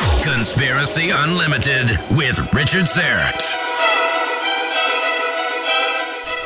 Conspiracy 0.00 1.10
Unlimited 1.10 1.90
with 2.16 2.38
Richard 2.52 2.84
Syrett. 2.84 3.56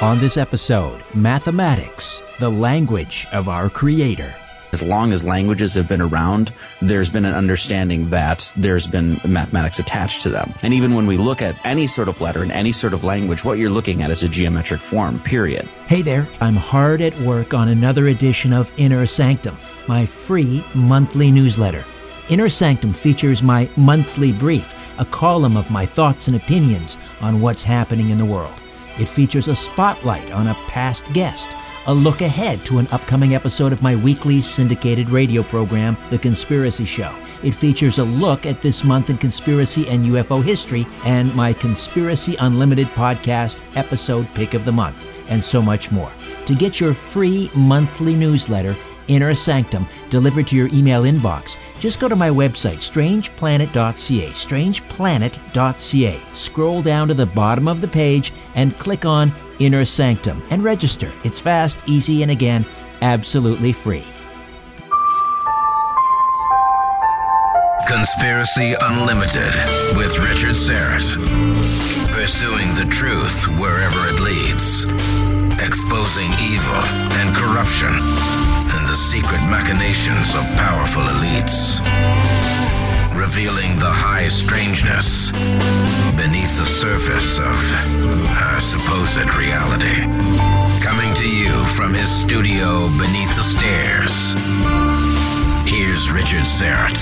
On 0.02 0.18
this 0.18 0.36
episode, 0.36 1.04
mathematics, 1.14 2.22
the 2.40 2.50
language 2.50 3.26
of 3.32 3.48
our 3.48 3.70
Creator. 3.70 4.34
As 4.72 4.82
long 4.82 5.12
as 5.12 5.24
languages 5.24 5.74
have 5.74 5.86
been 5.86 6.00
around, 6.00 6.52
there's 6.82 7.10
been 7.10 7.24
an 7.24 7.34
understanding 7.34 8.10
that 8.10 8.52
there's 8.56 8.88
been 8.88 9.20
mathematics 9.24 9.78
attached 9.78 10.22
to 10.22 10.30
them. 10.30 10.52
And 10.62 10.74
even 10.74 10.94
when 10.94 11.06
we 11.06 11.16
look 11.16 11.42
at 11.42 11.56
any 11.64 11.86
sort 11.86 12.08
of 12.08 12.20
letter 12.20 12.42
in 12.42 12.50
any 12.50 12.72
sort 12.72 12.92
of 12.92 13.04
language, 13.04 13.44
what 13.44 13.58
you're 13.58 13.70
looking 13.70 14.02
at 14.02 14.10
is 14.10 14.24
a 14.24 14.28
geometric 14.28 14.80
form, 14.80 15.20
period. 15.20 15.68
Hey 15.86 16.02
there, 16.02 16.26
I'm 16.40 16.56
hard 16.56 17.00
at 17.00 17.16
work 17.20 17.54
on 17.54 17.68
another 17.68 18.08
edition 18.08 18.52
of 18.52 18.70
Inner 18.76 19.06
Sanctum, 19.06 19.56
my 19.86 20.06
free 20.06 20.64
monthly 20.74 21.30
newsletter. 21.30 21.84
Inner 22.30 22.48
Sanctum 22.48 22.94
features 22.94 23.42
my 23.42 23.68
monthly 23.76 24.32
brief, 24.32 24.72
a 24.98 25.04
column 25.04 25.58
of 25.58 25.70
my 25.70 25.84
thoughts 25.84 26.26
and 26.26 26.36
opinions 26.36 26.96
on 27.20 27.42
what's 27.42 27.62
happening 27.62 28.08
in 28.08 28.16
the 28.16 28.24
world. 28.24 28.54
It 28.98 29.10
features 29.10 29.48
a 29.48 29.54
spotlight 29.54 30.30
on 30.30 30.46
a 30.46 30.54
past 30.66 31.04
guest, 31.12 31.50
a 31.86 31.92
look 31.92 32.22
ahead 32.22 32.64
to 32.64 32.78
an 32.78 32.88
upcoming 32.92 33.34
episode 33.34 33.74
of 33.74 33.82
my 33.82 33.94
weekly 33.94 34.40
syndicated 34.40 35.10
radio 35.10 35.42
program, 35.42 35.98
The 36.08 36.18
Conspiracy 36.18 36.86
Show. 36.86 37.14
It 37.42 37.54
features 37.54 37.98
a 37.98 38.04
look 38.04 38.46
at 38.46 38.62
this 38.62 38.84
month 38.84 39.10
in 39.10 39.18
conspiracy 39.18 39.86
and 39.88 40.06
UFO 40.06 40.42
history, 40.42 40.86
and 41.04 41.34
my 41.34 41.52
Conspiracy 41.52 42.36
Unlimited 42.36 42.86
podcast 42.88 43.60
episode 43.76 44.26
pick 44.34 44.54
of 44.54 44.64
the 44.64 44.72
month, 44.72 45.04
and 45.28 45.44
so 45.44 45.60
much 45.60 45.90
more. 45.90 46.12
To 46.46 46.54
get 46.54 46.80
your 46.80 46.94
free 46.94 47.50
monthly 47.54 48.14
newsletter, 48.14 48.74
Inner 49.08 49.34
Sanctum 49.34 49.86
delivered 50.08 50.46
to 50.48 50.56
your 50.56 50.68
email 50.68 51.02
inbox, 51.02 51.56
just 51.78 52.00
go 52.00 52.08
to 52.08 52.16
my 52.16 52.30
website, 52.30 52.78
strangeplanet.ca, 52.78 54.30
strangeplanet.ca. 54.30 56.22
Scroll 56.32 56.82
down 56.82 57.08
to 57.08 57.14
the 57.14 57.26
bottom 57.26 57.68
of 57.68 57.80
the 57.80 57.88
page 57.88 58.32
and 58.54 58.78
click 58.78 59.04
on 59.04 59.34
Inner 59.58 59.84
Sanctum 59.84 60.42
and 60.50 60.64
register. 60.64 61.12
It's 61.24 61.38
fast, 61.38 61.82
easy, 61.86 62.22
and 62.22 62.30
again, 62.30 62.64
absolutely 63.02 63.72
free. 63.72 64.06
Conspiracy 67.86 68.74
Unlimited 68.80 69.54
with 69.96 70.18
Richard 70.18 70.56
Syrett. 70.56 71.16
Pursuing 72.12 72.68
the 72.74 72.88
truth 72.90 73.46
wherever 73.58 74.08
it 74.08 74.20
leads. 74.20 74.84
Exposing 75.62 76.30
evil 76.40 76.74
and 77.18 77.34
corruption 77.36 77.90
the 78.94 79.00
secret 79.00 79.42
machinations 79.50 80.36
of 80.36 80.44
powerful 80.56 81.02
elites. 81.02 81.80
Revealing 83.12 83.76
the 83.80 83.90
high 83.90 84.28
strangeness 84.28 85.32
beneath 86.14 86.56
the 86.56 86.64
surface 86.64 87.40
of 87.40 87.58
our 88.38 88.60
supposed 88.60 89.34
reality. 89.34 90.06
Coming 90.80 91.12
to 91.16 91.28
you 91.28 91.64
from 91.64 91.92
his 91.92 92.08
studio 92.08 92.86
beneath 92.96 93.34
the 93.34 93.42
stairs. 93.42 94.34
Here's 95.66 96.12
Richard 96.12 96.46
Syrett. 96.46 97.00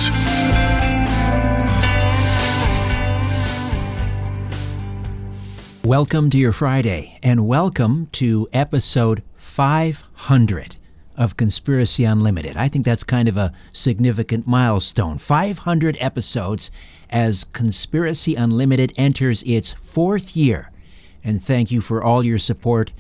Welcome 5.85 6.31
to 6.31 6.39
your 6.39 6.53
Friday, 6.53 7.19
and 7.23 7.47
welcome 7.47 8.09
to 8.13 8.49
episode 8.55 9.23
500 9.37 10.77
of 11.17 11.37
Conspiracy 11.37 12.05
Unlimited. 12.05 12.56
I 12.56 12.69
think 12.69 12.84
that's 12.84 13.05
kind 13.05 13.28
of 13.28 13.37
a 13.37 13.53
significant 13.73 14.47
milestone. 14.47 15.19
500 15.19 15.97
episodes 16.00 16.71
as 17.11 17.45
Conspiracy 17.45 18.34
Unlimited 18.34 18.93
enters 18.97 19.43
its 19.45 19.73
fourth 19.73 20.37
year. 20.37 20.71
And 21.25 21.43
thank 21.43 21.71
you 21.71 21.81
for 21.81 22.03
all 22.03 22.25
your 22.25 22.39
support 22.39 22.93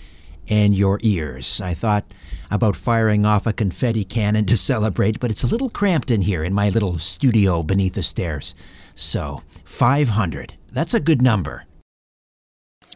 and 0.48 0.74
your 0.74 0.98
ears. 1.02 1.60
I 1.60 1.74
thought 1.74 2.04
about 2.50 2.76
firing 2.76 3.24
off 3.24 3.46
a 3.46 3.52
confetti 3.52 4.04
cannon 4.04 4.44
to 4.46 4.56
celebrate, 4.56 5.20
but 5.20 5.30
it's 5.30 5.42
a 5.42 5.48
little 5.48 5.70
cramped 5.70 6.10
in 6.10 6.22
here 6.22 6.44
in 6.44 6.52
my 6.52 6.68
little 6.68 6.98
studio 6.98 7.62
beneath 7.62 7.94
the 7.94 8.02
stairs. 8.02 8.54
So, 8.94 9.42
500. 9.64 10.54
That's 10.70 10.94
a 10.94 11.00
good 11.00 11.22
number. 11.22 11.64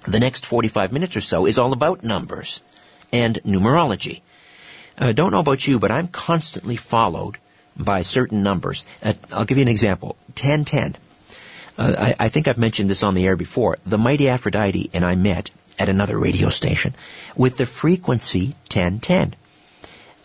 The 0.05 0.21
next 0.21 0.47
45 0.47 0.93
minutes 0.93 1.17
or 1.17 1.21
so 1.21 1.47
is 1.47 1.59
all 1.59 1.73
about 1.73 2.05
numbers 2.05 2.63
and 3.13 3.37
numerology. 3.45 4.21
Uh, 4.99 5.13
don't 5.13 5.33
know 5.33 5.41
about 5.41 5.67
you, 5.67 5.79
but 5.79 5.91
I'm 5.91 6.09
constantly 6.09 6.77
followed 6.77 7.37
by 7.77 8.03
certain 8.03 8.43
numbers. 8.43 8.85
Uh, 9.03 9.13
I'll 9.33 9.45
give 9.45 9.59
you 9.59 9.63
an 9.63 9.69
example. 9.69 10.17
1010. 10.29 10.97
Uh, 11.79 11.95
I, 11.99 12.15
I, 12.19 12.29
think 12.31 12.49
I've 12.49 12.57
mentioned 12.57 12.89
this 12.89 13.03
on 13.03 13.15
the 13.15 13.27
air 13.27 13.37
before. 13.37 13.77
The 13.85 13.99
mighty 13.99 14.31
Aphrodite 14.31 14.91
and 14.95 15.05
I 15.05 15.15
met 15.15 15.51
at 15.79 15.91
another 15.91 16.19
radio 16.19 16.49
station 16.49 16.95
with 17.37 17.59
the 17.59 17.67
frequency 17.67 18.55
1010. 18.73 19.35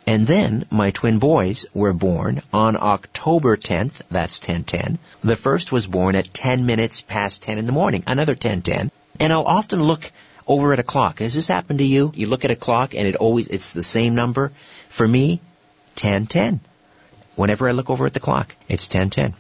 And 0.07 0.25
then 0.25 0.65
my 0.71 0.91
twin 0.91 1.19
boys 1.19 1.65
were 1.73 1.93
born 1.93 2.41
on 2.51 2.75
October 2.75 3.55
10th, 3.57 4.01
that's 4.09 4.39
1010. 4.39 4.97
The 5.23 5.35
first 5.35 5.71
was 5.71 5.87
born 5.87 6.15
at 6.15 6.33
10 6.33 6.65
minutes 6.65 7.01
past 7.01 7.41
10 7.43 7.57
in 7.57 7.65
the 7.65 7.71
morning, 7.71 8.03
another 8.07 8.33
1010. 8.33 8.91
And 9.19 9.33
I'll 9.33 9.43
often 9.43 9.83
look 9.83 10.11
over 10.51 10.73
at 10.73 10.79
a 10.79 10.83
clock. 10.83 11.19
Has 11.19 11.33
this 11.33 11.47
happened 11.47 11.79
to 11.79 11.85
you? 11.85 12.11
You 12.13 12.27
look 12.27 12.43
at 12.43 12.51
a 12.51 12.57
clock 12.57 12.93
and 12.93 13.07
it 13.07 13.15
always, 13.15 13.47
it's 13.47 13.71
the 13.71 13.83
same 13.83 14.15
number. 14.15 14.51
For 14.89 15.07
me, 15.07 15.39
1010. 15.95 16.59
Whenever 17.35 17.69
I 17.69 17.71
look 17.71 17.89
over 17.89 18.05
at 18.05 18.13
the 18.13 18.19
clock, 18.19 18.53
it's 18.67 18.93
1010. 18.93 19.33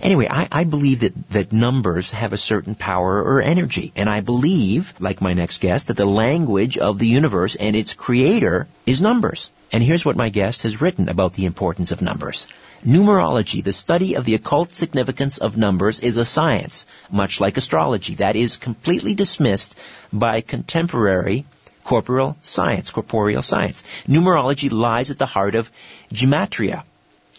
Anyway, 0.00 0.26
I, 0.30 0.48
I 0.50 0.64
believe 0.64 1.00
that, 1.00 1.28
that 1.30 1.52
numbers 1.52 2.12
have 2.12 2.32
a 2.32 2.36
certain 2.36 2.74
power 2.74 3.22
or 3.22 3.40
energy. 3.40 3.92
And 3.96 4.08
I 4.08 4.20
believe, 4.20 4.94
like 4.98 5.20
my 5.20 5.34
next 5.34 5.60
guest, 5.60 5.88
that 5.88 5.96
the 5.96 6.06
language 6.06 6.78
of 6.78 6.98
the 6.98 7.06
universe 7.06 7.56
and 7.56 7.76
its 7.76 7.94
creator 7.94 8.66
is 8.86 9.00
numbers. 9.00 9.50
And 9.72 9.82
here's 9.82 10.04
what 10.04 10.16
my 10.16 10.28
guest 10.28 10.62
has 10.62 10.80
written 10.80 11.08
about 11.08 11.34
the 11.34 11.46
importance 11.46 11.92
of 11.92 12.02
numbers. 12.02 12.46
Numerology, 12.86 13.64
the 13.64 13.72
study 13.72 14.14
of 14.14 14.24
the 14.24 14.34
occult 14.34 14.74
significance 14.74 15.38
of 15.38 15.56
numbers, 15.56 16.00
is 16.00 16.16
a 16.16 16.24
science, 16.24 16.86
much 17.10 17.40
like 17.40 17.56
astrology, 17.56 18.16
that 18.16 18.36
is 18.36 18.56
completely 18.56 19.14
dismissed 19.14 19.78
by 20.12 20.42
contemporary 20.42 21.44
corporeal 21.84 22.36
science, 22.42 22.90
corporeal 22.90 23.42
science. 23.42 23.82
Numerology 24.08 24.70
lies 24.72 25.10
at 25.10 25.18
the 25.18 25.26
heart 25.26 25.54
of 25.54 25.70
gematria. 26.12 26.82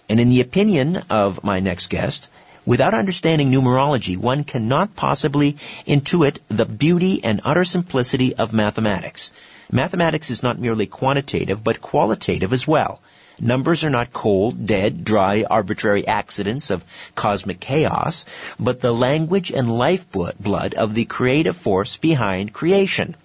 And 0.07 0.19
in 0.19 0.29
the 0.29 0.41
opinion 0.41 1.01
of 1.09 1.43
my 1.43 1.59
next 1.59 1.87
guest, 1.87 2.29
Without 2.65 2.95
understanding 2.95 3.51
numerology, 3.51 4.17
one 4.17 4.43
cannot 4.43 4.95
possibly 4.95 5.53
intuit 5.85 6.39
the 6.47 6.65
beauty 6.65 7.23
and 7.23 7.41
utter 7.45 7.63
simplicity 7.63 8.35
of 8.35 8.53
mathematics. 8.53 9.33
Mathematics 9.71 10.31
is 10.31 10.41
not 10.41 10.57
merely 10.57 10.87
quantitative, 10.87 11.63
but 11.63 11.79
qualitative 11.79 12.53
as 12.53 12.67
well. 12.67 12.99
Numbers 13.39 13.83
are 13.83 13.91
not 13.91 14.11
cold, 14.13 14.65
dead, 14.65 15.05
dry, 15.05 15.43
arbitrary 15.43 16.07
accidents 16.07 16.71
of 16.71 16.83
cosmic 17.13 17.59
chaos, 17.59 18.25
but 18.59 18.81
the 18.81 18.93
language 18.93 19.51
and 19.51 19.77
lifeblood 19.77 20.73
of 20.73 20.95
the 20.95 21.05
creative 21.05 21.55
force 21.55 21.97
behind 21.97 22.51
creation. 22.51 23.15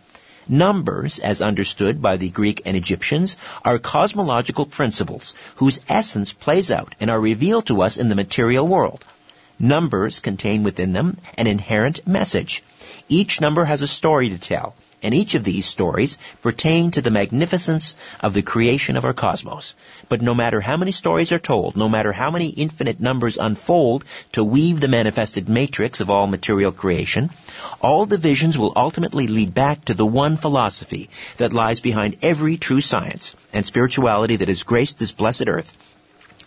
Numbers, 0.49 1.19
as 1.19 1.41
understood 1.41 2.03
by 2.03 2.19
the 2.19 2.29
Greek 2.29 2.61
and 2.67 2.77
Egyptians, 2.77 3.37
are 3.65 3.79
cosmological 3.79 4.67
principles 4.67 5.35
whose 5.57 5.81
essence 5.89 6.35
plays 6.35 6.71
out 6.71 6.95
and 7.01 7.11
are 7.11 7.21
revealed 7.21 7.67
to 7.67 7.81
us 7.81 7.97
in 7.97 8.11
the 8.11 8.17
material 8.17 8.67
world. 8.67 9.03
Numbers 9.63 10.21
contain 10.21 10.63
within 10.63 10.95
them 10.95 11.19
an 11.37 11.47
inherent 11.47 12.07
message. 12.07 12.63
Each 13.11 13.43
number 13.43 13.67
has 13.67 13.83
a 13.83 13.87
story 13.87 14.31
to 14.31 14.39
tell, 14.39 14.75
and 15.03 15.15
each 15.15 15.35
of 15.35 15.45
these 15.45 15.67
stories 15.67 16.17
pertain 16.41 16.91
to 16.93 17.03
the 17.03 17.11
magnificence 17.11 17.95
of 18.21 18.33
the 18.33 18.41
creation 18.41 18.97
of 18.97 19.05
our 19.05 19.13
cosmos. 19.13 19.75
But 20.09 20.23
no 20.23 20.35
matter 20.35 20.63
how 20.63 20.79
many 20.79 20.93
stories 20.93 21.31
are 21.33 21.39
told, 21.39 21.77
no 21.77 21.91
matter 21.91 22.11
how 22.11 22.31
many 22.31 22.49
infinite 22.49 23.01
numbers 23.01 23.37
unfold 23.37 24.07
to 24.33 24.43
weave 24.43 24.81
the 24.81 24.89
manifested 24.89 25.47
matrix 25.47 26.01
of 26.01 26.09
all 26.09 26.27
material 26.27 26.73
creation, 26.73 27.29
all 27.83 28.07
divisions 28.07 28.57
will 28.57 28.73
ultimately 28.75 29.27
lead 29.27 29.53
back 29.53 29.85
to 29.85 29.95
the 29.95 30.07
one 30.07 30.39
philosophy 30.39 31.11
that 31.37 31.53
lies 31.53 31.81
behind 31.81 32.17
every 32.23 32.57
true 32.57 32.81
science 32.81 33.37
and 33.53 33.67
spirituality 33.67 34.37
that 34.37 34.49
has 34.49 34.63
graced 34.63 34.99
this 34.99 35.13
blessed 35.13 35.49
earth. 35.49 35.77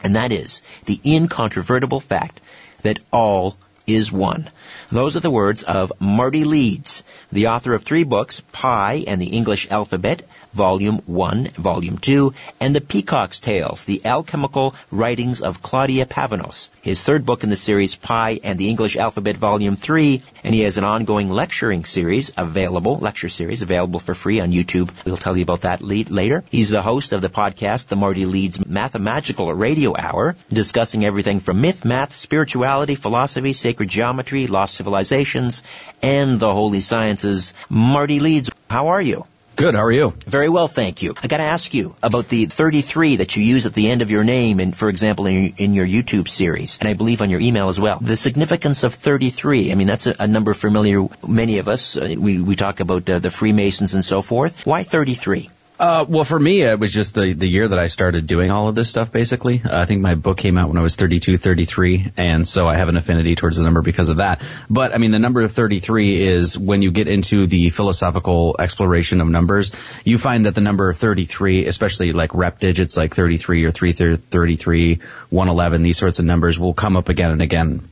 And 0.03 0.15
that 0.15 0.31
is 0.31 0.63
the 0.85 0.99
incontrovertible 1.05 1.99
fact 1.99 2.41
that 2.83 2.99
all 3.11 3.57
is 3.87 4.11
one. 4.11 4.49
Those 4.89 5.15
are 5.15 5.21
the 5.21 5.29
words 5.29 5.63
of 5.63 5.91
Marty 5.99 6.43
Leeds, 6.43 7.03
the 7.31 7.47
author 7.47 7.73
of 7.73 7.83
three 7.83 8.03
books, 8.03 8.41
Pi 8.51 9.05
and 9.07 9.21
the 9.21 9.35
English 9.37 9.69
Alphabet, 9.71 10.23
Volume 10.53 11.01
1, 11.07 11.47
Volume 11.57 11.97
2, 11.97 12.33
and 12.59 12.75
The 12.75 12.81
Peacock's 12.81 13.39
Tales, 13.39 13.85
the 13.85 14.05
alchemical 14.05 14.75
writings 14.91 15.41
of 15.41 15.63
Claudia 15.63 16.05
Pavonis. 16.05 16.69
His 16.83 17.01
third 17.01 17.25
book 17.25 17.43
in 17.43 17.49
the 17.49 17.55
series, 17.55 17.95
Pi 17.95 18.39
and 18.43 18.59
the 18.59 18.69
English 18.69 18.95
Alphabet, 18.95 19.35
Volume 19.37 19.75
3, 19.75 20.21
and 20.43 20.53
he 20.53 20.61
has 20.61 20.77
an 20.77 20.83
ongoing 20.83 21.31
lecturing 21.31 21.85
series 21.85 22.31
available, 22.37 22.99
lecture 22.99 23.29
series 23.29 23.63
available 23.63 23.99
for 23.99 24.13
free 24.13 24.39
on 24.41 24.51
YouTube. 24.51 24.91
We'll 25.05 25.17
tell 25.17 25.35
you 25.35 25.41
about 25.43 25.61
that 25.61 25.81
later. 25.81 26.43
He's 26.51 26.69
the 26.69 26.83
host 26.83 27.13
of 27.13 27.23
the 27.23 27.29
podcast, 27.29 27.87
The 27.87 27.95
Marty 27.95 28.27
Leeds 28.27 28.63
Mathemagical 28.63 29.51
Radio 29.51 29.95
Hour, 29.97 30.35
discussing 30.51 31.03
everything 31.03 31.39
from 31.39 31.61
myth, 31.61 31.83
math, 31.83 32.13
spirituality, 32.13 32.93
philosophy, 32.93 33.53
sacred 33.73 33.89
geometry, 33.89 34.45
lost 34.45 34.75
civilizations, 34.75 35.63
and 36.03 36.39
the 36.39 36.53
holy 36.53 36.79
sciences. 36.79 37.55
Marty 37.69 38.19
Leeds, 38.19 38.51
how 38.69 38.89
are 38.89 39.01
you? 39.01 39.25
Good. 39.55 39.73
How 39.73 39.81
are 39.81 39.91
you? 39.91 40.13
Very 40.27 40.47
well, 40.47 40.67
thank 40.67 41.01
you. 41.01 41.15
I 41.23 41.27
got 41.27 41.37
to 41.37 41.43
ask 41.43 41.73
you 41.73 41.95
about 42.03 42.27
the 42.27 42.45
33 42.45 43.15
that 43.17 43.35
you 43.35 43.43
use 43.43 43.65
at 43.65 43.73
the 43.73 43.89
end 43.89 44.03
of 44.03 44.11
your 44.11 44.23
name, 44.23 44.59
and 44.59 44.77
for 44.77 44.89
example, 44.89 45.25
in 45.25 45.33
your, 45.33 45.53
in 45.57 45.73
your, 45.73 45.87
YouTube 45.87 46.27
series, 46.27 46.77
and 46.79 46.87
I 46.87 46.93
believe 46.93 47.23
on 47.23 47.31
your 47.31 47.39
email 47.39 47.69
as 47.69 47.79
well. 47.79 47.97
The 47.99 48.15
significance 48.15 48.83
of 48.83 48.93
33. 48.93 49.71
I 49.71 49.75
mean, 49.75 49.87
that's 49.87 50.05
a, 50.05 50.15
a 50.19 50.27
number 50.27 50.53
familiar. 50.53 51.07
Many 51.27 51.57
of 51.57 51.67
us 51.67 51.97
uh, 51.97 52.13
we 52.17 52.41
we 52.41 52.55
talk 52.55 52.79
about 52.79 53.09
uh, 53.09 53.17
the 53.17 53.31
Freemasons 53.31 53.95
and 53.95 54.05
so 54.05 54.21
forth. 54.21 54.67
Why 54.67 54.83
33? 54.83 55.49
Uh, 55.83 56.05
well, 56.07 56.23
for 56.23 56.39
me, 56.39 56.61
it 56.61 56.79
was 56.79 56.93
just 56.93 57.13
the, 57.13 57.33
the 57.33 57.45
year 57.45 57.67
that 57.67 57.77
I 57.77 57.89
started 57.89 58.25
doing 58.25 58.51
all 58.51 58.69
of 58.69 58.75
this 58.75 58.89
stuff, 58.89 59.11
basically. 59.11 59.61
Uh, 59.65 59.81
I 59.81 59.83
think 59.83 60.01
my 60.01 60.15
book 60.15 60.37
came 60.37 60.57
out 60.57 60.69
when 60.69 60.77
I 60.77 60.81
was 60.81 60.95
32, 60.95 61.37
33, 61.37 62.13
and 62.15 62.47
so 62.47 62.69
I 62.69 62.75
have 62.75 62.87
an 62.87 62.95
affinity 62.95 63.35
towards 63.35 63.57
the 63.57 63.65
number 63.65 63.81
because 63.81 64.07
of 64.07 64.17
that. 64.17 64.41
But, 64.69 64.95
I 64.95 64.97
mean, 64.97 65.11
the 65.11 65.19
number 65.19 65.45
33 65.45 66.21
is 66.21 66.57
when 66.57 66.83
you 66.83 66.91
get 66.91 67.09
into 67.09 67.47
the 67.47 67.69
philosophical 67.69 68.55
exploration 68.59 69.19
of 69.19 69.27
numbers, 69.27 69.73
you 70.05 70.17
find 70.17 70.45
that 70.45 70.55
the 70.55 70.61
number 70.61 70.93
33, 70.93 71.65
especially 71.65 72.13
like 72.13 72.33
rep 72.33 72.59
digits 72.59 72.95
like 72.95 73.13
33 73.13 73.65
or 73.65 73.71
333, 73.71 74.99
111, 75.31 75.83
these 75.83 75.97
sorts 75.97 76.17
of 76.17 76.23
numbers 76.23 76.57
will 76.57 76.73
come 76.73 76.95
up 76.95 77.09
again 77.09 77.31
and 77.31 77.41
again 77.41 77.89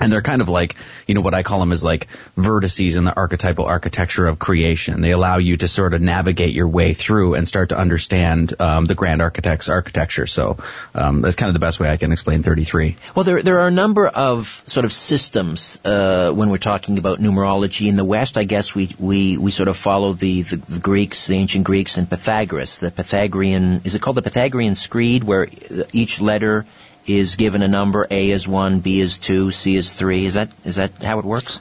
and 0.00 0.12
they're 0.12 0.22
kind 0.22 0.40
of 0.40 0.48
like, 0.48 0.76
you 1.06 1.14
know, 1.14 1.20
what 1.20 1.34
I 1.34 1.42
call 1.42 1.60
them 1.60 1.72
is 1.72 1.84
like 1.84 2.08
vertices 2.36 2.96
in 2.96 3.04
the 3.04 3.14
archetypal 3.14 3.64
architecture 3.64 4.26
of 4.26 4.38
creation. 4.38 5.00
They 5.00 5.10
allow 5.10 5.38
you 5.38 5.56
to 5.58 5.68
sort 5.68 5.94
of 5.94 6.00
navigate 6.00 6.54
your 6.54 6.68
way 6.68 6.94
through 6.94 7.34
and 7.34 7.46
start 7.46 7.70
to 7.70 7.78
understand 7.78 8.54
um, 8.60 8.86
the 8.86 8.94
grand 8.94 9.22
architect's 9.22 9.68
architecture. 9.68 10.26
So 10.26 10.58
um, 10.94 11.20
that's 11.20 11.36
kind 11.36 11.48
of 11.48 11.54
the 11.54 11.60
best 11.60 11.80
way 11.80 11.90
I 11.90 11.96
can 11.96 12.12
explain 12.12 12.42
33. 12.42 12.96
Well, 13.14 13.24
there 13.24 13.42
there 13.42 13.60
are 13.60 13.68
a 13.68 13.72
number 13.72 14.06
of 14.06 14.62
sort 14.66 14.84
of 14.84 14.92
systems 14.92 15.80
uh, 15.84 16.32
when 16.32 16.50
we're 16.50 16.58
talking 16.58 16.98
about 16.98 17.18
numerology 17.18 17.88
in 17.88 17.96
the 17.96 18.04
West. 18.04 18.38
I 18.38 18.44
guess 18.44 18.74
we 18.74 18.88
we, 18.98 19.38
we 19.38 19.50
sort 19.50 19.68
of 19.68 19.76
follow 19.76 20.12
the, 20.12 20.42
the, 20.42 20.56
the 20.56 20.80
Greeks, 20.80 21.26
the 21.26 21.34
ancient 21.34 21.64
Greeks, 21.64 21.98
and 21.98 22.08
Pythagoras. 22.08 22.78
The 22.78 22.90
Pythagorean 22.90 23.82
is 23.84 23.94
it 23.94 24.02
called 24.02 24.16
the 24.16 24.22
Pythagorean 24.22 24.74
screed, 24.74 25.24
where 25.24 25.48
each 25.92 26.20
letter 26.20 26.66
is 27.08 27.36
given 27.36 27.62
a 27.62 27.68
number. 27.68 28.06
A 28.10 28.30
is 28.30 28.46
one, 28.46 28.80
B 28.80 29.00
is 29.00 29.18
two, 29.18 29.50
C 29.50 29.76
is 29.76 29.94
three. 29.94 30.26
Is 30.26 30.34
that 30.34 30.50
is 30.64 30.76
that 30.76 30.92
how 31.02 31.18
it 31.18 31.24
works? 31.24 31.60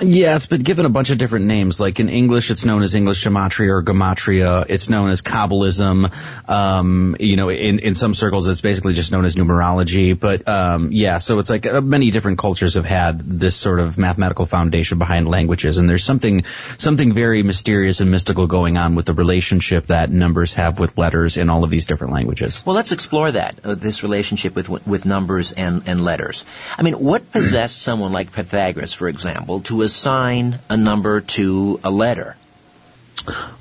Yeah, 0.00 0.34
it's 0.34 0.46
been 0.46 0.62
given 0.62 0.86
a 0.86 0.88
bunch 0.88 1.10
of 1.10 1.18
different 1.18 1.46
names. 1.46 1.78
Like 1.78 2.00
in 2.00 2.08
English, 2.08 2.50
it's 2.50 2.64
known 2.64 2.82
as 2.82 2.96
English 2.96 3.24
gematria 3.24 3.70
or 3.70 3.82
gematria. 3.82 4.66
It's 4.68 4.90
known 4.90 5.10
as 5.10 5.22
Kabbalism. 5.22 6.10
Um, 6.48 7.16
you 7.20 7.36
know, 7.36 7.48
in, 7.48 7.78
in 7.78 7.94
some 7.94 8.12
circles, 8.14 8.48
it's 8.48 8.60
basically 8.60 8.94
just 8.94 9.12
known 9.12 9.24
as 9.24 9.36
numerology. 9.36 10.18
But 10.18 10.48
um, 10.48 10.90
yeah, 10.90 11.18
so 11.18 11.38
it's 11.38 11.48
like 11.48 11.66
uh, 11.66 11.80
many 11.80 12.10
different 12.10 12.38
cultures 12.38 12.74
have 12.74 12.84
had 12.84 13.20
this 13.20 13.54
sort 13.54 13.78
of 13.78 13.96
mathematical 13.96 14.46
foundation 14.46 14.98
behind 14.98 15.28
languages, 15.28 15.78
and 15.78 15.88
there's 15.88 16.04
something 16.04 16.44
something 16.76 17.12
very 17.12 17.44
mysterious 17.44 18.00
and 18.00 18.10
mystical 18.10 18.48
going 18.48 18.76
on 18.76 18.96
with 18.96 19.06
the 19.06 19.14
relationship 19.14 19.86
that 19.86 20.10
numbers 20.10 20.54
have 20.54 20.80
with 20.80 20.98
letters 20.98 21.36
in 21.36 21.50
all 21.50 21.62
of 21.62 21.70
these 21.70 21.86
different 21.86 22.12
languages. 22.12 22.64
Well, 22.66 22.74
let's 22.74 22.90
explore 22.90 23.30
that 23.30 23.60
uh, 23.64 23.76
this 23.76 24.02
relationship 24.02 24.56
with 24.56 24.68
with 24.68 25.06
numbers 25.06 25.52
and 25.52 25.86
and 25.86 26.02
letters. 26.02 26.44
I 26.76 26.82
mean, 26.82 26.94
what 26.94 27.30
possessed 27.30 27.80
someone 27.80 28.10
like 28.10 28.32
Pythagoras, 28.32 28.92
for 28.92 29.06
example, 29.06 29.60
to 29.60 29.83
assign 29.84 30.58
a 30.68 30.76
number 30.76 31.20
to 31.20 31.80
a 31.84 31.90
letter? 31.90 32.36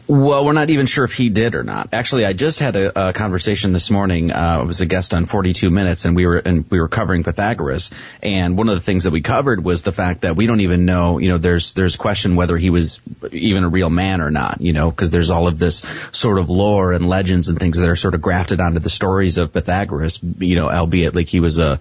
Well, 0.06 0.46
we're 0.46 0.54
not 0.54 0.70
even 0.70 0.86
sure 0.86 1.06
if 1.06 1.14
he 1.14 1.30
did 1.30 1.56
or 1.56 1.64
not. 1.64 1.90
Actually, 1.94 2.26
I 2.26 2.34
just 2.34 2.60
had 2.60 2.76
a, 2.76 3.10
a 3.10 3.14
conversation 3.14 3.72
this 3.72 3.90
morning. 3.90 4.34
Uh, 4.34 4.60
I 4.60 4.64
was 4.64 4.82
a 4.82 4.86
guest 4.86 5.14
on 5.14 5.26
42 5.26 5.70
Minutes, 5.70 6.04
and 6.04 6.14
we 6.14 6.26
were 6.26 6.38
and 6.38 6.70
we 6.70 6.82
were 6.82 6.90
covering 6.90 7.24
Pythagoras. 7.24 7.90
And 8.22 8.58
one 8.58 8.68
of 8.68 8.76
the 8.76 8.82
things 8.82 9.06
that 9.06 9.12
we 9.12 9.22
covered 9.22 9.64
was 9.64 9.84
the 9.84 9.94
fact 9.94 10.22
that 10.22 10.36
we 10.36 10.46
don't 10.46 10.60
even 10.60 10.86
know. 10.86 11.20
You 11.20 11.30
know, 11.30 11.38
there's 11.38 11.74
there's 11.74 11.96
question 11.96 12.36
whether 12.36 12.58
he 12.58 12.70
was 12.70 13.00
even 13.32 13.64
a 13.64 13.70
real 13.70 13.90
man 13.90 14.20
or 14.20 14.30
not. 14.30 14.60
You 14.60 14.74
know, 14.74 14.92
because 14.92 15.12
there's 15.12 15.32
all 15.32 15.48
of 15.48 15.58
this 15.58 15.78
sort 16.12 16.38
of 16.38 16.50
lore 16.50 16.92
and 16.92 17.08
legends 17.08 17.48
and 17.48 17.58
things 17.58 17.80
that 17.80 17.90
are 17.90 17.96
sort 17.96 18.14
of 18.14 18.22
grafted 18.22 18.60
onto 18.60 18.80
the 18.80 18.90
stories 18.90 19.38
of 19.38 19.54
Pythagoras. 19.54 20.20
You 20.40 20.58
know, 20.58 20.70
albeit 20.70 21.16
like 21.16 21.30
he 21.30 21.40
was 21.40 21.60
a 21.60 21.80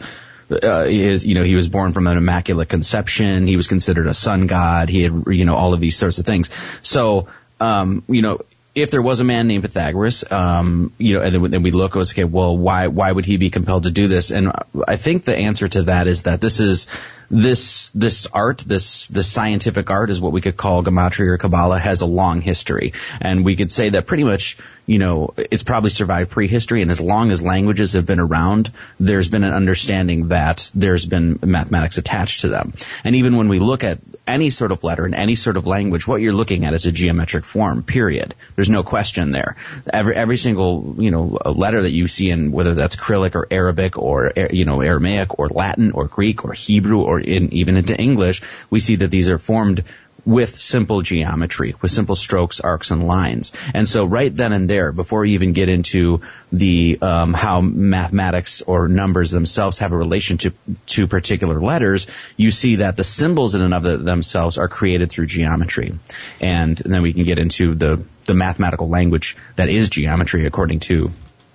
uh, 0.52 0.84
his, 0.84 1.24
you 1.26 1.34
know, 1.34 1.42
he 1.42 1.54
was 1.54 1.68
born 1.68 1.92
from 1.92 2.06
an 2.06 2.16
immaculate 2.16 2.68
conception. 2.68 3.46
He 3.46 3.56
was 3.56 3.66
considered 3.66 4.06
a 4.06 4.14
sun 4.14 4.46
god. 4.46 4.88
He 4.88 5.02
had, 5.02 5.24
you 5.26 5.44
know, 5.44 5.54
all 5.54 5.74
of 5.74 5.80
these 5.80 5.96
sorts 5.96 6.18
of 6.18 6.26
things. 6.26 6.50
So, 6.82 7.28
um, 7.60 8.02
you 8.08 8.22
know, 8.22 8.38
if 8.74 8.90
there 8.90 9.02
was 9.02 9.20
a 9.20 9.24
man 9.24 9.48
named 9.48 9.64
Pythagoras, 9.64 10.30
um, 10.32 10.92
you 10.96 11.14
know, 11.14 11.22
and 11.22 11.34
then, 11.34 11.50
then 11.50 11.62
we 11.62 11.70
look, 11.70 11.94
okay, 11.94 12.24
well, 12.24 12.56
why, 12.56 12.86
why 12.86 13.12
would 13.12 13.26
he 13.26 13.36
be 13.36 13.50
compelled 13.50 13.82
to 13.82 13.90
do 13.90 14.08
this? 14.08 14.30
And 14.30 14.50
I 14.88 14.96
think 14.96 15.24
the 15.24 15.36
answer 15.36 15.68
to 15.68 15.82
that 15.84 16.06
is 16.06 16.22
that 16.22 16.40
this 16.40 16.58
is 16.58 16.88
this 17.32 17.88
this 17.94 18.26
art, 18.26 18.58
this 18.58 19.06
this 19.06 19.26
scientific 19.26 19.90
art, 19.90 20.10
is 20.10 20.20
what 20.20 20.32
we 20.32 20.42
could 20.42 20.56
call 20.56 20.84
gematria 20.84 21.28
or 21.28 21.38
Kabbalah, 21.38 21.78
has 21.78 22.02
a 22.02 22.06
long 22.06 22.42
history, 22.42 22.92
and 23.22 23.42
we 23.42 23.56
could 23.56 23.72
say 23.72 23.88
that 23.88 24.06
pretty 24.06 24.24
much, 24.24 24.58
you 24.84 24.98
know, 24.98 25.32
it's 25.38 25.62
probably 25.62 25.88
survived 25.88 26.30
prehistory, 26.30 26.82
and 26.82 26.90
as 26.90 27.00
long 27.00 27.30
as 27.30 27.42
languages 27.42 27.94
have 27.94 28.04
been 28.04 28.20
around, 28.20 28.70
there's 29.00 29.30
been 29.30 29.44
an 29.44 29.54
understanding 29.54 30.28
that 30.28 30.70
there's 30.74 31.06
been 31.06 31.38
mathematics 31.42 31.96
attached 31.96 32.42
to 32.42 32.48
them, 32.48 32.74
and 33.02 33.16
even 33.16 33.36
when 33.36 33.48
we 33.48 33.58
look 33.58 33.82
at 33.82 33.98
any 34.26 34.50
sort 34.50 34.70
of 34.70 34.84
letter 34.84 35.06
in 35.06 35.14
any 35.14 35.34
sort 35.34 35.56
of 35.56 35.66
language, 35.66 36.06
what 36.06 36.20
you're 36.20 36.34
looking 36.34 36.66
at 36.66 36.74
is 36.74 36.84
a 36.84 36.92
geometric 36.92 37.44
form. 37.44 37.82
Period. 37.82 38.34
There's 38.56 38.70
no 38.70 38.82
question 38.82 39.32
there. 39.32 39.56
Every 39.92 40.14
every 40.14 40.36
single 40.36 40.96
you 40.98 41.10
know 41.10 41.38
letter 41.46 41.82
that 41.82 41.92
you 41.92 42.08
see 42.08 42.30
in 42.30 42.52
whether 42.52 42.74
that's 42.74 42.96
Cyrillic 42.96 43.34
or 43.34 43.46
Arabic 43.50 43.96
or 43.96 44.32
you 44.50 44.66
know 44.66 44.82
Aramaic 44.82 45.38
or 45.38 45.48
Latin 45.48 45.92
or 45.92 46.06
Greek 46.06 46.44
or 46.44 46.52
Hebrew 46.52 47.02
or 47.02 47.21
in, 47.22 47.52
even 47.52 47.76
into 47.76 47.96
English, 47.96 48.42
we 48.70 48.80
see 48.80 48.96
that 48.96 49.10
these 49.10 49.30
are 49.30 49.38
formed 49.38 49.84
with 50.24 50.54
simple 50.60 51.02
geometry, 51.02 51.74
with 51.80 51.90
simple 51.90 52.14
strokes, 52.14 52.60
arcs, 52.60 52.90
and 52.90 53.06
lines. 53.06 53.52
And 53.74 53.88
so 53.88 54.04
right 54.04 54.34
then 54.34 54.52
and 54.52 54.70
there, 54.70 54.92
before 54.92 55.24
you 55.24 55.34
even 55.34 55.52
get 55.52 55.68
into 55.68 56.20
the 56.52 56.98
um, 57.02 57.34
how 57.34 57.60
mathematics 57.60 58.62
or 58.62 58.88
numbers 58.88 59.30
themselves 59.30 59.78
have 59.78 59.92
a 59.92 59.96
relation 59.96 60.38
to, 60.38 60.52
to 60.86 61.08
particular 61.08 61.60
letters, 61.60 62.06
you 62.36 62.50
see 62.50 62.76
that 62.76 62.96
the 62.96 63.04
symbols 63.04 63.54
in 63.54 63.62
and 63.62 63.74
of 63.74 63.82
themselves 63.82 64.58
are 64.58 64.68
created 64.68 65.10
through 65.10 65.26
geometry. 65.26 65.94
And 66.40 66.76
then 66.76 67.02
we 67.02 67.12
can 67.12 67.24
get 67.24 67.38
into 67.38 67.74
the, 67.74 68.04
the 68.26 68.34
mathematical 68.34 68.88
language 68.88 69.36
that 69.56 69.68
is 69.68 69.90
geometry 69.90 70.46
according 70.46 70.80
to 70.80 71.10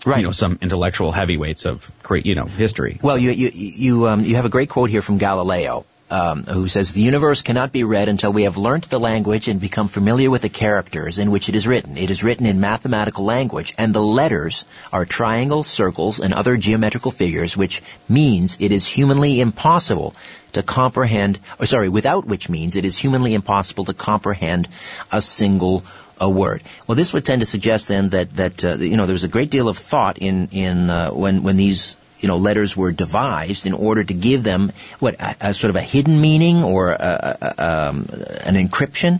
Right. 0.05 0.19
You 0.19 0.23
know, 0.23 0.31
some 0.31 0.59
intellectual 0.61 1.11
heavyweights 1.11 1.65
of 1.65 1.91
great, 2.03 2.25
you 2.25 2.35
know, 2.35 2.45
history. 2.45 2.99
Well, 3.01 3.17
you 3.17 3.31
you 3.31 3.51
you 3.53 4.07
um, 4.07 4.23
you 4.23 4.35
have 4.35 4.45
a 4.45 4.49
great 4.49 4.69
quote 4.69 4.89
here 4.89 5.01
from 5.01 5.17
Galileo 5.17 5.85
um, 6.09 6.43
who 6.43 6.67
says 6.67 6.91
the 6.91 7.01
universe 7.01 7.41
cannot 7.41 7.71
be 7.71 7.83
read 7.83 8.09
until 8.09 8.31
we 8.31 8.43
have 8.43 8.57
learnt 8.57 8.89
the 8.89 8.99
language 8.99 9.47
and 9.47 9.59
become 9.59 9.87
familiar 9.87 10.29
with 10.29 10.41
the 10.41 10.49
characters 10.49 11.17
in 11.17 11.31
which 11.31 11.49
it 11.49 11.55
is 11.55 11.67
written. 11.67 11.97
It 11.97 12.09
is 12.09 12.23
written 12.23 12.45
in 12.45 12.59
mathematical 12.59 13.25
language, 13.25 13.73
and 13.77 13.93
the 13.93 14.01
letters 14.01 14.65
are 14.93 15.05
triangles, 15.05 15.67
circles, 15.67 16.19
and 16.19 16.33
other 16.33 16.55
geometrical 16.57 17.11
figures, 17.11 17.57
which 17.57 17.81
means 18.07 18.57
it 18.59 18.71
is 18.71 18.85
humanly 18.85 19.41
impossible 19.41 20.15
to 20.53 20.63
comprehend, 20.63 21.39
or 21.59 21.65
sorry, 21.65 21.89
without 21.89 22.25
which 22.25 22.49
means 22.49 22.75
it 22.75 22.85
is 22.85 22.97
humanly 22.97 23.33
impossible 23.33 23.85
to 23.85 23.93
comprehend 23.93 24.67
a 25.11 25.21
single 25.21 25.83
a 26.19 26.29
word. 26.29 26.63
Well, 26.87 26.95
this 26.95 27.13
would 27.13 27.25
tend 27.25 27.41
to 27.41 27.45
suggest 27.45 27.87
then 27.89 28.09
that 28.09 28.31
that 28.37 28.65
uh, 28.65 28.75
you 28.77 28.97
know 28.97 29.05
there 29.05 29.13
was 29.13 29.23
a 29.23 29.27
great 29.27 29.51
deal 29.51 29.69
of 29.69 29.77
thought 29.77 30.17
in 30.17 30.47
in 30.51 30.89
uh, 30.89 31.11
when 31.11 31.43
when 31.43 31.57
these 31.57 31.95
you 32.19 32.27
know 32.27 32.37
letters 32.37 32.75
were 32.75 32.91
devised 32.91 33.65
in 33.65 33.73
order 33.73 34.03
to 34.03 34.13
give 34.13 34.43
them 34.43 34.71
what 34.99 35.15
a, 35.15 35.49
a 35.49 35.53
sort 35.53 35.69
of 35.69 35.75
a 35.75 35.81
hidden 35.81 36.19
meaning 36.19 36.63
or 36.63 36.91
a, 36.91 37.37
a, 37.41 37.65
um, 37.65 38.05
an 38.45 38.55
encryption. 38.55 39.19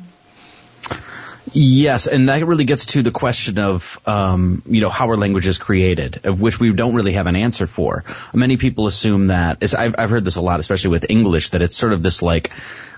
Yes, 1.53 2.07
and 2.07 2.27
that 2.27 2.45
really 2.45 2.65
gets 2.65 2.87
to 2.87 3.01
the 3.01 3.11
question 3.11 3.57
of, 3.57 3.99
um, 4.05 4.61
you 4.65 4.81
know, 4.81 4.89
how 4.89 5.09
are 5.09 5.17
languages 5.17 5.57
created, 5.57 6.25
of 6.25 6.41
which 6.41 6.59
we 6.59 6.73
don't 6.73 6.93
really 6.93 7.13
have 7.13 7.25
an 7.25 7.37
answer 7.37 7.67
for. 7.67 8.03
Many 8.33 8.57
people 8.57 8.87
assume 8.87 9.27
that, 9.27 9.63
I've, 9.73 9.95
I've 9.97 10.09
heard 10.09 10.25
this 10.25 10.35
a 10.35 10.41
lot, 10.41 10.59
especially 10.59 10.89
with 10.91 11.09
English, 11.09 11.51
that 11.51 11.61
it's 11.61 11.77
sort 11.77 11.93
of 11.93 12.03
this 12.03 12.21
like, 12.21 12.51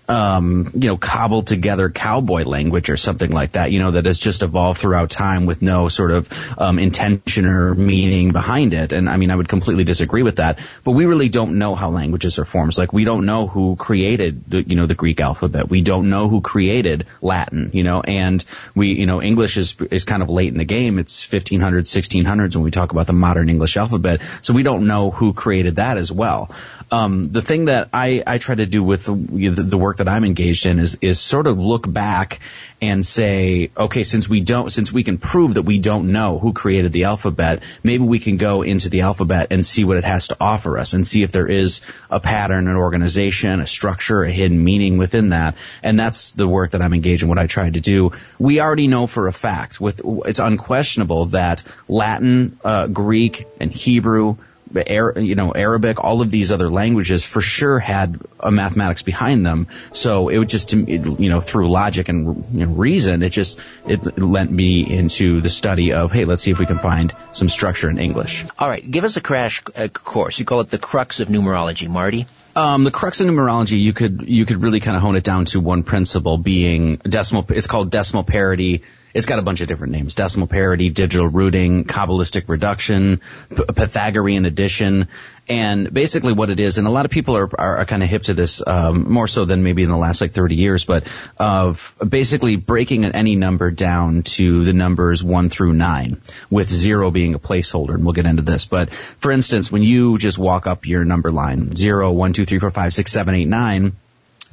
um, 0.09 0.71
you 0.73 0.87
know, 0.87 0.97
cobbled 0.97 1.45
together 1.45 1.89
cowboy 1.89 2.43
language 2.43 2.89
or 2.89 2.97
something 2.97 3.29
like 3.29 3.51
that, 3.51 3.71
you 3.71 3.79
know, 3.79 3.91
that 3.91 4.07
has 4.07 4.17
just 4.17 4.41
evolved 4.41 4.79
throughout 4.79 5.11
time 5.11 5.45
with 5.45 5.61
no 5.61 5.87
sort 5.87 6.11
of 6.11 6.59
um, 6.59 6.79
intention 6.79 7.45
or 7.45 7.75
meaning 7.75 8.31
behind 8.31 8.73
it. 8.73 8.91
And 8.91 9.07
I 9.07 9.17
mean, 9.17 9.29
I 9.29 9.35
would 9.35 9.47
completely 9.47 9.83
disagree 9.83 10.23
with 10.23 10.37
that. 10.37 10.59
But 10.83 10.93
we 10.93 11.05
really 11.05 11.29
don't 11.29 11.59
know 11.59 11.75
how 11.75 11.89
languages 11.89 12.39
are 12.39 12.45
formed. 12.45 12.75
Like, 12.77 12.91
we 12.91 13.05
don't 13.05 13.25
know 13.25 13.47
who 13.47 13.75
created, 13.75 14.43
the, 14.49 14.63
you 14.63 14.75
know, 14.75 14.87
the 14.87 14.95
Greek 14.95 15.21
alphabet. 15.21 15.69
We 15.69 15.81
don't 15.81 16.09
know 16.09 16.27
who 16.27 16.41
created 16.41 17.05
Latin, 17.21 17.69
you 17.73 17.83
know, 17.83 18.01
and 18.01 18.43
we, 18.73 18.93
you 18.93 19.05
know, 19.05 19.21
English 19.21 19.57
is 19.57 19.75
is 19.91 20.05
kind 20.05 20.23
of 20.23 20.29
late 20.29 20.51
in 20.51 20.57
the 20.57 20.65
game. 20.65 20.97
It's 20.97 21.25
1500s, 21.25 21.87
1600s 21.87 22.55
when 22.55 22.63
we 22.63 22.71
talk 22.71 22.91
about 22.91 23.05
the 23.05 23.13
modern 23.13 23.49
English 23.49 23.77
alphabet. 23.77 24.21
So 24.41 24.53
we 24.53 24.63
don't 24.63 24.87
know 24.87 25.11
who 25.11 25.33
created 25.33 25.75
that 25.75 25.97
as 25.97 26.11
well. 26.11 26.51
Um, 26.91 27.23
the 27.23 27.41
thing 27.41 27.65
that 27.65 27.89
I, 27.93 28.23
I 28.25 28.37
try 28.39 28.55
to 28.55 28.65
do 28.65 28.83
with 28.83 29.05
the, 29.05 29.13
the 29.13 29.77
work 29.77 29.97
that 29.97 30.07
I'm 30.07 30.25
engaged 30.25 30.65
in 30.65 30.79
is 30.79 30.97
is 31.01 31.19
sort 31.19 31.45
of 31.45 31.59
look 31.59 31.91
back 31.91 32.39
and 32.81 33.05
say, 33.05 33.71
okay, 33.77 34.03
since 34.03 34.29
we 34.29 34.41
don't, 34.41 34.71
since 34.71 34.91
we 34.91 35.03
can 35.03 35.17
prove 35.17 35.55
that 35.55 35.63
we 35.63 35.79
don't 35.79 36.11
know 36.11 36.39
who 36.39 36.53
created 36.53 36.91
the 36.91 37.03
alphabet, 37.03 37.61
maybe 37.83 38.03
we 38.03 38.19
can 38.19 38.37
go 38.37 38.61
into 38.61 38.89
the 38.89 39.01
alphabet 39.01 39.47
and 39.51 39.65
see 39.65 39.83
what 39.83 39.97
it 39.97 40.03
has 40.03 40.29
to 40.29 40.37
offer 40.39 40.77
us 40.77 40.93
and 40.93 41.05
see 41.05 41.23
if 41.23 41.31
there 41.31 41.47
is 41.47 41.81
a 42.09 42.19
pattern, 42.19 42.67
an 42.67 42.75
organization, 42.75 43.59
a 43.59 43.67
structure, 43.67 44.23
a 44.23 44.31
hidden 44.31 44.63
meaning 44.63 44.97
within 44.97 45.29
that. 45.29 45.55
And 45.83 45.99
that's 45.99 46.31
the 46.31 46.47
work 46.47 46.71
that 46.71 46.81
I'm 46.81 46.93
engaged 46.93 47.23
in. 47.23 47.29
What 47.29 47.37
I 47.37 47.47
try 47.47 47.69
to 47.69 47.81
do. 47.81 48.13
We 48.39 48.61
already 48.61 48.87
know 48.87 49.05
for 49.07 49.27
a 49.27 49.33
fact, 49.33 49.79
with 49.79 50.01
it's 50.25 50.39
unquestionable 50.39 51.25
that 51.27 51.63
Latin, 51.87 52.57
uh, 52.63 52.87
Greek, 52.87 53.45
and 53.59 53.71
Hebrew 53.71 54.37
you 54.73 55.35
know, 55.35 55.51
Arabic, 55.53 56.03
all 56.03 56.21
of 56.21 56.31
these 56.31 56.51
other 56.51 56.69
languages 56.69 57.23
for 57.23 57.41
sure 57.41 57.79
had 57.79 58.19
a 58.39 58.51
mathematics 58.51 59.01
behind 59.01 59.45
them. 59.45 59.67
So 59.93 60.29
it 60.29 60.37
would 60.37 60.49
just, 60.49 60.73
you 60.73 61.29
know, 61.29 61.41
through 61.41 61.69
logic 61.71 62.09
and 62.09 62.45
you 62.53 62.65
know, 62.65 62.71
reason, 62.71 63.23
it 63.23 63.31
just, 63.31 63.59
it 63.85 64.17
lent 64.17 64.51
me 64.51 64.89
into 64.89 65.41
the 65.41 65.49
study 65.49 65.93
of, 65.93 66.11
hey, 66.11 66.25
let's 66.25 66.43
see 66.43 66.51
if 66.51 66.59
we 66.59 66.65
can 66.65 66.79
find 66.79 67.13
some 67.33 67.49
structure 67.49 67.89
in 67.89 67.97
English. 67.97 68.45
All 68.57 68.69
right. 68.69 68.89
Give 68.89 69.03
us 69.03 69.17
a 69.17 69.21
crash 69.21 69.63
uh, 69.75 69.87
course. 69.87 70.39
You 70.39 70.45
call 70.45 70.61
it 70.61 70.69
the 70.69 70.77
crux 70.77 71.19
of 71.19 71.29
numerology, 71.29 71.89
Marty. 71.89 72.25
Um, 72.55 72.83
the 72.83 72.91
crux 72.91 73.21
of 73.21 73.27
numerology, 73.27 73.79
you 73.79 73.93
could 73.93 74.23
you 74.27 74.45
could 74.45 74.61
really 74.61 74.79
kind 74.79 74.97
of 74.97 75.03
hone 75.03 75.15
it 75.15 75.23
down 75.23 75.45
to 75.45 75.59
one 75.59 75.83
principle, 75.83 76.37
being 76.37 76.97
decimal. 76.97 77.45
It's 77.49 77.67
called 77.67 77.91
decimal 77.91 78.23
parity 78.23 78.83
it's 79.13 79.25
got 79.25 79.39
a 79.39 79.41
bunch 79.41 79.61
of 79.61 79.67
different 79.67 79.93
names: 79.93 80.15
decimal 80.15 80.47
parity, 80.47 80.89
digital 80.89 81.27
rooting, 81.27 81.85
kabbalistic 81.85 82.47
reduction, 82.47 83.21
P- 83.49 83.63
Pythagorean 83.73 84.45
addition, 84.45 85.07
and 85.47 85.91
basically 85.91 86.33
what 86.33 86.49
it 86.49 86.59
is. 86.59 86.77
And 86.77 86.87
a 86.87 86.91
lot 86.91 87.05
of 87.05 87.11
people 87.11 87.35
are 87.37 87.49
are, 87.59 87.77
are 87.77 87.85
kind 87.85 88.03
of 88.03 88.09
hip 88.09 88.23
to 88.23 88.33
this 88.33 88.65
um, 88.65 89.11
more 89.11 89.27
so 89.27 89.45
than 89.45 89.63
maybe 89.63 89.83
in 89.83 89.89
the 89.89 89.97
last 89.97 90.21
like 90.21 90.31
30 90.31 90.55
years, 90.55 90.85
but 90.85 91.07
of 91.37 91.95
basically 92.07 92.55
breaking 92.55 93.05
any 93.05 93.35
number 93.35 93.71
down 93.71 94.23
to 94.23 94.63
the 94.63 94.73
numbers 94.73 95.23
one 95.23 95.49
through 95.49 95.73
nine, 95.73 96.21
with 96.49 96.69
zero 96.69 97.11
being 97.11 97.33
a 97.33 97.39
placeholder. 97.39 97.95
And 97.95 98.03
we'll 98.03 98.13
get 98.13 98.25
into 98.25 98.43
this. 98.43 98.65
But 98.65 98.91
for 98.91 99.31
instance, 99.31 99.71
when 99.71 99.83
you 99.83 100.17
just 100.17 100.37
walk 100.37 100.67
up 100.67 100.85
your 100.85 101.03
number 101.03 101.31
line, 101.31 101.75
zero, 101.75 102.11
one, 102.11 102.33
two, 102.33 102.45
three, 102.45 102.59
four, 102.59 102.71
five, 102.71 102.93
six, 102.93 103.11
seven, 103.11 103.35
eight, 103.35 103.47
nine 103.47 103.93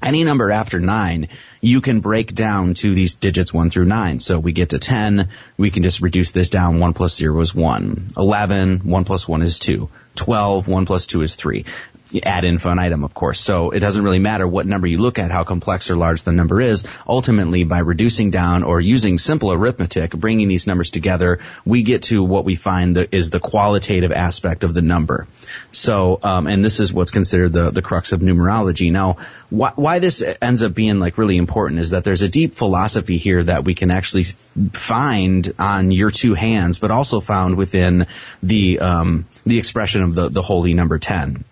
any 0.03 0.25
number 0.25 0.51
after 0.51 0.81
nine, 0.81 1.29
you 1.61 1.81
can 1.81 2.01
break 2.01 2.35
down 2.35 2.75
to 2.75 2.95
these 2.95 3.15
digits 3.15 3.53
one 3.53 3.71
through 3.71 3.87
nine. 3.87 4.19
So 4.19 4.39
we 4.39 4.53
get 4.53 4.71
to 4.71 4.79
10, 4.79 5.29
we 5.57 5.71
can 5.71 5.83
just 5.83 6.01
reduce 6.01 6.33
this 6.33 6.51
down. 6.51 6.79
One 6.79 6.93
plus 6.93 7.17
zero 7.17 7.41
is 7.41 7.55
one. 7.55 8.09
11, 8.17 8.81
one 8.81 9.05
plus 9.05 9.29
one 9.29 9.43
is 9.43 9.59
two. 9.59 9.89
12, 10.15 10.69
one 10.69 10.87
plus 10.87 11.07
two 11.07 11.23
is 11.23 11.35
three 11.37 11.65
ad 12.23 12.45
infinitum, 12.45 13.05
of 13.05 13.15
course. 13.15 13.41
So 13.41 13.71
it 13.71 13.81
doesn't 13.81 14.03
really 14.03 14.19
matter 14.19 14.47
what 14.47 14.67
number 14.67 14.87
you 14.87 14.99
look 14.99 15.19
at, 15.19 15.31
how 15.31 15.45
complex 15.45 15.91
or 15.91 15.97
large 15.97 16.23
the 16.23 16.33
number 16.33 16.61
is. 16.61 16.85
Ultimately, 17.07 17.65
by 17.65 17.81
reducing 17.81 18.31
down 18.31 18.63
or 18.63 18.81
using 18.81 19.19
simple 19.19 19.53
arithmetic, 19.53 20.13
bringing 20.13 20.49
these 20.49 20.67
numbers 20.67 20.91
together, 20.91 21.41
we 21.65 21.83
get 21.83 22.03
to 22.03 22.23
what 22.23 22.45
we 22.45 22.55
find 22.55 22.97
that 22.97 23.13
is 23.13 23.31
the 23.31 23.41
qualitative 23.41 24.13
aspect 24.13 24.63
of 24.65 24.75
the 24.75 24.83
number. 24.83 25.27
So, 25.73 26.21
um, 26.23 26.47
and 26.47 26.65
this 26.65 26.81
is 26.81 26.93
what's 26.93 27.11
considered 27.11 27.53
the, 27.53 27.71
the 27.71 27.83
crux 27.83 28.13
of 28.13 28.21
numerology. 28.21 28.93
Now, 28.93 29.17
why, 29.51 29.73
why 29.75 29.99
this 29.99 30.23
ends 30.41 30.63
up 30.63 30.75
being 30.75 31.01
like 31.01 31.19
really 31.19 31.37
important 31.37 31.81
is 31.81 31.91
that 31.91 32.05
there's 32.05 32.23
a 32.23 32.29
deep 32.29 32.55
philosophy 32.55 33.19
here 33.19 33.43
that 33.43 33.65
we 33.65 33.75
can 33.75 33.91
actually 33.91 34.25
find 34.25 35.53
on 35.59 35.91
your 35.91 36.11
two 36.11 36.35
hands, 36.35 36.79
but 36.79 36.91
also 36.91 37.21
found 37.21 37.57
within 37.57 38.07
the, 38.43 38.79
um, 38.81 39.27
the 39.45 39.59
expression 39.59 40.03
of 40.03 40.15
the, 40.15 40.29
the 40.29 40.43
holy 40.43 40.75
number 40.75 40.99
10. 40.99 41.45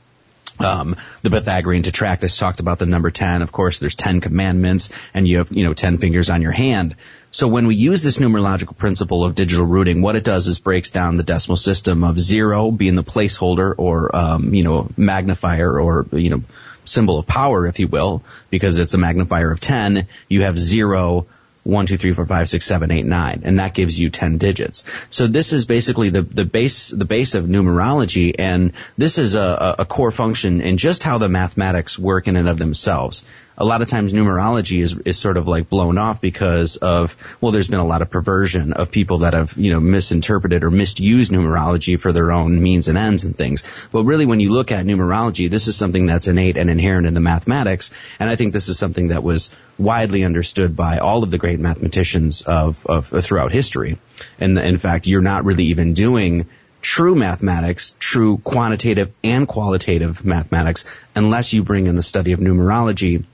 Um, 0.58 0.96
the 1.23 1.30
Pythagorean 1.30 1.82
Tetractys 1.82 2.38
talked 2.38 2.61
about 2.61 2.78
the 2.78 2.87
number 2.87 3.11
10. 3.11 3.42
Of 3.42 3.50
course, 3.50 3.80
there's 3.80 3.96
10 3.96 4.20
commandments 4.20 4.90
and 5.12 5.26
you 5.26 5.38
have, 5.38 5.50
you 5.50 5.64
know, 5.64 5.75
10 5.75 5.99
fingers 5.99 6.30
on 6.30 6.42
your 6.42 6.52
hand. 6.52 6.94
So 7.32 7.49
when 7.49 7.66
we 7.66 7.75
use 7.75 8.04
this 8.04 8.18
numerological 8.18 8.76
principle 8.76 9.25
of 9.25 9.34
digital 9.34 9.66
rooting, 9.66 10.00
what 10.00 10.14
it 10.14 10.23
does 10.23 10.46
is 10.46 10.61
breaks 10.61 10.92
down 10.92 11.16
the 11.16 11.25
decimal 11.25 11.56
system 11.56 12.04
of 12.04 12.20
zero 12.20 12.70
being 12.70 12.94
the 12.94 13.02
placeholder 13.02 13.75
or, 13.76 14.14
um, 14.14 14.54
you 14.54 14.62
know, 14.62 14.88
magnifier 14.96 15.80
or, 15.80 16.06
you 16.12 16.30
know, 16.30 16.42
symbol 16.84 17.18
of 17.18 17.26
power, 17.26 17.66
if 17.66 17.80
you 17.80 17.88
will, 17.88 18.23
because 18.50 18.78
it's 18.78 18.94
a 18.94 18.99
magnifier 18.99 19.50
of 19.50 19.58
10. 19.58 20.06
You 20.28 20.42
have 20.42 20.56
zero, 20.56 21.26
one, 21.64 21.87
two, 21.87 21.97
three, 21.97 22.12
four, 22.12 22.26
five, 22.26 22.49
six, 22.49 22.64
seven, 22.64 22.90
eight, 22.90 23.06
nine, 23.06 23.42
and 23.44 23.59
that 23.59 23.75
gives 23.75 23.99
you 23.99 24.11
ten 24.11 24.38
digits. 24.38 24.85
So 25.11 25.26
this 25.26 25.52
is 25.52 25.64
basically 25.64 26.11
the, 26.11 26.23
the 26.23 26.44
base 26.44 26.90
the 26.90 27.04
base 27.04 27.35
of 27.35 27.47
numerology, 27.47 28.35
and 28.38 28.73
this 28.97 29.18
is 29.18 29.35
a, 29.35 29.76
a 29.80 29.85
core 29.85 30.12
function 30.12 30.61
in 30.61 30.76
just 30.76 31.02
how 31.02 31.18
the 31.18 31.28
mathematics 31.28 31.99
work 31.99 32.28
in 32.28 32.37
and 32.37 32.49
of 32.49 32.59
themselves. 32.59 33.25
A 33.56 33.64
lot 33.64 33.82
of 33.82 33.88
times 33.88 34.12
numerology 34.12 34.82
is, 34.82 34.96
is 35.04 35.18
sort 35.18 35.37
of 35.37 35.46
like 35.46 35.68
blown 35.68 35.99
off 35.99 36.20
because 36.20 36.76
of, 36.76 37.16
well, 37.40 37.52
there's 37.52 37.68
been 37.68 37.80
a 37.80 37.87
lot 37.87 38.02
of 38.02 38.11
perversion 38.11 38.73
of 38.73 38.90
people 38.90 39.18
that 39.18 39.32
have, 39.32 39.56
you 39.56 39.70
know, 39.70 39.80
misinterpreted 39.80 40.64
or 40.64 40.70
misused 40.70 41.30
numerology 41.30 41.99
for 41.99 42.12
their 42.12 42.32
own 42.32 42.61
means 42.62 42.88
and 42.88 42.99
ends 42.99 43.25
and 43.25 43.37
things. 43.37 43.88
But 43.92 44.04
really, 44.04 44.26
when 44.26 44.40
you 44.40 44.52
look 44.52 44.73
at 44.73 44.87
numerology, 44.87 45.49
this 45.49 45.68
is 45.68 45.76
something 45.76 46.06
that's 46.06 46.26
innate 46.26 46.56
and 46.56 46.68
inherent 46.68 47.06
in 47.06 47.14
the 47.14 47.20
mathematics. 47.20 47.92
And 48.18 48.28
I 48.28 48.37
think 48.37 48.52
this 48.52 48.68
is 48.68 48.78
something 48.78 49.08
that 49.08 49.23
was 49.23 49.50
widely 49.78 50.25
understood 50.25 50.76
by 50.76 50.99
all 50.99 51.23
of 51.23 51.30
the 51.30 51.38
great 51.38 51.61
mathematicians 51.61 52.42
of, 52.42 52.84
of, 52.87 53.12
of 53.12 53.25
throughout 53.25 53.52
history. 53.52 53.99
And 54.40 54.58
in 54.58 54.78
fact, 54.78 55.06
you're 55.06 55.23
not 55.23 55.44
really 55.44 55.66
even 55.66 55.94
doing 55.94 56.46
true 56.84 57.14
mathematics, 57.14 57.96
true 57.99 58.38
quantitative 58.38 59.11
and 59.25 59.49
qualitative 59.49 60.25
mathematics, 60.25 60.84
unless 61.16 61.52
you 61.52 61.64
bring 61.64 61.87
in 61.87 61.94
the 61.94 62.02
study 62.02 62.32
of 62.32 62.40
numerology. 62.40 63.25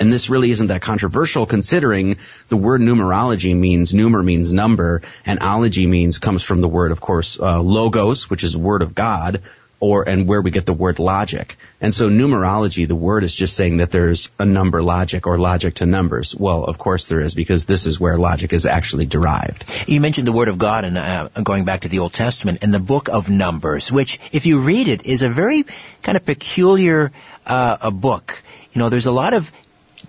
And 0.00 0.12
this 0.12 0.30
really 0.30 0.50
isn't 0.50 0.68
that 0.68 0.80
controversial 0.80 1.46
considering 1.46 2.18
the 2.48 2.56
word 2.56 2.80
numerology 2.80 3.56
means 3.56 3.92
numer 3.92 4.24
means 4.24 4.52
number 4.52 5.02
and 5.26 5.40
ology 5.42 5.86
means 5.86 6.18
comes 6.18 6.42
from 6.42 6.60
the 6.60 6.68
word, 6.68 6.92
of 6.92 7.00
course, 7.00 7.38
uh, 7.40 7.60
logos, 7.60 8.30
which 8.30 8.44
is 8.44 8.56
word 8.56 8.82
of 8.82 8.94
God, 8.94 9.42
or 9.80 10.08
and 10.08 10.26
where 10.26 10.40
we 10.40 10.50
get 10.50 10.66
the 10.66 10.72
word 10.72 10.98
logic. 10.98 11.56
And 11.80 11.94
so 11.94 12.10
numerology, 12.10 12.86
the 12.86 12.96
word 12.96 13.24
is 13.24 13.34
just 13.34 13.54
saying 13.54 13.78
that 13.78 13.90
there's 13.90 14.30
a 14.38 14.44
number 14.44 14.82
logic 14.82 15.26
or 15.26 15.38
logic 15.38 15.74
to 15.74 15.86
numbers. 15.86 16.34
Well, 16.34 16.64
of 16.64 16.78
course 16.78 17.06
there 17.06 17.20
is 17.20 17.34
because 17.34 17.64
this 17.64 17.86
is 17.86 18.00
where 18.00 18.16
logic 18.18 18.52
is 18.52 18.66
actually 18.66 19.06
derived. 19.06 19.88
You 19.88 20.00
mentioned 20.00 20.26
the 20.26 20.32
word 20.32 20.48
of 20.48 20.58
God 20.58 20.84
and 20.84 20.98
uh, 20.98 21.28
going 21.42 21.64
back 21.64 21.82
to 21.82 21.88
the 21.88 22.00
Old 22.00 22.12
Testament 22.12 22.58
and 22.62 22.74
the 22.74 22.80
book 22.80 23.08
of 23.08 23.30
Numbers, 23.30 23.92
which 23.92 24.18
if 24.32 24.46
you 24.46 24.60
read 24.60 24.88
it 24.88 25.06
is 25.06 25.22
a 25.22 25.28
very 25.28 25.64
kind 26.02 26.16
of 26.16 26.24
peculiar 26.24 27.12
uh, 27.46 27.76
a 27.80 27.90
book. 27.90 28.42
You 28.72 28.80
know, 28.80 28.90
there's 28.90 29.06
a 29.06 29.12
lot 29.12 29.32
of 29.32 29.50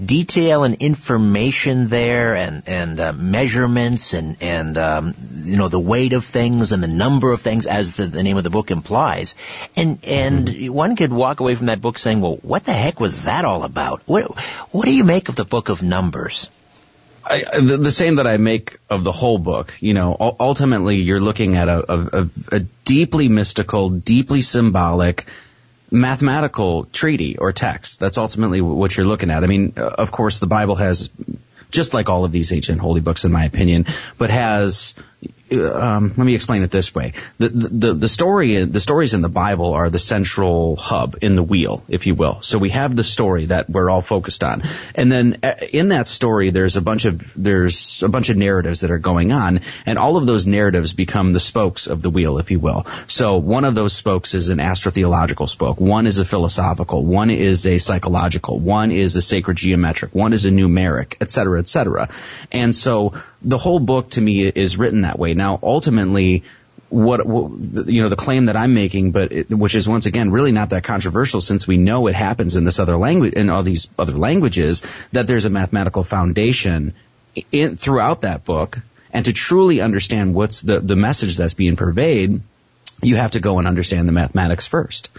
detail 0.03 0.63
and 0.63 0.75
information 0.75 1.89
there 1.89 2.36
and 2.36 2.63
and 2.68 3.00
uh, 3.00 3.13
measurements 3.13 4.13
and 4.13 4.38
and 4.41 4.77
um, 4.77 5.13
you 5.44 5.58
know 5.58 5.68
the 5.68 5.79
weight 5.79 6.13
of 6.13 6.24
things 6.24 6.72
and 6.72 6.84
the 6.84 6.88
number 6.88 7.32
of 7.32 7.41
things 7.41 7.65
as 7.65 7.98
the, 7.98 8.06
the 8.06 8.24
name 8.24 8.38
of 8.38 8.44
the 8.44 8.50
book 8.50 8.72
implies 8.72 9.36
and 9.75 10.00
and 10.06 10.48
mm-hmm. 10.48 10.74
one 10.74 10.96
could 10.96 11.12
walk 11.12 11.41
away 11.41 11.56
from 11.56 11.68
that 11.68 11.82
book 11.82 11.98
saying 11.98 12.22
well 12.22 12.38
what 12.41 12.63
the 12.63 12.74
heck 12.74 13.00
was 13.00 13.25
that 13.25 13.44
all 13.44 13.63
about 13.63 14.01
what 14.06 14.24
what 14.72 14.86
do 14.86 14.94
you 14.94 15.03
make 15.03 15.27
of 15.27 15.36
the 15.36 15.46
book 15.46 15.70
of 15.70 15.84
numbers 15.84 16.50
I, 17.25 17.44
the, 17.62 17.77
the, 17.77 17.91
same 17.91 18.15
that 18.15 18.25
I 18.25 18.38
make 18.38 18.77
of 18.89 19.03
the 19.03 19.12
whole 19.12 19.38
book. 19.38 19.75
You 19.82 19.94
know, 19.94 20.15
ultimately, 20.39 20.96
you're 20.96 21.20
looking 21.20 21.58
at 21.58 21.68
a, 21.68 21.94
a, 21.94 22.29
a 22.53 22.60
deeply 22.86 23.27
mystical, 23.27 23.89
deeply 23.89 24.41
symbolic, 24.41 25.25
mathematical 25.91 26.86
treaty 26.86 27.38
or 27.38 27.51
text. 27.51 28.00
That's 28.00 28.17
ultimately 28.17 28.62
what 28.62 28.96
you're 28.96 29.05
looking 29.05 29.31
at. 29.31 29.43
I 29.43 29.48
mean, 29.48 29.74
uh, 29.77 29.81
of 29.98 30.12
course, 30.12 30.39
the 30.39 30.48
Bible 30.48 30.75
has, 30.75 31.10
just 31.72 31.93
like 31.93 32.10
all 32.10 32.25
of 32.25 32.31
these 32.31 32.51
ancient 32.51 32.79
holy 32.79 33.01
books, 33.01 33.25
in 33.25 33.31
my 33.31 33.46
opinion, 33.46 33.86
but 34.17 34.29
has 34.29 34.96
um, 35.51 36.10
let 36.10 36.25
me 36.25 36.36
explain 36.36 36.63
it 36.63 36.72
this 36.72 36.94
way: 36.94 37.13
the, 37.38 37.50
the 37.50 37.94
the 37.94 38.08
story 38.08 38.65
the 38.65 38.79
stories 38.79 39.13
in 39.13 39.22
the 39.22 39.29
Bible 39.29 39.74
are 39.74 39.89
the 39.89 40.00
central 40.00 40.75
hub 40.75 41.18
in 41.22 41.36
the 41.36 41.44
wheel, 41.44 41.84
if 41.88 42.08
you 42.08 42.15
will. 42.15 42.41
So 42.41 42.58
we 42.58 42.70
have 42.70 42.96
the 42.96 43.03
story 43.03 43.48
that 43.48 43.70
we're 43.70 43.89
all 43.89 44.01
focused 44.01 44.44
on, 44.44 44.63
and 44.96 45.12
then 45.12 45.39
uh, 45.44 45.56
in 45.72 45.89
that 45.89 46.08
story, 46.08 46.50
there's 46.50 46.77
a 46.77 46.82
bunch 46.82 47.06
of 47.06 47.32
there's 47.36 48.03
a 48.03 48.10
bunch 48.10 48.29
of 48.29 48.38
narratives 48.38 48.82
that 48.82 48.91
are 48.91 49.00
going 49.00 49.32
on, 49.32 49.62
and 49.86 49.98
all 49.98 50.18
of 50.18 50.25
those 50.25 50.48
narratives 50.48 50.94
become 50.94 51.34
the 51.34 51.39
spokes 51.39 51.88
of 51.88 52.01
the 52.01 52.10
wheel, 52.10 52.38
if 52.38 52.51
you 52.51 52.60
will. 52.60 52.86
So 53.08 53.38
one 53.38 53.65
of 53.65 53.75
those 53.75 53.94
spokes 53.94 54.36
is 54.36 54.50
an 54.50 54.60
astrotheological 54.60 55.48
spoke, 55.50 55.79
one 55.79 56.08
is 56.08 56.18
a 56.18 56.25
philosophical, 56.25 57.03
one 57.03 57.32
is 57.32 57.65
a 57.65 57.77
psychological, 57.77 58.60
one 58.60 58.91
is 58.91 59.15
a 59.15 59.22
sacred 59.22 59.58
geometric, 59.58 60.13
one 60.13 60.34
is 60.34 60.46
a 60.46 60.51
numeric, 60.51 61.15
et 61.22 61.32
cetera, 61.32 61.60
et 61.60 61.68
cetera. 61.68 62.10
And 62.51 62.75
so 62.75 63.13
the 63.41 63.58
whole 63.58 63.79
book 63.79 64.12
to 64.12 64.22
me 64.22 64.48
is 64.48 64.77
written 64.77 65.01
that 65.01 65.18
way. 65.18 65.34
Now, 65.39 65.58
ultimately, 65.63 66.43
what, 66.89 67.25
you 67.25 68.01
know 68.01 68.10
the 68.10 68.17
claim 68.17 68.48
that 68.48 68.58
I'm 68.58 68.74
making, 68.74 69.12
but 69.12 69.31
it, 69.31 69.50
which 69.50 69.74
is 69.74 69.88
once 69.88 70.05
again 70.05 70.31
really 70.31 70.51
not 70.51 70.72
that 70.72 70.84
controversial 70.84 71.39
since 71.39 71.67
we 71.67 71.77
know 71.77 72.08
it 72.08 72.15
happens 72.15 72.55
in 72.58 72.65
this 72.65 72.79
other 72.79 72.98
language 72.98 73.34
in 73.34 73.50
all 73.50 73.63
these 73.63 73.89
other 73.98 74.17
languages 74.17 74.81
that 75.13 75.27
there's 75.27 75.46
a 75.46 75.50
mathematical 75.50 76.03
foundation 76.03 76.93
in, 77.51 77.77
throughout 77.77 78.22
that 78.22 78.43
book, 78.43 78.79
and 79.13 79.25
to 79.25 79.34
truly 79.34 79.79
understand 79.81 80.34
what's 80.34 80.62
the 80.62 80.79
the 80.79 80.98
message 80.98 81.38
that's 81.38 81.53
being 81.53 81.77
purveyed, 81.77 82.41
you 83.01 83.15
have 83.15 83.32
to 83.32 83.39
go 83.39 83.60
and 83.60 83.68
understand 83.68 84.08
the 84.08 84.12
mathematics 84.12 84.68
first. 84.68 85.10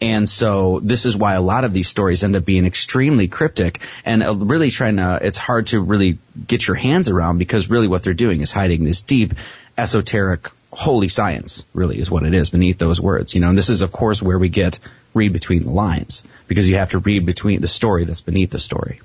And 0.00 0.28
so 0.28 0.80
this 0.80 1.06
is 1.06 1.16
why 1.16 1.34
a 1.34 1.40
lot 1.40 1.64
of 1.64 1.72
these 1.72 1.88
stories 1.88 2.24
end 2.24 2.36
up 2.36 2.44
being 2.44 2.66
extremely 2.66 3.28
cryptic 3.28 3.80
and 4.04 4.22
uh, 4.22 4.34
really 4.34 4.70
trying 4.70 4.96
to, 4.96 5.18
it's 5.22 5.38
hard 5.38 5.68
to 5.68 5.80
really 5.80 6.18
get 6.46 6.66
your 6.66 6.76
hands 6.76 7.08
around 7.08 7.38
because 7.38 7.70
really 7.70 7.88
what 7.88 8.02
they're 8.02 8.14
doing 8.14 8.40
is 8.40 8.52
hiding 8.52 8.84
this 8.84 9.02
deep 9.02 9.34
esoteric 9.78 10.48
holy 10.74 11.08
science 11.08 11.64
really 11.72 11.98
is 11.98 12.10
what 12.10 12.24
it 12.24 12.34
is 12.34 12.50
beneath 12.50 12.78
those 12.78 13.00
words, 13.00 13.34
you 13.34 13.40
know, 13.40 13.48
and 13.48 13.56
this 13.56 13.68
is 13.68 13.82
of 13.82 13.92
course 13.92 14.20
where 14.20 14.38
we 14.38 14.48
get 14.48 14.78
read 15.14 15.32
between 15.32 15.62
the 15.62 15.70
lines 15.70 16.26
because 16.48 16.68
you 16.68 16.76
have 16.76 16.90
to 16.90 16.98
read 16.98 17.24
between 17.24 17.60
the 17.60 17.68
story 17.68 18.04
that's 18.04 18.20
beneath 18.20 18.50
the 18.50 18.58
story. 18.58 19.00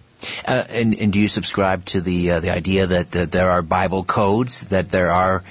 Uh, 0.45 0.63
and, 0.69 0.95
and, 0.99 1.13
do 1.13 1.19
you 1.19 1.29
subscribe 1.29 1.85
to 1.85 2.01
the 2.01 2.31
uh, 2.31 2.39
the 2.41 2.49
idea 2.49 2.87
that, 2.87 3.11
that, 3.11 3.31
there 3.31 3.51
are 3.51 3.61
Bible 3.61 4.03
codes, 4.03 4.65
that 4.65 4.89
there 4.89 5.11
are 5.11 5.43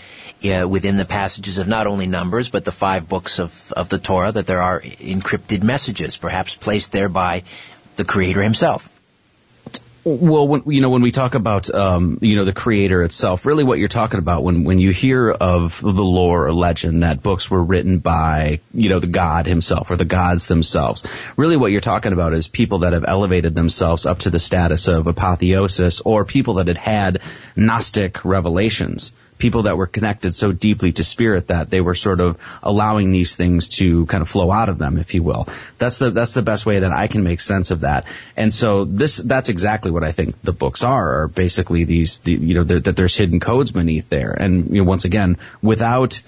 uh, 0.44 0.68
within 0.68 0.96
the 0.96 1.05
passages 1.05 1.59
of 1.59 1.68
not 1.68 1.87
only 1.87 2.07
Numbers 2.07 2.51
but 2.51 2.64
the 2.64 2.72
five 2.72 3.09
books 3.09 3.38
of, 3.38 3.72
of 3.72 3.88
the 3.88 3.98
Torah, 3.98 4.33
that 4.33 4.46
there 4.46 4.62
are 4.62 4.81
encrypted 4.81 5.62
messages, 5.62 6.16
perhaps 6.16 6.57
placed 6.57 6.92
there 6.92 7.09
by 7.09 7.42
the 7.96 8.05
Creator 8.05 8.42
Himself? 8.42 8.90
Well, 10.05 10.48
when, 10.48 10.62
you 10.66 10.81
know, 10.81 10.88
when 10.88 11.03
we 11.03 11.11
talk 11.11 11.35
about, 11.35 11.68
um, 11.74 12.18
you 12.22 12.37
know, 12.37 12.44
the 12.44 12.55
creator 12.55 13.03
itself, 13.03 13.44
really 13.44 13.64
what 13.64 13.79
you're 13.79 13.88
talking 13.88 14.18
about 14.18 14.42
when, 14.42 14.64
when 14.64 14.79
you 14.79 14.90
hear 14.90 15.31
of 15.31 15.81
the 15.83 15.90
lore 15.90 16.46
or 16.46 16.53
legend 16.53 17.03
that 17.03 17.22
books 17.22 17.51
were 17.51 17.62
written 17.62 17.98
by, 17.98 18.61
you 18.72 18.88
know, 18.88 19.01
the 19.01 19.07
God 19.07 19.46
himself 19.46 19.90
or 19.90 19.96
the 19.96 20.07
gods 20.07 20.46
themselves, 20.46 21.05
really 21.37 21.59
what 21.59 21.72
you're 21.72 21.83
talking 21.83 22.14
about 22.14 22.33
is 22.33 22.48
people 22.48 22.79
that 22.81 22.94
have 22.94 23.05
elevated 23.07 23.55
themselves 23.55 24.07
up 24.07 24.20
to 24.20 24.31
the 24.31 24.40
status 24.40 24.88
of 24.88 25.09
apotheosis 25.09 26.01
or 26.01 26.24
people 26.24 26.55
that 26.55 26.68
had 26.68 26.79
had 26.79 27.20
Gnostic 27.55 28.24
revelations 28.24 29.12
people 29.38 29.62
that 29.62 29.77
were 29.77 29.87
connected 29.87 30.35
so 30.35 30.53
deeply 30.53 30.92
to 30.92 31.05
spirit 31.05 31.48
that 31.48 31.70
they 31.70 31.81
were 31.81 31.94
sort 31.94 32.20
of 32.20 32.38
allowing 32.62 33.12
these 33.12 33.37
things 33.37 33.68
to 33.68 34.07
kind 34.07 34.22
of 34.22 34.29
flow 34.29 34.51
out 34.51 34.68
of 34.68 34.79
them, 34.79 34.98
if 34.98 35.14
you 35.14 35.22
will. 35.22 35.48
That's 35.79 35.98
the 35.98 36.11
that's 36.11 36.35
the 36.35 36.42
best 36.42 36.66
way 36.66 36.81
that 36.81 36.92
I 36.92 37.07
can 37.07 37.22
make 37.22 37.40
sense 37.40 37.70
of 37.70 37.81
that. 37.81 38.05
And 38.37 38.53
so 38.53 38.85
this 38.85 39.16
that's 39.16 39.48
exactly 39.48 39.90
what 39.90 40.05
I 40.05 40.12
think 40.12 40.40
the 40.42 40.53
books 40.53 40.83
are. 40.83 41.22
Are 41.22 41.29
basically 41.29 41.85
these 41.85 42.18
the, 42.18 42.33
you 42.33 42.55
know 42.55 42.64
that 42.64 42.96
there's 42.96 43.16
hidden 43.16 43.40
codes 43.40 43.72
beneath 43.72 44.09
there. 44.09 44.33
And 44.33 44.70
you 44.70 44.83
know 44.83 44.88
once 44.88 45.05
again 45.05 45.38
without 45.62 46.20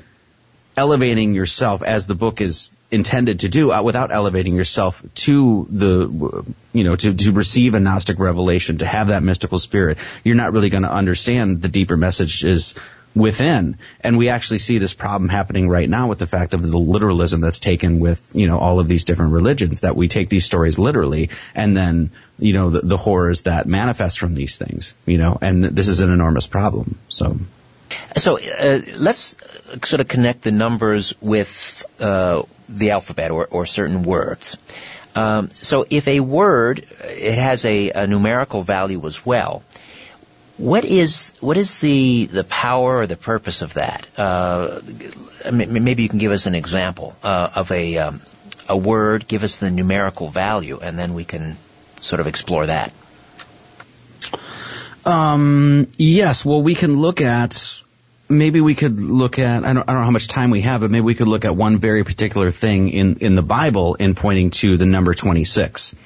elevating 0.77 1.35
yourself 1.35 1.83
as 1.83 2.07
the 2.07 2.15
book 2.15 2.41
is 2.41 2.71
intended 2.91 3.41
to 3.41 3.49
do 3.49 3.73
uh, 3.73 3.83
without 3.83 4.11
elevating 4.11 4.57
yourself 4.57 5.03
to 5.15 5.67
the 5.71 6.45
you 6.73 6.85
know 6.85 6.97
to, 6.97 7.15
to 7.15 7.33
receive 7.33 7.75
a 7.75 7.81
gnostic 7.81 8.19
revelation 8.19 8.79
to 8.79 8.87
have 8.87 9.09
that 9.09 9.23
mystical 9.23 9.59
spirit 9.59 9.99
you're 10.25 10.35
not 10.35 10.53
really 10.53 10.71
going 10.71 10.83
to 10.83 10.93
understand 10.93 11.63
the 11.63 11.69
deeper 11.69 11.97
messages 11.97 12.75
within. 13.15 13.77
And 14.01 14.17
we 14.19 14.29
actually 14.29 14.59
see 14.59 14.79
this 14.79 14.95
problem 14.95 15.29
happening 15.29 15.69
right 15.69 15.89
now 15.89 16.09
with 16.09 16.19
the 16.19 16.27
fact 16.27 16.55
of 16.55 16.63
the 16.63 16.79
literalism 16.79 17.41
that's 17.41 17.61
taken 17.61 17.99
with, 17.99 18.33
you 18.35 18.47
know, 18.47 18.59
all 18.59 18.81
of 18.81 18.89
these 18.89 19.05
different 19.05 19.33
religions, 19.33 19.81
that 19.81 19.97
we 19.97 20.09
take 20.09 20.29
these 20.29 20.45
stories 20.45 20.79
literally 20.79 21.31
and 21.55 21.77
then, 21.77 22.11
you 22.39 22.53
know, 22.53 22.71
the, 22.71 22.81
the 22.81 22.97
horrors 22.97 23.43
that 23.43 23.67
manifest 23.67 24.19
from 24.19 24.35
these 24.35 24.59
things, 24.59 24.95
you 25.07 25.19
know, 25.19 25.39
and 25.41 25.65
this 25.65 25.89
is 25.89 26.01
an 26.01 26.11
enormous 26.11 26.47
problem. 26.47 26.99
So. 27.09 27.37
So 28.17 28.39
uh, 28.39 28.81
let's 28.99 29.37
sort 29.85 30.01
of 30.01 30.07
connect 30.07 30.43
the 30.43 30.53
numbers 30.53 31.15
with 31.21 31.85
uh, 31.99 32.43
the 32.69 32.93
alphabet 32.93 33.33
or, 33.33 33.47
or 33.47 33.67
certain 33.67 34.05
words. 34.05 34.59
Um, 35.17 35.51
so 35.51 35.87
if 35.91 36.07
a 36.07 36.21
word 36.21 36.87
it 37.03 37.39
has 37.39 37.65
a, 37.65 37.91
a 37.91 38.07
numerical 38.07 38.63
value 38.63 39.05
as 39.07 39.27
well, 39.27 39.65
what 40.61 40.85
is 40.85 41.35
what 41.41 41.57
is 41.57 41.81
the 41.81 42.27
the 42.27 42.45
power 42.45 42.99
or 42.99 43.07
the 43.07 43.17
purpose 43.17 43.63
of 43.63 43.75
that? 43.75 44.07
Uh, 44.19 44.81
maybe 45.51 46.03
you 46.03 46.09
can 46.09 46.19
give 46.19 46.33
us 46.33 46.47
an 46.47 46.55
example 46.55 47.17
uh, 47.23 47.49
of 47.57 47.71
a 47.73 47.97
um, 47.99 48.21
a 48.69 48.77
word. 48.77 49.27
Give 49.27 49.43
us 49.43 49.57
the 49.57 49.71
numerical 49.71 50.29
value, 50.29 50.79
and 50.81 50.99
then 50.99 51.15
we 51.15 51.25
can 51.25 51.57
sort 52.03 52.21
of 52.21 52.27
explore 52.27 52.67
that. 52.67 52.93
Um, 55.07 55.89
yes. 55.97 56.45
Well, 56.45 56.63
we 56.63 56.75
can 56.75 57.01
look 57.01 57.21
at. 57.23 57.81
Maybe 58.29 58.61
we 58.61 58.75
could 58.75 59.01
look 59.01 59.39
at. 59.39 59.65
I 59.65 59.73
don't, 59.73 59.83
I 59.89 59.93
don't 59.93 60.03
know 60.03 60.05
how 60.05 60.11
much 60.11 60.29
time 60.29 60.51
we 60.51 60.61
have, 60.61 60.83
but 60.83 60.91
maybe 60.91 61.03
we 61.03 61.15
could 61.15 61.27
look 61.27 61.45
at 61.45 61.57
one 61.57 61.79
very 61.79 62.05
particular 62.05 62.51
thing 62.51 62.91
in 62.91 63.17
in 63.17 63.35
the 63.35 63.43
Bible 63.43 63.95
in 63.95 64.15
pointing 64.15 64.51
to 64.51 64.77
the 64.77 64.87
number 64.87 65.15
twenty 65.15 65.45
six. 65.45 65.97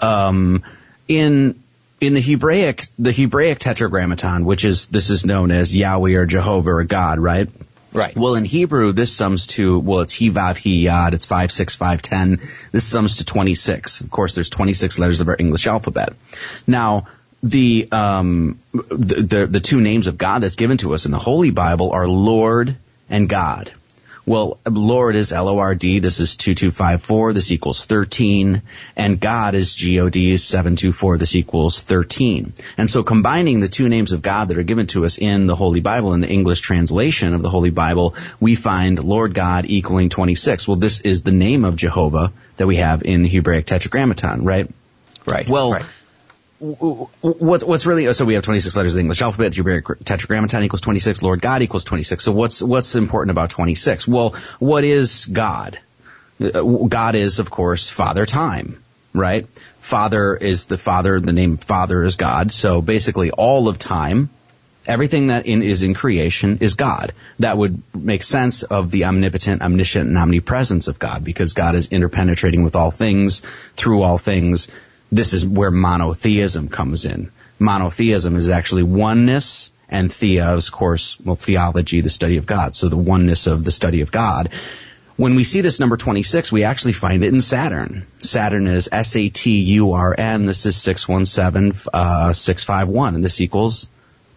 Um, 0.00 0.64
in 1.06 1.62
in 2.00 2.14
the 2.14 2.20
Hebraic, 2.20 2.86
the 2.98 3.12
Hebraic 3.12 3.58
tetragrammaton, 3.58 4.44
which 4.44 4.64
is, 4.64 4.86
this 4.86 5.10
is 5.10 5.24
known 5.24 5.50
as 5.50 5.74
Yahweh 5.74 6.14
or 6.14 6.26
Jehovah 6.26 6.70
or 6.70 6.84
God, 6.84 7.18
right? 7.18 7.48
Right. 7.92 8.16
Well, 8.16 8.34
in 8.34 8.44
Hebrew, 8.44 8.92
this 8.92 9.12
sums 9.12 9.46
to, 9.48 9.78
well, 9.78 10.00
it's 10.00 10.12
he, 10.12 10.30
vav, 10.30 10.56
he, 10.56 10.84
yad. 10.84 11.12
It's 11.12 11.24
5, 11.24 11.52
6, 11.52 11.76
5, 11.76 12.02
10. 12.02 12.30
This 12.72 12.84
sums 12.84 13.18
to 13.18 13.24
26. 13.24 14.00
Of 14.00 14.10
course, 14.10 14.34
there's 14.34 14.50
26 14.50 14.98
letters 14.98 15.20
of 15.20 15.28
our 15.28 15.36
English 15.38 15.68
alphabet. 15.68 16.12
Now, 16.66 17.06
the, 17.42 17.88
um, 17.92 18.58
the, 18.72 19.26
the, 19.28 19.46
the 19.46 19.60
two 19.60 19.80
names 19.80 20.08
of 20.08 20.18
God 20.18 20.42
that's 20.42 20.56
given 20.56 20.78
to 20.78 20.92
us 20.94 21.06
in 21.06 21.12
the 21.12 21.20
Holy 21.20 21.50
Bible 21.50 21.92
are 21.92 22.08
Lord 22.08 22.76
and 23.08 23.28
God. 23.28 23.72
Well, 24.26 24.58
Lord 24.66 25.16
is 25.16 25.32
L-O-R-D. 25.32 25.98
This 25.98 26.18
is 26.20 26.36
2254. 26.36 27.34
This 27.34 27.50
equals 27.50 27.84
13. 27.84 28.62
And 28.96 29.20
God 29.20 29.54
is 29.54 29.74
G-O-D 29.74 30.32
is 30.32 30.42
724. 30.44 31.18
This 31.18 31.36
equals 31.36 31.82
13. 31.82 32.54
And 32.78 32.90
so 32.90 33.02
combining 33.02 33.60
the 33.60 33.68
two 33.68 33.90
names 33.90 34.12
of 34.12 34.22
God 34.22 34.48
that 34.48 34.56
are 34.56 34.62
given 34.62 34.86
to 34.88 35.04
us 35.04 35.18
in 35.18 35.46
the 35.46 35.54
Holy 35.54 35.80
Bible, 35.80 36.14
in 36.14 36.22
the 36.22 36.30
English 36.30 36.60
translation 36.62 37.34
of 37.34 37.42
the 37.42 37.50
Holy 37.50 37.70
Bible, 37.70 38.14
we 38.40 38.54
find 38.54 39.02
Lord 39.02 39.34
God 39.34 39.66
equaling 39.66 40.08
26. 40.08 40.68
Well, 40.68 40.78
this 40.78 41.00
is 41.02 41.22
the 41.22 41.32
name 41.32 41.66
of 41.66 41.76
Jehovah 41.76 42.32
that 42.56 42.66
we 42.66 42.76
have 42.76 43.02
in 43.02 43.22
the 43.22 43.28
Hebraic 43.28 43.66
Tetragrammaton, 43.66 44.44
right? 44.44 44.70
Right. 45.26 45.48
Well, 45.48 45.72
right. 45.72 45.84
What's 46.64 47.64
what's 47.64 47.86
really 47.86 48.10
so 48.12 48.24
we 48.24 48.34
have 48.34 48.42
26 48.42 48.74
letters 48.76 48.94
of 48.94 48.96
the 48.96 49.00
English 49.00 49.20
alphabet. 49.20 49.52
The 49.52 49.96
Tetragrammaton 50.04 50.62
equals 50.62 50.80
26. 50.80 51.22
Lord 51.22 51.40
God 51.40 51.62
equals 51.62 51.84
26. 51.84 52.24
So 52.24 52.32
what's 52.32 52.62
what's 52.62 52.94
important 52.94 53.32
about 53.32 53.50
26? 53.50 54.08
Well, 54.08 54.34
what 54.58 54.84
is 54.84 55.26
God? 55.26 55.78
Uh, 56.40 56.62
God 56.62 57.14
is, 57.14 57.38
of 57.38 57.50
course, 57.50 57.90
Father 57.90 58.26
Time, 58.26 58.82
right? 59.12 59.46
Father 59.78 60.34
is 60.34 60.64
the 60.64 60.78
Father. 60.78 61.20
The 61.20 61.32
name 61.32 61.58
Father 61.58 62.02
is 62.02 62.16
God. 62.16 62.50
So 62.50 62.80
basically, 62.80 63.30
all 63.30 63.68
of 63.68 63.78
time, 63.78 64.30
everything 64.86 65.28
that 65.28 65.46
in, 65.46 65.62
is 65.62 65.82
in 65.82 65.92
creation 65.92 66.58
is 66.60 66.74
God. 66.74 67.12
That 67.40 67.58
would 67.58 67.82
make 67.94 68.22
sense 68.22 68.62
of 68.62 68.90
the 68.90 69.04
omnipotent, 69.04 69.62
omniscient, 69.62 70.08
and 70.08 70.16
omnipresence 70.16 70.88
of 70.88 70.98
God 70.98 71.24
because 71.24 71.52
God 71.52 71.74
is 71.74 71.88
interpenetrating 71.88 72.64
with 72.64 72.74
all 72.74 72.90
things, 72.90 73.40
through 73.76 74.02
all 74.02 74.18
things 74.18 74.70
this 75.10 75.32
is 75.32 75.46
where 75.46 75.70
monotheism 75.70 76.68
comes 76.68 77.04
in. 77.04 77.30
Monotheism 77.58 78.36
is 78.36 78.48
actually 78.48 78.82
oneness 78.82 79.70
and 79.88 80.12
thea 80.12 80.54
of 80.54 80.70
course, 80.72 81.18
well, 81.20 81.36
theology, 81.36 82.00
the 82.00 82.10
study 82.10 82.36
of 82.36 82.46
God. 82.46 82.74
So 82.74 82.88
the 82.88 82.96
oneness 82.96 83.46
of 83.46 83.64
the 83.64 83.70
study 83.70 84.00
of 84.00 84.10
God. 84.10 84.50
When 85.16 85.36
we 85.36 85.44
see 85.44 85.60
this 85.60 85.78
number 85.78 85.96
26, 85.96 86.50
we 86.50 86.64
actually 86.64 86.94
find 86.94 87.22
it 87.22 87.32
in 87.32 87.38
Saturn. 87.38 88.04
Saturn 88.18 88.66
is 88.66 88.88
S-A-T-U-R-N. 88.90 90.46
This 90.46 90.66
is 90.66 90.76
617, 90.76 91.88
uh, 91.92 92.32
651, 92.32 93.14
and 93.14 93.24
this 93.24 93.40
equals 93.40 93.88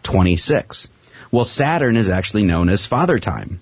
26. 0.03 0.89
Well, 1.31 1.45
Saturn 1.45 1.95
is 1.95 2.09
actually 2.09 2.43
known 2.43 2.69
as 2.69 2.85
father 2.85 3.17
time, 3.17 3.59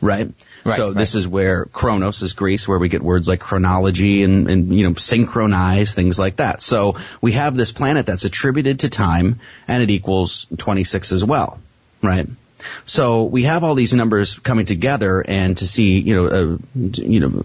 right? 0.00 0.32
Right, 0.64 0.76
so 0.76 0.88
right. 0.88 0.96
this 0.96 1.14
is 1.14 1.28
where 1.28 1.66
Chronos 1.66 2.22
is 2.22 2.32
Greece, 2.32 2.66
where 2.66 2.78
we 2.78 2.88
get 2.88 3.02
words 3.02 3.28
like 3.28 3.40
chronology 3.40 4.22
and, 4.22 4.48
and, 4.50 4.76
you 4.76 4.88
know, 4.88 4.94
synchronize, 4.94 5.94
things 5.94 6.18
like 6.18 6.36
that. 6.36 6.62
So 6.62 6.96
we 7.20 7.32
have 7.32 7.54
this 7.54 7.70
planet 7.70 8.06
that's 8.06 8.24
attributed 8.24 8.80
to 8.80 8.88
time 8.88 9.40
and 9.68 9.82
it 9.82 9.90
equals 9.90 10.46
26 10.56 11.12
as 11.12 11.24
well, 11.24 11.60
right? 12.02 12.26
So 12.86 13.24
we 13.24 13.42
have 13.42 13.62
all 13.62 13.74
these 13.74 13.92
numbers 13.94 14.38
coming 14.38 14.64
together 14.64 15.22
and 15.26 15.56
to 15.58 15.66
see, 15.66 16.00
you 16.00 16.14
know, 16.14 16.26
uh, 16.28 16.58
you 16.74 17.20
know, 17.20 17.44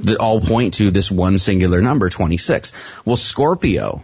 that 0.00 0.18
all 0.18 0.40
point 0.40 0.74
to 0.74 0.90
this 0.90 1.10
one 1.10 1.38
singular 1.38 1.80
number, 1.80 2.08
26. 2.08 2.72
Well, 3.04 3.16
Scorpio 3.16 4.02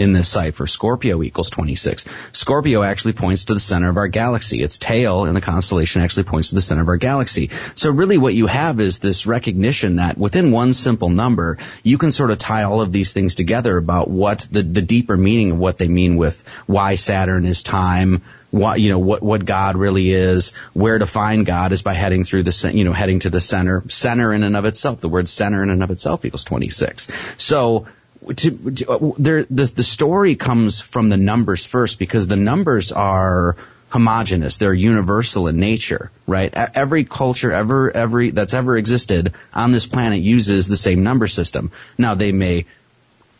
in 0.00 0.12
this 0.12 0.28
cipher. 0.28 0.66
Scorpio 0.66 1.22
equals 1.22 1.50
26. 1.50 2.06
Scorpio 2.32 2.82
actually 2.82 3.12
points 3.12 3.44
to 3.44 3.54
the 3.54 3.60
center 3.60 3.88
of 3.88 3.96
our 3.96 4.08
galaxy. 4.08 4.62
Its 4.62 4.78
tail 4.78 5.24
in 5.24 5.34
the 5.34 5.40
constellation 5.40 6.02
actually 6.02 6.24
points 6.24 6.50
to 6.50 6.54
the 6.54 6.60
center 6.60 6.82
of 6.82 6.88
our 6.88 6.96
galaxy. 6.96 7.50
So 7.74 7.90
really 7.90 8.18
what 8.18 8.34
you 8.34 8.46
have 8.46 8.80
is 8.80 8.98
this 8.98 9.26
recognition 9.26 9.96
that 9.96 10.18
within 10.18 10.50
one 10.50 10.72
simple 10.72 11.10
number, 11.10 11.58
you 11.82 11.98
can 11.98 12.12
sort 12.12 12.30
of 12.30 12.38
tie 12.38 12.64
all 12.64 12.80
of 12.80 12.92
these 12.92 13.12
things 13.12 13.34
together 13.34 13.76
about 13.76 14.08
what 14.08 14.46
the, 14.50 14.62
the 14.62 14.82
deeper 14.82 15.16
meaning 15.16 15.52
of 15.52 15.58
what 15.58 15.76
they 15.76 15.88
mean 15.88 16.16
with 16.16 16.46
why 16.66 16.94
Saturn 16.94 17.44
is 17.44 17.62
time, 17.62 18.22
what 18.50 18.80
you 18.80 18.90
know 18.90 18.98
what 18.98 19.22
what 19.22 19.44
God 19.44 19.76
really 19.76 20.10
is, 20.10 20.54
where 20.72 20.98
to 20.98 21.06
find 21.06 21.44
God 21.44 21.72
is 21.72 21.82
by 21.82 21.94
heading 21.94 22.24
through 22.24 22.44
the 22.44 22.72
you 22.74 22.84
know 22.84 22.92
heading 22.92 23.20
to 23.20 23.30
the 23.30 23.40
center. 23.40 23.84
Center 23.88 24.32
in 24.32 24.42
and 24.42 24.56
of 24.56 24.64
itself, 24.64 25.00
the 25.00 25.08
word 25.08 25.28
center 25.28 25.62
in 25.62 25.70
and 25.70 25.82
of 25.82 25.90
itself 25.90 26.24
equals 26.24 26.44
26. 26.44 27.08
So 27.36 27.86
to, 28.36 28.70
to, 28.70 28.90
uh, 28.90 29.12
there, 29.18 29.44
the, 29.44 29.64
the 29.64 29.82
story 29.82 30.34
comes 30.34 30.80
from 30.80 31.08
the 31.08 31.16
numbers 31.16 31.64
first 31.64 31.98
because 31.98 32.28
the 32.28 32.36
numbers 32.36 32.92
are 32.92 33.56
homogenous. 33.90 34.58
They're 34.58 34.74
universal 34.74 35.48
in 35.48 35.58
nature, 35.58 36.10
right? 36.26 36.52
Every 36.54 37.04
culture 37.04 37.52
ever, 37.52 37.90
every, 37.90 38.30
that's 38.30 38.54
ever 38.54 38.76
existed 38.76 39.34
on 39.54 39.72
this 39.72 39.86
planet 39.86 40.20
uses 40.20 40.68
the 40.68 40.76
same 40.76 41.02
number 41.02 41.26
system. 41.26 41.70
Now 41.96 42.14
they 42.14 42.32
may, 42.32 42.66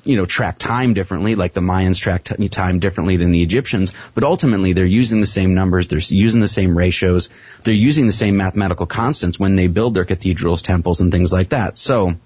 you 0.04 0.16
know, 0.16 0.24
track 0.24 0.58
time 0.58 0.94
differently, 0.94 1.34
like 1.34 1.52
the 1.52 1.60
Mayans 1.60 2.00
track 2.00 2.24
time 2.24 2.78
differently 2.78 3.16
than 3.16 3.30
the 3.30 3.42
Egyptians, 3.42 3.92
but 4.14 4.24
ultimately 4.24 4.72
they're 4.72 4.86
using 4.86 5.20
the 5.20 5.26
same 5.26 5.54
numbers, 5.54 5.88
they're 5.88 5.98
using 5.98 6.40
the 6.40 6.48
same 6.48 6.76
ratios, 6.76 7.28
they're 7.64 7.74
using 7.74 8.06
the 8.06 8.12
same 8.12 8.36
mathematical 8.38 8.86
constants 8.86 9.38
when 9.38 9.54
they 9.54 9.68
build 9.68 9.92
their 9.92 10.06
cathedrals, 10.06 10.62
temples, 10.62 11.02
and 11.02 11.12
things 11.12 11.32
like 11.32 11.50
that. 11.50 11.76
So, 11.76 12.16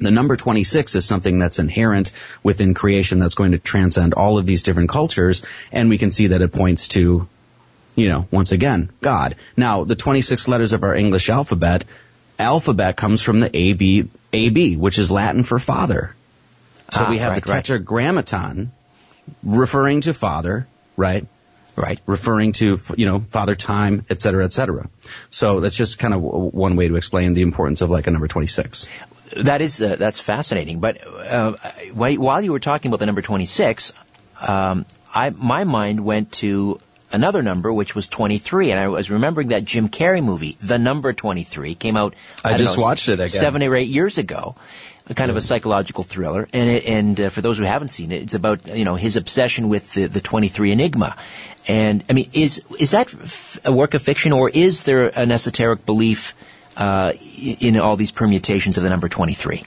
the 0.00 0.10
number 0.10 0.36
26 0.36 0.94
is 0.94 1.04
something 1.04 1.38
that's 1.38 1.58
inherent 1.58 2.12
within 2.42 2.74
creation 2.74 3.18
that's 3.18 3.34
going 3.34 3.52
to 3.52 3.58
transcend 3.58 4.14
all 4.14 4.38
of 4.38 4.46
these 4.46 4.62
different 4.62 4.88
cultures, 4.88 5.42
and 5.70 5.88
we 5.88 5.98
can 5.98 6.10
see 6.10 6.28
that 6.28 6.40
it 6.42 6.52
points 6.52 6.88
to, 6.88 7.28
you 7.96 8.08
know, 8.08 8.26
once 8.30 8.52
again, 8.52 8.88
God. 9.00 9.36
Now, 9.56 9.84
the 9.84 9.94
26 9.96 10.48
letters 10.48 10.72
of 10.72 10.82
our 10.82 10.94
English 10.94 11.28
alphabet, 11.28 11.84
alphabet 12.38 12.96
comes 12.96 13.22
from 13.22 13.40
the 13.40 13.54
AB, 13.54 14.08
AB, 14.32 14.76
which 14.76 14.98
is 14.98 15.10
Latin 15.10 15.42
for 15.42 15.58
father. 15.58 16.14
So 16.90 17.04
Ah, 17.04 17.10
we 17.10 17.18
have 17.18 17.32
right, 17.32 17.44
the 17.44 17.52
right. 17.52 17.64
tetragrammaton 17.64 18.72
referring 19.44 20.00
to 20.02 20.14
father, 20.14 20.66
right? 20.96 21.26
Right. 21.80 21.98
referring 22.06 22.52
to 22.60 22.78
you 22.96 23.06
know 23.06 23.20
father 23.20 23.54
time 23.56 24.04
et 24.10 24.20
cetera 24.20 24.44
et 24.44 24.52
cetera 24.52 24.88
so 25.30 25.60
that's 25.60 25.76
just 25.76 25.98
kind 25.98 26.14
of 26.14 26.22
w- 26.22 26.50
one 26.50 26.76
way 26.76 26.88
to 26.88 26.96
explain 26.96 27.34
the 27.34 27.42
importance 27.42 27.80
of 27.80 27.90
like 27.90 28.06
a 28.06 28.10
number 28.10 28.28
26 28.28 28.88
That 29.48 29.60
is 29.62 29.80
uh, 29.80 29.94
that's 29.96 30.20
fascinating. 30.20 30.80
But 30.80 30.98
uh, 31.06 31.52
while 31.94 32.40
you 32.42 32.50
were 32.52 32.58
talking 32.58 32.90
about 32.90 32.98
the 32.98 33.06
number 33.06 33.22
26, 33.22 33.92
um, 34.54 34.84
I 35.14 35.30
my 35.30 35.62
mind 35.64 36.00
went 36.04 36.32
to 36.40 36.80
another 37.12 37.42
number 37.42 37.72
which 37.72 37.94
was 37.94 38.08
23, 38.08 38.72
and 38.72 38.80
I 38.80 38.88
was 38.88 39.08
remembering 39.10 39.48
that 39.48 39.64
Jim 39.64 39.88
Carrey 39.88 40.22
movie, 40.22 40.56
The 40.60 40.78
Number 40.78 41.12
23, 41.12 41.74
came 41.76 41.96
out. 41.96 42.14
I 42.44 42.50
don't 42.50 42.58
just 42.58 42.76
know, 42.76 42.82
watched 42.82 43.08
it 43.08 43.14
again. 43.20 43.28
seven 43.28 43.62
or 43.62 43.76
eight 43.76 43.88
years 43.88 44.18
ago. 44.18 44.56
A 45.08 45.14
kind 45.14 45.30
of 45.30 45.36
a 45.36 45.40
psychological 45.40 46.04
thriller, 46.04 46.48
and 46.52 46.70
it, 46.70 46.84
and 46.84 47.20
uh, 47.20 47.30
for 47.30 47.40
those 47.40 47.58
who 47.58 47.64
haven't 47.64 47.88
seen 47.88 48.12
it, 48.12 48.22
it's 48.22 48.34
about 48.34 48.66
you 48.68 48.84
know 48.84 48.94
his 48.94 49.16
obsession 49.16 49.68
with 49.68 49.94
the, 49.94 50.06
the 50.06 50.20
23 50.20 50.72
Enigma, 50.72 51.16
and 51.66 52.04
I 52.08 52.12
mean 52.12 52.30
is 52.32 52.62
is 52.78 52.92
that 52.92 53.12
a 53.64 53.72
work 53.72 53.94
of 53.94 54.02
fiction 54.02 54.32
or 54.32 54.50
is 54.50 54.84
there 54.84 55.08
an 55.18 55.32
esoteric 55.32 55.84
belief 55.86 56.34
uh, 56.76 57.12
in 57.60 57.76
all 57.78 57.96
these 57.96 58.12
permutations 58.12 58.76
of 58.76 58.84
the 58.84 58.90
number 58.90 59.08
23? 59.08 59.62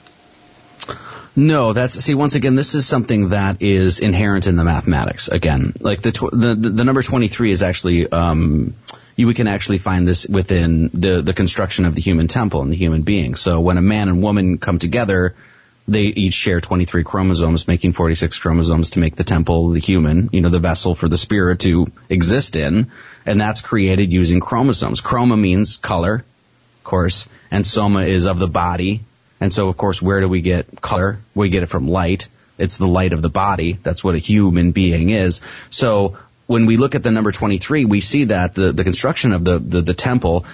No 1.36 1.72
that's 1.72 1.94
see 2.04 2.14
once 2.14 2.34
again 2.34 2.54
this 2.54 2.74
is 2.74 2.86
something 2.86 3.30
that 3.30 3.60
is 3.60 4.00
inherent 4.00 4.46
in 4.46 4.56
the 4.56 4.64
mathematics 4.64 5.28
again 5.28 5.72
like 5.80 6.02
the 6.02 6.12
tw- 6.12 6.30
the, 6.30 6.54
the, 6.54 6.84
number 6.84 7.02
23 7.02 7.50
is 7.50 7.62
actually 7.62 8.10
um 8.10 8.74
you, 9.16 9.28
we 9.28 9.34
can 9.34 9.46
actually 9.46 9.78
find 9.78 10.06
this 10.08 10.26
within 10.26 10.90
the 10.92 11.22
the 11.22 11.32
construction 11.32 11.84
of 11.84 11.94
the 11.94 12.00
human 12.00 12.28
temple 12.28 12.62
and 12.62 12.72
the 12.72 12.76
human 12.76 13.02
being 13.02 13.34
so 13.34 13.60
when 13.60 13.78
a 13.78 13.82
man 13.82 14.08
and 14.08 14.22
woman 14.22 14.58
come 14.58 14.78
together 14.78 15.34
they 15.86 16.04
each 16.04 16.34
share 16.34 16.60
23 16.60 17.04
chromosomes, 17.04 17.68
making 17.68 17.92
46 17.92 18.38
chromosomes 18.38 18.90
to 18.90 19.00
make 19.00 19.16
the 19.16 19.24
temple, 19.24 19.70
the 19.70 19.80
human, 19.80 20.30
you 20.32 20.40
know, 20.40 20.48
the 20.48 20.58
vessel 20.58 20.94
for 20.94 21.08
the 21.08 21.18
spirit 21.18 21.60
to 21.60 21.90
exist 22.08 22.56
in. 22.56 22.90
And 23.26 23.40
that's 23.40 23.60
created 23.60 24.12
using 24.12 24.40
chromosomes. 24.40 25.02
Chroma 25.02 25.38
means 25.38 25.76
color, 25.76 26.16
of 26.16 26.84
course, 26.84 27.28
and 27.50 27.66
soma 27.66 28.04
is 28.04 28.26
of 28.26 28.38
the 28.38 28.48
body. 28.48 29.00
And 29.40 29.52
so, 29.52 29.68
of 29.68 29.76
course, 29.76 30.00
where 30.00 30.20
do 30.20 30.28
we 30.28 30.40
get 30.40 30.80
color? 30.80 31.18
We 31.34 31.48
get 31.48 31.62
it 31.62 31.66
from 31.66 31.88
light. 31.88 32.28
It's 32.56 32.78
the 32.78 32.86
light 32.86 33.12
of 33.12 33.22
the 33.22 33.28
body. 33.28 33.72
That's 33.82 34.04
what 34.04 34.14
a 34.14 34.18
human 34.18 34.72
being 34.72 35.10
is. 35.10 35.40
So, 35.70 36.16
when 36.46 36.66
we 36.66 36.76
look 36.76 36.94
at 36.94 37.02
the 37.02 37.10
number 37.10 37.32
23, 37.32 37.86
we 37.86 38.00
see 38.00 38.24
that 38.24 38.54
the, 38.54 38.72
the 38.72 38.84
construction 38.84 39.32
of 39.32 39.44
the, 39.44 39.58
the, 39.58 39.80
the 39.80 39.94
temple, 39.94 40.44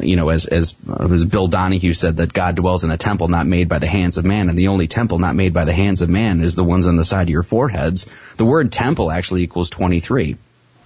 you 0.00 0.16
know, 0.16 0.30
as, 0.30 0.46
as, 0.46 0.74
as 0.98 1.24
Bill 1.24 1.46
Donahue 1.46 1.92
said, 1.92 2.16
that 2.16 2.32
God 2.32 2.56
dwells 2.56 2.82
in 2.82 2.90
a 2.90 2.96
temple 2.96 3.28
not 3.28 3.46
made 3.46 3.68
by 3.68 3.78
the 3.78 3.86
hands 3.86 4.18
of 4.18 4.24
man, 4.24 4.48
and 4.48 4.58
the 4.58 4.68
only 4.68 4.88
temple 4.88 5.20
not 5.20 5.36
made 5.36 5.54
by 5.54 5.64
the 5.64 5.72
hands 5.72 6.02
of 6.02 6.08
man 6.08 6.40
is 6.40 6.56
the 6.56 6.64
ones 6.64 6.86
on 6.86 6.96
the 6.96 7.04
side 7.04 7.22
of 7.22 7.28
your 7.28 7.44
foreheads. 7.44 8.10
The 8.36 8.44
word 8.44 8.72
temple 8.72 9.10
actually 9.10 9.42
equals 9.42 9.70
23 9.70 10.36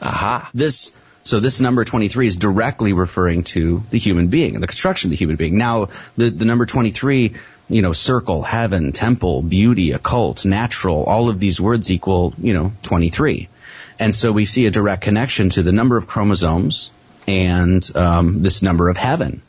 Aha. 0.02 0.50
this 0.52 0.92
so 1.22 1.40
this 1.40 1.60
number 1.60 1.84
23 1.84 2.26
is 2.26 2.36
directly 2.36 2.92
referring 2.92 3.44
to 3.44 3.82
the 3.90 3.98
human 3.98 4.28
being 4.28 4.54
and 4.54 4.62
the 4.62 4.66
construction 4.66 5.08
of 5.08 5.10
the 5.10 5.16
human 5.16 5.36
being. 5.36 5.58
Now, 5.58 5.88
the, 6.16 6.30
the 6.30 6.44
number 6.44 6.66
23, 6.66 7.34
you 7.68 7.82
know, 7.82 7.92
circle, 7.92 8.42
heaven, 8.42 8.92
temple, 8.92 9.42
beauty, 9.42 9.92
occult, 9.92 10.44
natural, 10.44 11.04
all 11.04 11.28
of 11.28 11.38
these 11.38 11.60
words 11.60 11.90
equal, 11.90 12.34
you 12.38 12.52
know, 12.52 12.72
23. 12.82 13.48
And 13.98 14.14
so 14.14 14.32
we 14.32 14.46
see 14.46 14.66
a 14.66 14.70
direct 14.70 15.02
connection 15.02 15.50
to 15.50 15.62
the 15.62 15.72
number 15.72 15.96
of 15.96 16.06
chromosomes 16.06 16.90
and 17.28 17.88
um, 17.94 18.42
this 18.42 18.62
number 18.62 18.88
of 18.88 18.96
heaven. 18.96 19.42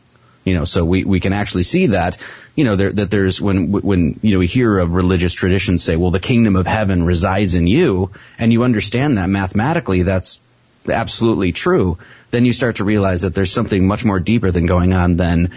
You 0.43 0.55
know, 0.55 0.65
so 0.65 0.83
we, 0.83 1.03
we 1.05 1.19
can 1.19 1.33
actually 1.33 1.63
see 1.63 1.87
that, 1.87 2.17
you 2.55 2.63
know, 2.63 2.75
there, 2.75 2.91
that 2.91 3.11
there's 3.11 3.39
when 3.39 3.71
when 3.71 4.19
you 4.23 4.33
know 4.33 4.39
we 4.39 4.47
hear 4.47 4.79
of 4.79 4.91
religious 4.91 5.33
traditions 5.33 5.83
say, 5.83 5.95
well, 5.95 6.09
the 6.09 6.19
kingdom 6.19 6.55
of 6.55 6.65
heaven 6.65 7.03
resides 7.03 7.53
in 7.53 7.67
you, 7.67 8.09
and 8.39 8.51
you 8.51 8.63
understand 8.63 9.19
that 9.19 9.29
mathematically, 9.29 10.01
that's 10.01 10.39
absolutely 10.87 11.51
true. 11.51 11.97
Then 12.31 12.45
you 12.45 12.53
start 12.53 12.77
to 12.77 12.83
realize 12.83 13.21
that 13.21 13.35
there's 13.35 13.51
something 13.51 13.85
much 13.85 14.05
more 14.05 14.19
deeper 14.19 14.51
than 14.51 14.65
going 14.65 14.93
on 14.93 15.15
than 15.17 15.51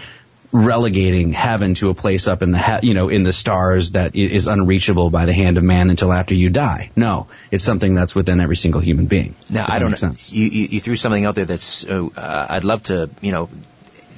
relegating 0.51 1.33
heaven 1.33 1.73
to 1.73 1.89
a 1.89 1.93
place 1.93 2.27
up 2.27 2.41
in 2.41 2.51
the 2.51 2.57
he- 2.57 2.87
you 2.87 2.93
know 2.93 3.09
in 3.09 3.23
the 3.23 3.33
stars 3.33 3.91
that 3.91 4.15
is 4.15 4.47
unreachable 4.47 5.09
by 5.09 5.25
the 5.25 5.33
hand 5.33 5.57
of 5.57 5.63
man 5.63 5.89
until 5.89 6.13
after 6.13 6.33
you 6.33 6.49
die. 6.49 6.91
No, 6.95 7.27
it's 7.51 7.63
something 7.63 7.93
that's 7.93 8.15
within 8.15 8.39
every 8.39 8.55
single 8.55 8.79
human 8.79 9.05
being. 9.07 9.35
Now 9.49 9.65
I 9.67 9.79
don't 9.79 9.91
know. 9.91 9.97
Sense. 9.97 10.31
You, 10.31 10.45
you, 10.45 10.67
you 10.71 10.79
threw 10.79 10.95
something 10.95 11.25
out 11.25 11.35
there 11.35 11.45
that's 11.45 11.85
uh, 11.85 12.07
uh, 12.15 12.47
I'd 12.49 12.63
love 12.63 12.83
to 12.83 13.09
you 13.21 13.31
know 13.31 13.49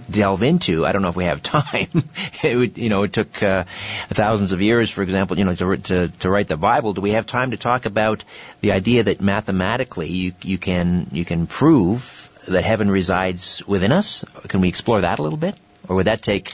delve 0.09 0.43
into. 0.43 0.85
I 0.85 0.91
don't 0.91 1.01
know 1.01 1.09
if 1.09 1.15
we 1.15 1.25
have 1.25 1.43
time. 1.57 2.03
it 2.43 2.55
would, 2.55 2.77
you 2.77 2.89
know, 2.89 3.03
it 3.03 3.13
took 3.13 3.41
uh, 3.43 3.63
thousands 4.09 4.51
of 4.51 4.61
years, 4.61 4.91
for 4.91 5.01
example, 5.01 5.37
you 5.37 5.45
know, 5.45 5.55
to, 5.55 5.77
to, 5.77 6.07
to 6.07 6.29
write 6.29 6.47
the 6.47 6.57
Bible. 6.57 6.93
Do 6.93 7.01
we 7.01 7.11
have 7.11 7.25
time 7.25 7.51
to 7.51 7.57
talk 7.57 7.85
about 7.85 8.23
the 8.61 8.71
idea 8.71 9.03
that 9.03 9.21
mathematically 9.21 10.09
you 10.09 10.33
you 10.41 10.57
can 10.57 11.07
you 11.11 11.25
can 11.25 11.47
prove 11.47 12.29
that 12.47 12.63
heaven 12.63 12.89
resides 12.89 13.65
within 13.67 13.91
us? 13.91 14.23
Can 14.47 14.61
we 14.61 14.69
explore 14.69 15.01
that 15.01 15.19
a 15.19 15.23
little 15.23 15.37
bit? 15.37 15.55
or 15.87 15.95
would 15.95 16.07
that 16.07 16.21
take? 16.21 16.53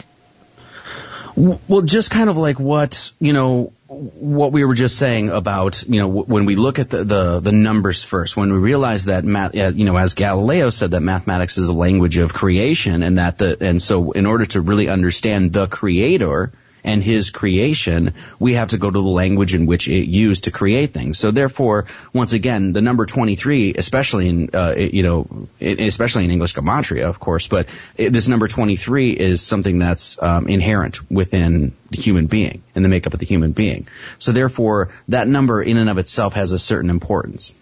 Well, 1.36 1.82
just 1.82 2.12
kind 2.12 2.30
of 2.30 2.38
like 2.38 2.60
what 2.60 3.12
you 3.20 3.34
know, 3.34 3.74
what 3.88 4.52
we 4.52 4.64
were 4.64 4.76
just 4.76 4.98
saying 4.98 5.30
about 5.30 5.84
you 5.88 6.00
know 6.00 6.08
when 6.08 6.46
we 6.46 6.56
look 6.56 6.80
at 6.80 6.90
the 6.90 7.04
the, 7.04 7.40
the 7.40 7.52
numbers 7.52 8.04
first, 8.04 8.38
when 8.38 8.52
we 8.52 8.60
realize 8.60 9.06
that 9.06 9.24
math, 9.24 9.56
you 9.56 9.86
know, 9.86 9.98
as 9.98 10.14
Galileo 10.14 10.70
said 10.70 10.92
that 10.92 11.02
mathematics 11.02 11.58
is 11.58 11.70
a 11.70 11.74
language 11.74 12.18
of 12.18 12.34
creation, 12.34 13.02
and 13.04 13.18
that 13.18 13.40
the 13.40 13.58
and 13.62 13.82
so 13.82 14.12
in 14.12 14.26
order 14.26 14.46
to 14.48 14.62
really 14.62 14.90
understand 14.90 15.54
the 15.54 15.68
Creator, 15.68 16.52
and 16.84 17.04
his 17.04 17.30
creation, 17.30 18.14
we 18.40 18.54
have 18.54 18.70
to 18.70 18.78
go 18.78 18.90
to 18.90 19.00
the 19.00 19.08
language 19.08 19.56
in 19.56 19.66
which 19.66 19.88
it 19.88 20.08
used 20.08 20.46
to 20.46 20.52
create 20.52 20.92
things. 20.92 21.18
So 21.18 21.32
therefore, 21.32 21.86
once 22.12 22.34
again, 22.34 22.74
the 22.74 22.82
number 22.82 23.06
23, 23.06 23.76
especially 23.76 24.28
in, 24.28 24.50
uh, 24.54 24.76
you 24.78 25.04
know, 25.04 25.48
especially 25.62 26.26
in 26.26 26.32
English 26.32 26.56
gematria, 26.56 27.08
of 27.08 27.20
course, 27.20 27.48
but 27.48 27.68
this 27.96 28.28
number 28.28 28.48
23 28.48 29.12
is 29.12 29.42
something 29.42 29.80
that's 29.80 30.22
um, 30.22 30.48
inherent 30.48 31.10
within 31.12 31.74
the 31.90 32.02
human 32.02 32.28
being 32.28 32.64
and 32.76 32.84
the 32.84 32.90
makeup 32.90 33.14
of 33.14 33.20
the 33.20 33.26
human 33.26 33.52
being. 33.52 33.88
So 34.20 34.32
therefore, 34.32 34.94
that 35.08 35.28
number 35.28 35.62
in 35.62 35.78
and 35.78 35.90
of 35.90 35.98
itself 35.98 36.34
has 36.34 36.52
a 36.52 36.60
certain 36.60 36.90
importance. 36.90 37.54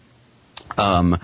Um, 0.78 1.20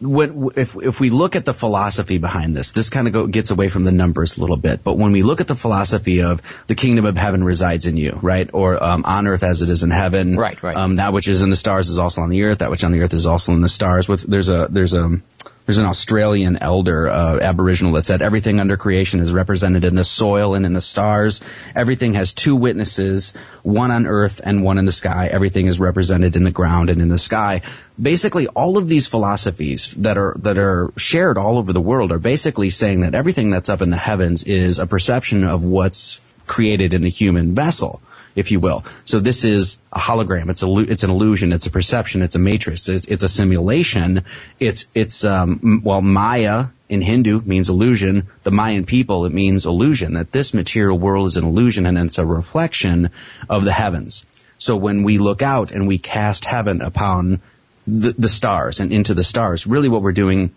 when, 0.00 0.50
if 0.56 0.76
if 0.76 1.00
we 1.00 1.10
look 1.10 1.36
at 1.36 1.44
the 1.44 1.54
philosophy 1.54 2.18
behind 2.18 2.54
this, 2.54 2.72
this 2.72 2.90
kind 2.90 3.06
of 3.06 3.12
go, 3.14 3.26
gets 3.26 3.50
away 3.50 3.68
from 3.68 3.84
the 3.84 3.92
numbers 3.92 4.36
a 4.36 4.40
little 4.40 4.56
bit. 4.56 4.84
But 4.84 4.98
when 4.98 5.12
we 5.12 5.22
look 5.22 5.40
at 5.40 5.48
the 5.48 5.54
philosophy 5.54 6.20
of 6.22 6.42
the 6.66 6.74
kingdom 6.74 7.06
of 7.06 7.16
heaven 7.16 7.42
resides 7.42 7.86
in 7.86 7.96
you, 7.96 8.18
right, 8.20 8.50
or 8.52 8.82
um, 8.82 9.04
on 9.06 9.26
earth 9.26 9.42
as 9.42 9.62
it 9.62 9.70
is 9.70 9.82
in 9.82 9.90
heaven, 9.90 10.36
right, 10.36 10.62
right. 10.62 10.76
Um, 10.76 10.96
that 10.96 11.12
which 11.14 11.28
is 11.28 11.42
in 11.42 11.50
the 11.50 11.56
stars 11.56 11.88
is 11.88 11.98
also 11.98 12.20
on 12.22 12.28
the 12.28 12.42
earth. 12.42 12.58
That 12.58 12.70
which 12.70 12.84
on 12.84 12.92
the 12.92 13.00
earth 13.00 13.14
is 13.14 13.26
also 13.26 13.52
in 13.52 13.62
the 13.62 13.68
stars. 13.68 14.06
What's, 14.08 14.24
there's 14.24 14.50
a 14.50 14.68
there's 14.70 14.92
a 14.92 15.18
there's 15.66 15.78
an 15.78 15.86
Australian 15.86 16.62
elder, 16.62 17.08
uh, 17.08 17.40
Aboriginal, 17.40 17.92
that 17.94 18.04
said 18.04 18.22
everything 18.22 18.60
under 18.60 18.76
creation 18.76 19.18
is 19.18 19.32
represented 19.32 19.84
in 19.84 19.96
the 19.96 20.04
soil 20.04 20.54
and 20.54 20.64
in 20.64 20.72
the 20.72 20.80
stars. 20.80 21.40
Everything 21.74 22.14
has 22.14 22.34
two 22.34 22.54
witnesses, 22.54 23.34
one 23.64 23.90
on 23.90 24.06
earth 24.06 24.40
and 24.42 24.62
one 24.62 24.78
in 24.78 24.84
the 24.84 24.92
sky. 24.92 25.26
Everything 25.26 25.66
is 25.66 25.80
represented 25.80 26.36
in 26.36 26.44
the 26.44 26.52
ground 26.52 26.88
and 26.88 27.02
in 27.02 27.08
the 27.08 27.18
sky. 27.18 27.62
Basically, 28.00 28.46
all 28.46 28.78
of 28.78 28.88
these 28.88 29.08
philosophies 29.08 29.90
that 29.96 30.16
are 30.16 30.36
that 30.38 30.56
are 30.56 30.92
shared 30.96 31.36
all 31.36 31.58
over 31.58 31.72
the 31.72 31.80
world 31.80 32.12
are 32.12 32.20
basically 32.20 32.70
saying 32.70 33.00
that 33.00 33.16
everything 33.16 33.50
that's 33.50 33.68
up 33.68 33.82
in 33.82 33.90
the 33.90 33.96
heavens 33.96 34.44
is 34.44 34.78
a 34.78 34.86
perception 34.86 35.42
of 35.42 35.64
what's 35.64 36.20
created 36.46 36.94
in 36.94 37.02
the 37.02 37.10
human 37.10 37.56
vessel 37.56 38.00
if 38.36 38.52
you 38.52 38.60
will. 38.60 38.84
So 39.06 39.18
this 39.18 39.44
is 39.44 39.78
a 39.90 39.98
hologram. 39.98 40.50
It's 40.50 40.62
a 40.62 40.78
it's 40.78 41.02
an 41.02 41.10
illusion. 41.10 41.52
It's 41.52 41.66
a 41.66 41.70
perception. 41.70 42.22
It's 42.22 42.36
a 42.36 42.38
matrix. 42.38 42.88
It's, 42.88 43.06
it's 43.06 43.22
a 43.22 43.28
simulation. 43.28 44.24
It's 44.60 44.86
it's 44.94 45.24
um, 45.24 45.80
well 45.82 46.02
Maya 46.02 46.66
in 46.88 47.00
Hindu 47.00 47.40
means 47.40 47.70
illusion. 47.70 48.28
The 48.44 48.50
Mayan 48.52 48.84
people 48.84 49.24
it 49.24 49.32
means 49.32 49.66
illusion. 49.66 50.12
That 50.12 50.30
this 50.30 50.54
material 50.54 50.98
world 50.98 51.26
is 51.26 51.36
an 51.38 51.44
illusion 51.44 51.86
and 51.86 51.98
it's 51.98 52.18
a 52.18 52.26
reflection 52.26 53.10
of 53.48 53.64
the 53.64 53.72
heavens. 53.72 54.24
So 54.58 54.76
when 54.76 55.02
we 55.02 55.18
look 55.18 55.42
out 55.42 55.72
and 55.72 55.88
we 55.88 55.98
cast 55.98 56.44
heaven 56.44 56.80
upon 56.80 57.40
the, 57.86 58.14
the 58.16 58.28
stars 58.28 58.80
and 58.80 58.92
into 58.92 59.14
the 59.14 59.24
stars, 59.24 59.66
really 59.66 59.88
what 59.88 60.02
we're 60.02 60.12
doing 60.12 60.52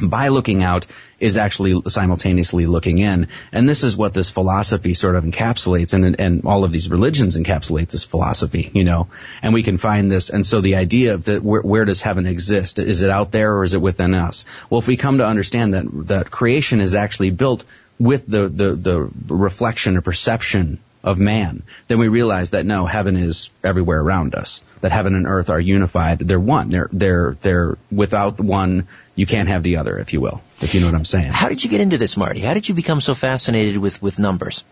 by 0.00 0.28
looking 0.28 0.62
out 0.62 0.86
is 1.18 1.36
actually 1.36 1.80
simultaneously 1.88 2.66
looking 2.66 2.98
in. 2.98 3.28
And 3.52 3.68
this 3.68 3.82
is 3.82 3.96
what 3.96 4.14
this 4.14 4.30
philosophy 4.30 4.94
sort 4.94 5.16
of 5.16 5.24
encapsulates 5.24 5.94
and, 5.94 6.18
and 6.20 6.44
all 6.44 6.64
of 6.64 6.72
these 6.72 6.90
religions 6.90 7.36
encapsulate 7.36 7.88
this 7.88 8.04
philosophy, 8.04 8.70
you 8.72 8.84
know, 8.84 9.08
and 9.42 9.52
we 9.52 9.62
can 9.62 9.76
find 9.76 10.10
this. 10.10 10.30
And 10.30 10.46
so 10.46 10.60
the 10.60 10.76
idea 10.76 11.14
of 11.14 11.24
that, 11.24 11.42
where, 11.42 11.62
where 11.62 11.84
does 11.84 12.00
heaven 12.00 12.26
exist? 12.26 12.78
Is 12.78 13.02
it 13.02 13.10
out 13.10 13.32
there 13.32 13.56
or 13.56 13.64
is 13.64 13.74
it 13.74 13.80
within 13.80 14.14
us? 14.14 14.44
Well, 14.70 14.80
if 14.80 14.86
we 14.86 14.96
come 14.96 15.18
to 15.18 15.26
understand 15.26 15.74
that, 15.74 15.86
that 16.08 16.30
creation 16.30 16.80
is 16.80 16.94
actually 16.94 17.30
built 17.30 17.64
with 17.98 18.26
the, 18.26 18.48
the, 18.48 18.70
the 18.74 19.10
reflection 19.28 19.96
or 19.96 20.02
perception 20.02 20.78
of 21.04 21.18
man, 21.18 21.62
then 21.86 21.98
we 21.98 22.08
realize 22.08 22.50
that 22.50 22.66
no, 22.66 22.86
heaven 22.86 23.16
is 23.16 23.50
everywhere 23.62 24.00
around 24.00 24.34
us. 24.34 24.62
That 24.80 24.92
heaven 24.92 25.14
and 25.14 25.26
earth 25.26 25.50
are 25.50 25.60
unified. 25.60 26.18
They're 26.18 26.40
one. 26.40 26.70
They're 26.70 26.88
they're 26.92 27.36
they're 27.40 27.78
without 27.90 28.40
one, 28.40 28.88
you 29.14 29.26
can't 29.26 29.48
have 29.48 29.62
the 29.62 29.76
other, 29.76 29.98
if 29.98 30.12
you 30.12 30.20
will. 30.20 30.42
If 30.60 30.74
you 30.74 30.80
know 30.80 30.86
what 30.86 30.94
I'm 30.94 31.04
saying. 31.04 31.30
How 31.30 31.48
did 31.48 31.62
you 31.62 31.70
get 31.70 31.80
into 31.80 31.98
this, 31.98 32.16
Marty? 32.16 32.40
How 32.40 32.54
did 32.54 32.68
you 32.68 32.74
become 32.74 33.00
so 33.00 33.14
fascinated 33.14 33.78
with 33.78 34.02
with 34.02 34.18
numbers? 34.18 34.64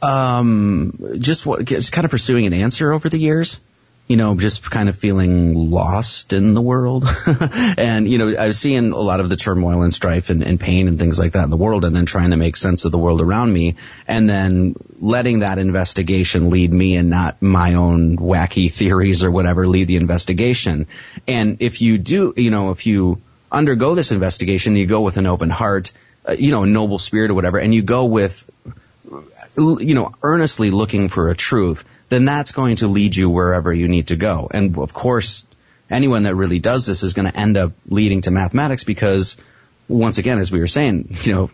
Um, 0.00 0.98
just 1.18 1.46
what, 1.46 1.64
just 1.64 1.92
kind 1.92 2.04
of 2.04 2.10
pursuing 2.10 2.46
an 2.46 2.52
answer 2.52 2.92
over 2.92 3.08
the 3.08 3.18
years 3.18 3.60
you 4.08 4.16
know, 4.16 4.36
just 4.36 4.68
kind 4.70 4.88
of 4.88 4.96
feeling 4.96 5.70
lost 5.70 6.32
in 6.32 6.54
the 6.54 6.60
world. 6.60 7.06
and, 7.78 8.08
you 8.08 8.18
know, 8.18 8.34
I 8.36 8.48
was 8.48 8.58
seeing 8.58 8.92
a 8.92 8.98
lot 8.98 9.20
of 9.20 9.30
the 9.30 9.36
turmoil 9.36 9.82
and 9.82 9.94
strife 9.94 10.28
and, 10.28 10.42
and, 10.42 10.60
pain 10.60 10.88
and 10.88 10.98
things 10.98 11.18
like 11.18 11.32
that 11.32 11.44
in 11.44 11.50
the 11.50 11.56
world 11.56 11.84
and 11.84 11.94
then 11.94 12.04
trying 12.04 12.30
to 12.30 12.36
make 12.36 12.56
sense 12.56 12.84
of 12.84 12.92
the 12.92 12.98
world 12.98 13.20
around 13.20 13.52
me 13.52 13.76
and 14.06 14.28
then 14.28 14.74
letting 15.00 15.38
that 15.38 15.58
investigation 15.58 16.50
lead 16.50 16.70
me 16.70 16.96
and 16.96 17.10
not 17.10 17.40
my 17.40 17.74
own 17.74 18.16
wacky 18.16 18.70
theories 18.70 19.24
or 19.24 19.30
whatever 19.30 19.66
lead 19.66 19.88
the 19.88 19.96
investigation. 19.96 20.88
And 21.26 21.58
if 21.60 21.80
you 21.80 21.96
do, 21.96 22.34
you 22.36 22.50
know, 22.50 22.70
if 22.70 22.86
you 22.86 23.22
undergo 23.50 23.94
this 23.94 24.12
investigation, 24.12 24.76
you 24.76 24.86
go 24.86 25.02
with 25.02 25.16
an 25.16 25.26
open 25.26 25.50
heart, 25.50 25.92
uh, 26.28 26.32
you 26.32 26.50
know, 26.50 26.64
a 26.64 26.66
noble 26.66 26.98
spirit 26.98 27.30
or 27.30 27.34
whatever, 27.34 27.58
and 27.58 27.74
you 27.74 27.82
go 27.82 28.06
with, 28.06 28.48
you 29.56 29.94
know, 29.94 30.12
earnestly 30.22 30.70
looking 30.70 31.08
for 31.08 31.30
a 31.30 31.36
truth, 31.36 31.84
then 32.08 32.24
that's 32.24 32.52
going 32.52 32.76
to 32.76 32.88
lead 32.88 33.14
you 33.16 33.30
wherever 33.30 33.72
you 33.72 33.88
need 33.88 34.08
to 34.08 34.16
go. 34.16 34.48
And 34.50 34.76
of 34.78 34.92
course, 34.92 35.46
anyone 35.90 36.24
that 36.24 36.34
really 36.34 36.58
does 36.58 36.86
this 36.86 37.02
is 37.02 37.14
going 37.14 37.30
to 37.30 37.38
end 37.38 37.56
up 37.56 37.72
leading 37.86 38.22
to 38.22 38.30
mathematics 38.30 38.84
because 38.84 39.36
once 39.88 40.18
again, 40.18 40.38
as 40.38 40.50
we 40.50 40.60
were 40.60 40.68
saying, 40.68 41.16
you 41.22 41.34
know, 41.34 41.50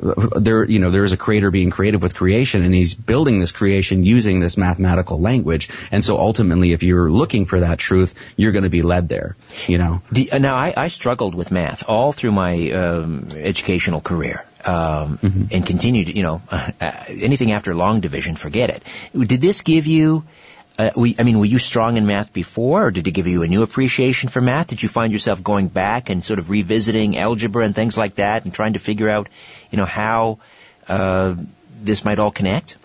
there, 0.00 0.64
you 0.64 0.78
know, 0.78 0.90
there 0.90 1.04
is 1.04 1.12
a 1.12 1.16
creator 1.16 1.50
being 1.50 1.70
creative 1.70 2.02
with 2.02 2.14
creation 2.14 2.62
and 2.62 2.74
he's 2.74 2.94
building 2.94 3.40
this 3.40 3.52
creation 3.52 4.04
using 4.04 4.40
this 4.40 4.56
mathematical 4.56 5.20
language. 5.20 5.68
And 5.90 6.04
so 6.04 6.18
ultimately, 6.18 6.72
if 6.72 6.82
you're 6.82 7.10
looking 7.10 7.46
for 7.46 7.60
that 7.60 7.78
truth, 7.78 8.14
you're 8.36 8.52
going 8.52 8.64
to 8.64 8.70
be 8.70 8.82
led 8.82 9.08
there, 9.08 9.36
you 9.66 9.78
know. 9.78 10.02
The, 10.12 10.30
now, 10.38 10.54
I, 10.54 10.72
I, 10.76 10.88
struggled 10.88 11.34
with 11.34 11.50
math 11.50 11.84
all 11.88 12.12
through 12.12 12.32
my 12.32 12.70
um, 12.72 13.28
educational 13.34 14.00
career 14.00 14.44
um, 14.64 15.18
mm-hmm. 15.18 15.42
and 15.52 15.66
continued, 15.66 16.08
you 16.08 16.22
know, 16.22 16.42
uh, 16.50 16.70
anything 17.08 17.52
after 17.52 17.74
long 17.74 18.00
division, 18.00 18.36
forget 18.36 18.70
it. 18.70 18.82
Did 19.12 19.40
this 19.40 19.62
give 19.62 19.86
you, 19.86 20.24
uh, 20.78 20.90
we, 20.96 21.16
I 21.18 21.24
mean, 21.24 21.38
were 21.38 21.44
you 21.44 21.58
strong 21.58 21.96
in 21.96 22.06
math 22.06 22.32
before, 22.32 22.86
or 22.86 22.90
did 22.92 23.06
it 23.06 23.10
give 23.10 23.26
you 23.26 23.42
a 23.42 23.48
new 23.48 23.62
appreciation 23.62 24.28
for 24.28 24.40
math? 24.40 24.68
Did 24.68 24.82
you 24.82 24.88
find 24.88 25.12
yourself 25.12 25.42
going 25.42 25.66
back 25.68 26.08
and 26.08 26.22
sort 26.22 26.38
of 26.38 26.50
revisiting 26.50 27.18
algebra 27.18 27.64
and 27.64 27.74
things 27.74 27.98
like 27.98 28.16
that, 28.16 28.44
and 28.44 28.54
trying 28.54 28.74
to 28.74 28.78
figure 28.78 29.08
out, 29.08 29.28
you 29.72 29.78
know, 29.78 29.84
how 29.84 30.38
uh, 30.88 31.34
this 31.82 32.04
might 32.04 32.20
all 32.20 32.30
connect? 32.30 32.76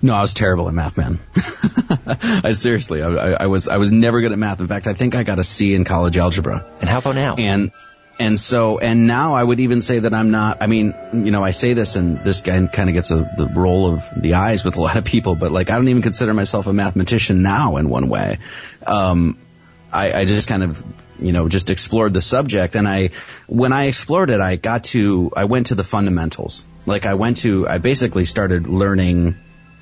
No, 0.00 0.14
I 0.14 0.22
was 0.22 0.32
terrible 0.32 0.68
at 0.68 0.74
math, 0.74 0.96
man. 0.96 1.18
I 2.44 2.52
seriously, 2.52 3.02
I, 3.02 3.32
I, 3.32 3.46
was 3.46 3.68
I 3.68 3.76
was 3.76 3.92
never 3.92 4.20
good 4.20 4.32
at 4.32 4.38
math. 4.38 4.60
In 4.60 4.68
fact, 4.68 4.86
I 4.86 4.94
think 4.94 5.14
I 5.14 5.22
got 5.22 5.38
a 5.38 5.44
C 5.44 5.74
in 5.74 5.84
college 5.84 6.16
algebra. 6.16 6.64
And 6.80 6.88
how 6.88 6.98
about 6.98 7.14
now? 7.14 7.34
And 7.36 7.72
and 8.18 8.40
so, 8.40 8.78
and 8.78 9.06
now 9.06 9.34
I 9.34 9.44
would 9.44 9.60
even 9.60 9.82
say 9.82 9.98
that 9.98 10.14
I'm 10.14 10.30
not, 10.30 10.62
I 10.62 10.66
mean, 10.66 10.94
you 11.12 11.30
know, 11.30 11.44
I 11.44 11.50
say 11.50 11.74
this 11.74 11.96
and 11.96 12.18
this 12.24 12.40
guy 12.40 12.66
kind 12.66 12.88
of 12.88 12.94
gets 12.94 13.10
a, 13.10 13.16
the 13.36 13.46
roll 13.46 13.92
of 13.92 14.08
the 14.16 14.34
eyes 14.34 14.64
with 14.64 14.76
a 14.76 14.80
lot 14.80 14.96
of 14.96 15.04
people, 15.04 15.34
but 15.34 15.52
like, 15.52 15.68
I 15.68 15.76
don't 15.76 15.88
even 15.88 16.02
consider 16.02 16.32
myself 16.32 16.66
a 16.66 16.72
mathematician 16.72 17.42
now 17.42 17.76
in 17.76 17.90
one 17.90 18.08
way. 18.08 18.38
Um, 18.86 19.38
I, 19.92 20.20
I 20.20 20.24
just 20.24 20.48
kind 20.48 20.62
of, 20.62 20.82
you 21.18 21.32
know, 21.32 21.48
just 21.48 21.68
explored 21.68 22.14
the 22.14 22.22
subject 22.22 22.74
and 22.74 22.88
I, 22.88 23.10
when 23.46 23.74
I 23.74 23.84
explored 23.84 24.30
it, 24.30 24.40
I 24.40 24.56
got 24.56 24.84
to, 24.84 25.30
I 25.36 25.44
went 25.44 25.66
to 25.66 25.74
the 25.74 25.84
fundamentals. 25.84 26.66
Like 26.86 27.04
I 27.04 27.14
went 27.14 27.38
to, 27.38 27.68
I 27.68 27.78
basically 27.78 28.24
started 28.24 28.66
learning 28.66 29.36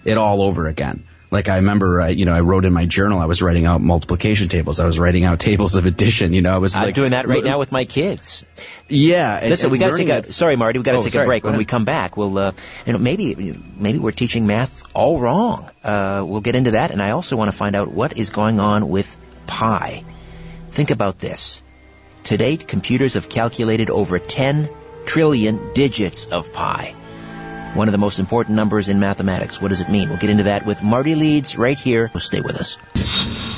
it 0.04 0.18
all 0.18 0.42
over 0.42 0.66
again 0.66 1.04
Like 1.34 1.48
I 1.48 1.56
remember, 1.56 2.00
uh, 2.00 2.06
you 2.06 2.26
know, 2.26 2.32
I 2.32 2.40
wrote 2.40 2.64
in 2.64 2.72
my 2.72 2.86
journal, 2.86 3.18
I 3.18 3.26
was 3.26 3.42
writing 3.42 3.66
out 3.66 3.80
multiplication 3.80 4.48
tables. 4.48 4.78
I 4.78 4.86
was 4.86 5.00
writing 5.00 5.24
out 5.24 5.40
tables 5.40 5.74
of 5.74 5.84
addition. 5.84 6.32
You 6.32 6.42
know, 6.42 6.54
I 6.54 6.58
was 6.58 6.76
I'm 6.76 6.84
like, 6.84 6.94
doing 6.94 7.10
that 7.10 7.26
right 7.26 7.42
now 7.42 7.58
with 7.58 7.72
my 7.72 7.84
kids. 7.84 8.44
Yeah. 8.88 9.40
and- 9.40 9.50
Listen, 9.50 9.66
and 9.66 9.72
we 9.72 9.78
got 9.78 9.90
to 9.90 9.96
take 9.96 10.06
learning 10.08 10.30
a 10.30 10.32
sorry, 10.32 10.54
Marty. 10.54 10.78
We 10.78 10.84
got 10.84 10.92
to 10.92 10.98
Oh, 10.98 11.02
take 11.02 11.12
sorry, 11.12 11.26
a 11.26 11.26
break. 11.26 11.42
When 11.42 11.56
we 11.56 11.64
come 11.64 11.84
back, 11.84 12.16
we'll 12.16 12.38
uh, 12.38 12.52
you 12.86 12.92
know 12.92 13.00
maybe 13.00 13.34
maybe 13.76 13.98
we're 13.98 14.12
teaching 14.12 14.46
math 14.46 14.84
all 14.94 15.18
wrong. 15.18 15.68
Uh, 15.82 16.22
we'll 16.24 16.40
get 16.40 16.54
into 16.54 16.70
that, 16.70 16.92
and 16.92 17.02
I 17.02 17.10
also 17.10 17.36
want 17.36 17.50
to 17.50 17.56
find 17.56 17.74
out 17.74 17.90
what 17.90 18.16
is 18.16 18.30
going 18.30 18.60
on 18.60 18.88
with 18.88 19.16
pi. 19.48 20.04
Think 20.70 20.92
about 20.92 21.18
this. 21.18 21.62
To 22.30 22.36
date, 22.36 22.68
computers 22.68 23.14
have 23.14 23.28
calculated 23.28 23.90
over 23.90 24.20
10 24.20 24.68
trillion 25.04 25.72
digits 25.72 26.26
of 26.26 26.52
pi. 26.52 26.94
One 27.74 27.88
of 27.88 27.92
the 27.92 27.98
most 27.98 28.20
important 28.20 28.54
numbers 28.54 28.88
in 28.88 29.00
mathematics. 29.00 29.60
What 29.60 29.68
does 29.68 29.80
it 29.80 29.88
mean? 29.88 30.08
We'll 30.08 30.18
get 30.18 30.30
into 30.30 30.44
that 30.44 30.64
with 30.64 30.82
Marty 30.82 31.16
Leeds 31.16 31.58
right 31.58 31.78
here. 31.78 32.10
Stay 32.18 32.40
with 32.40 32.56
us. 32.56 33.53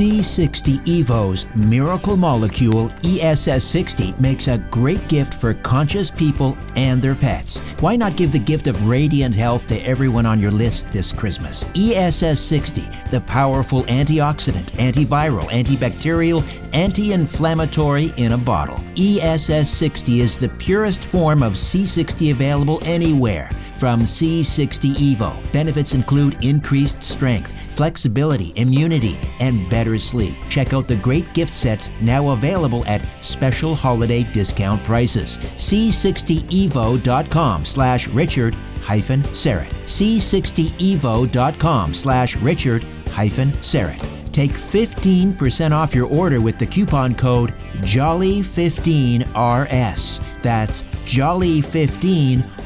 C60 0.00 0.88
Evo's 0.88 1.44
Miracle 1.54 2.16
Molecule 2.16 2.90
E 3.02 3.18
ESS60 3.18 4.18
makes 4.18 4.48
a 4.48 4.56
great 4.70 5.06
gift 5.08 5.34
for 5.34 5.52
conscious 5.52 6.10
people 6.10 6.56
and 6.74 7.02
their 7.02 7.14
pets. 7.14 7.58
Why 7.80 7.96
not 7.96 8.16
give 8.16 8.32
the 8.32 8.38
gift 8.38 8.66
of 8.66 8.88
radiant 8.88 9.36
health 9.36 9.66
to 9.66 9.78
everyone 9.86 10.24
on 10.24 10.40
your 10.40 10.52
list 10.52 10.88
this 10.88 11.12
Christmas? 11.12 11.66
E 11.74 11.92
ESS60, 11.96 13.10
the 13.10 13.20
powerful 13.20 13.82
antioxidant, 13.84 14.70
antiviral, 14.78 15.44
antibacterial, 15.50 16.42
anti-inflammatory 16.72 18.14
in 18.16 18.32
a 18.32 18.38
bottle. 18.38 18.82
E 18.94 19.20
ESS60 19.20 20.20
is 20.20 20.38
the 20.38 20.48
purest 20.48 21.04
form 21.04 21.42
of 21.42 21.52
C60 21.52 22.30
available 22.30 22.78
anywhere 22.86 23.50
from 23.80 24.02
C60 24.02 25.16
Evo. 25.16 25.52
Benefits 25.54 25.94
include 25.94 26.36
increased 26.44 27.02
strength, 27.02 27.50
flexibility, 27.70 28.52
immunity, 28.56 29.18
and 29.40 29.70
better 29.70 29.98
sleep. 29.98 30.36
Check 30.50 30.74
out 30.74 30.86
the 30.86 30.96
great 30.96 31.32
gift 31.32 31.50
sets 31.50 31.90
now 32.02 32.28
available 32.28 32.84
at 32.84 33.00
special 33.22 33.74
holiday 33.74 34.22
discount 34.22 34.84
prices. 34.84 35.38
C60evo.com 35.38 37.64
slash 37.64 38.06
Richard 38.08 38.52
hyphen 38.82 39.22
Syrett. 39.22 39.72
C60evo.com 39.86 41.94
slash 41.94 42.36
Richard 42.36 42.84
hyphen 43.08 43.52
Syrett. 43.52 44.06
Take 44.32 44.52
15% 44.52 45.72
off 45.72 45.94
your 45.94 46.06
order 46.06 46.42
with 46.42 46.58
the 46.58 46.66
coupon 46.66 47.14
code 47.14 47.54
JOLLY15RS. 47.80 50.42
That's 50.42 50.82
JOLLY15RS. 51.06 52.59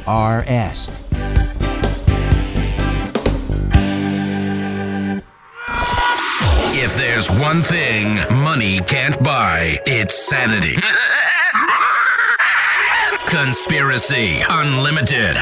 If 6.76 6.96
there's 6.96 7.30
one 7.30 7.62
thing 7.62 8.16
money 8.42 8.80
can't 8.80 9.18
buy, 9.24 9.80
it's 9.86 10.14
sanity. 10.14 10.76
Conspiracy 13.26 14.42
Unlimited 14.46 15.36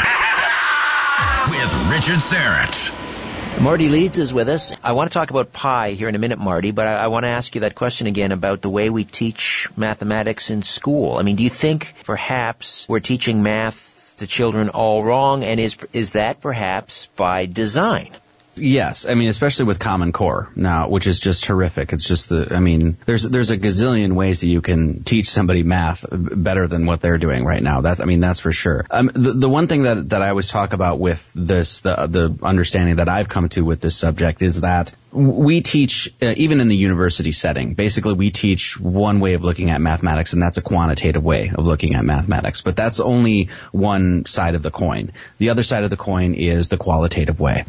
with 1.51 1.91
Richard 1.91 2.21
Syrett. 2.21 3.61
Marty 3.61 3.89
Leeds 3.89 4.19
is 4.19 4.33
with 4.33 4.49
us. 4.49 4.73
I 4.83 4.93
want 4.93 5.11
to 5.11 5.15
talk 5.15 5.31
about 5.31 5.53
pi 5.53 5.91
here 5.91 6.09
in 6.09 6.15
a 6.15 6.19
minute, 6.19 6.39
Marty, 6.39 6.71
but 6.71 6.87
I, 6.87 7.05
I 7.05 7.07
want 7.09 7.25
to 7.25 7.29
ask 7.29 7.55
you 7.55 7.63
that 7.63 7.75
question 7.75 8.07
again 8.07 8.33
about 8.33 8.63
the 8.63 8.71
way 8.71 8.91
we 8.91 9.05
teach 9.05 9.69
mathematics 9.77 10.51
in 10.51 10.63
school. 10.63 11.17
I 11.17 11.23
mean, 11.23 11.37
do 11.37 11.43
you 11.43 11.51
think 11.51 11.93
perhaps 12.05 12.89
we're 12.89 13.01
teaching 13.01 13.43
math 13.43 13.92
to 14.17 14.27
children 14.27 14.69
all 14.69 15.03
wrong, 15.03 15.45
and 15.45 15.61
is 15.61 15.77
is 15.93 16.13
that 16.13 16.41
perhaps 16.41 17.07
by 17.17 17.47
design? 17.47 18.11
Yes, 18.55 19.07
I 19.07 19.15
mean, 19.15 19.29
especially 19.29 19.65
with 19.65 19.79
Common 19.79 20.13
Core 20.13 20.51
now, 20.55 20.89
which 20.89 21.07
is 21.07 21.19
just 21.19 21.47
horrific. 21.47 21.93
It's 21.93 22.07
just 22.07 22.29
the, 22.29 22.55
I 22.55 22.61
mean, 22.61 22.99
there's 23.07 23.23
there's 23.23 23.51
a 23.51 23.57
gazillion 23.57 24.13
ways 24.13 24.41
that 24.41 24.47
you 24.47 24.61
can 24.61 25.05
teach 25.05 25.31
somebody 25.31 25.63
math 25.63 26.05
better 26.11 26.69
than 26.69 26.85
what 26.85 27.01
they're 27.01 27.17
doing 27.17 27.47
right 27.47 27.63
now. 27.63 27.81
That's, 27.81 28.01
I 28.01 28.05
mean, 28.05 28.21
that's 28.21 28.41
for 28.41 28.53
sure. 28.53 28.85
Um, 28.91 29.11
the 29.15 29.33
the 29.33 29.49
one 29.49 29.69
thing 29.69 29.85
that 29.85 30.11
that 30.11 30.21
I 30.21 30.29
always 30.29 30.49
talk 30.49 30.75
about 30.75 30.99
with 30.99 31.31
this, 31.35 31.81
the 31.81 32.07
the 32.07 32.39
understanding 32.43 32.97
that 32.97 33.09
I've 33.09 33.29
come 33.29 33.49
to 33.51 33.65
with 33.65 33.81
this 33.81 33.97
subject 33.97 34.43
is 34.43 34.61
that 34.61 34.93
we 35.13 35.61
teach, 35.61 36.13
uh, 36.23 36.33
even 36.37 36.61
in 36.61 36.69
the 36.69 36.77
university 36.77 37.33
setting, 37.33 37.75
basically 37.75 38.15
we 38.15 38.31
teach 38.31 38.81
one 38.81 39.21
way 39.21 39.35
of 39.35 39.45
looking 39.45 39.71
at 39.71 39.81
mathematics, 39.81 40.33
and 40.33 40.43
that's 40.43 40.57
a 40.57 40.63
quantitative 40.63 41.23
way 41.23 41.53
of 41.55 41.67
looking 41.67 41.95
at 41.95 42.05
mathematics. 42.05 42.63
But 42.63 42.77
that's 42.77 42.99
only 42.99 43.51
one 43.73 44.25
side 44.25 44.55
of 44.55 44.63
the 44.63 44.71
coin. 44.71 45.13
The 45.39 45.51
other 45.51 45.63
side 45.63 45.85
of 45.85 45.91
the 45.91 45.97
coin 45.97 46.35
is 46.35 46.71
the 46.71 46.79
qualitative 46.79 47.39
way. 47.41 47.65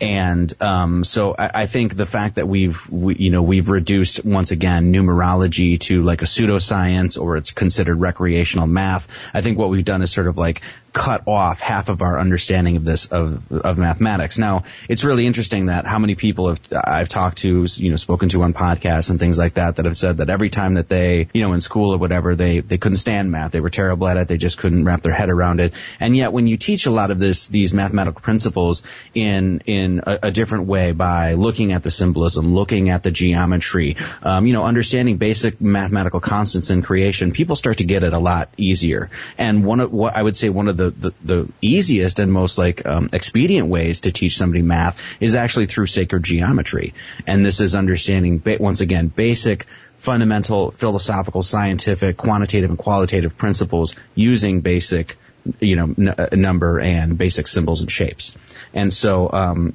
And 0.00 0.52
um, 0.62 1.04
so 1.04 1.34
I, 1.38 1.50
I 1.54 1.66
think 1.66 1.94
the 1.96 2.06
fact 2.06 2.36
that 2.36 2.48
we've, 2.48 2.88
we, 2.90 3.14
you 3.16 3.30
know, 3.30 3.42
we've 3.42 3.68
reduced 3.68 4.24
once 4.24 4.50
again 4.50 4.92
numerology 4.92 5.78
to 5.80 6.02
like 6.02 6.22
a 6.22 6.26
pseudoscience 6.26 7.20
or 7.20 7.36
it's 7.36 7.50
considered 7.50 7.96
recreational 7.96 8.66
math. 8.66 9.08
I 9.34 9.42
think 9.42 9.58
what 9.58 9.68
we've 9.68 9.84
done 9.84 10.00
is 10.00 10.10
sort 10.10 10.28
of 10.28 10.38
like 10.38 10.62
cut 10.96 11.28
off 11.28 11.60
half 11.60 11.90
of 11.90 12.00
our 12.00 12.18
understanding 12.18 12.76
of 12.76 12.84
this 12.86 13.08
of 13.08 13.52
of 13.52 13.76
mathematics. 13.76 14.38
Now, 14.38 14.64
it's 14.88 15.04
really 15.04 15.26
interesting 15.26 15.66
that 15.66 15.84
how 15.84 15.98
many 15.98 16.14
people 16.14 16.48
have 16.48 16.60
I've 16.72 17.10
talked 17.10 17.38
to, 17.38 17.66
you 17.76 17.90
know, 17.90 17.96
spoken 17.96 18.30
to 18.30 18.42
on 18.42 18.54
podcasts 18.54 19.10
and 19.10 19.20
things 19.20 19.38
like 19.38 19.54
that 19.54 19.76
that 19.76 19.84
have 19.84 19.96
said 19.96 20.16
that 20.18 20.30
every 20.30 20.48
time 20.48 20.74
that 20.74 20.88
they, 20.88 21.28
you 21.34 21.42
know, 21.42 21.52
in 21.52 21.60
school 21.60 21.92
or 21.92 21.98
whatever, 21.98 22.34
they 22.34 22.60
they 22.60 22.78
couldn't 22.78 22.96
stand 22.96 23.30
math. 23.30 23.52
They 23.52 23.60
were 23.60 23.68
terrible 23.68 24.08
at 24.08 24.16
it. 24.16 24.26
They 24.26 24.38
just 24.38 24.56
couldn't 24.56 24.86
wrap 24.86 25.02
their 25.02 25.12
head 25.12 25.28
around 25.28 25.60
it. 25.60 25.74
And 26.00 26.16
yet, 26.16 26.32
when 26.32 26.46
you 26.46 26.56
teach 26.56 26.86
a 26.86 26.90
lot 26.90 27.10
of 27.10 27.18
this 27.18 27.48
these 27.48 27.74
mathematical 27.74 28.22
principles 28.22 28.82
in 29.12 29.60
in 29.66 30.00
a, 30.06 30.18
a 30.22 30.30
different 30.30 30.64
way 30.64 30.92
by 30.92 31.34
looking 31.34 31.72
at 31.72 31.82
the 31.82 31.90
symbolism, 31.90 32.54
looking 32.54 32.88
at 32.88 33.02
the 33.02 33.10
geometry, 33.10 33.98
um, 34.22 34.46
you 34.46 34.54
know, 34.54 34.64
understanding 34.64 35.18
basic 35.18 35.60
mathematical 35.60 36.20
constants 36.20 36.70
in 36.70 36.80
creation, 36.80 37.32
people 37.32 37.54
start 37.54 37.78
to 37.78 37.84
get 37.84 38.02
it 38.02 38.14
a 38.14 38.18
lot 38.18 38.48
easier. 38.56 39.10
And 39.36 39.62
one 39.62 39.80
of 39.80 39.92
what 39.92 40.16
I 40.16 40.22
would 40.22 40.38
say 40.38 40.48
one 40.48 40.68
of 40.68 40.78
the 40.78 40.85
the, 40.90 41.12
the 41.24 41.48
easiest 41.60 42.18
and 42.18 42.32
most 42.32 42.58
like 42.58 42.86
um, 42.86 43.08
expedient 43.12 43.68
ways 43.68 44.02
to 44.02 44.12
teach 44.12 44.36
somebody 44.36 44.62
math 44.62 45.02
is 45.20 45.34
actually 45.34 45.66
through 45.66 45.86
sacred 45.86 46.22
geometry. 46.22 46.94
And 47.26 47.44
this 47.44 47.60
is 47.60 47.74
understanding 47.74 48.38
ba- 48.38 48.58
once 48.60 48.80
again 48.80 49.08
basic 49.08 49.66
fundamental 49.96 50.70
philosophical, 50.70 51.42
scientific, 51.42 52.16
quantitative, 52.16 52.70
and 52.70 52.78
qualitative 52.78 53.36
principles 53.36 53.94
using 54.14 54.60
basic, 54.60 55.16
you 55.60 55.76
know, 55.76 55.94
n- 55.96 56.14
uh, 56.16 56.28
number 56.32 56.80
and 56.80 57.16
basic 57.16 57.46
symbols 57.46 57.80
and 57.80 57.90
shapes. 57.90 58.36
And 58.74 58.92
so, 58.92 59.30
um, 59.32 59.74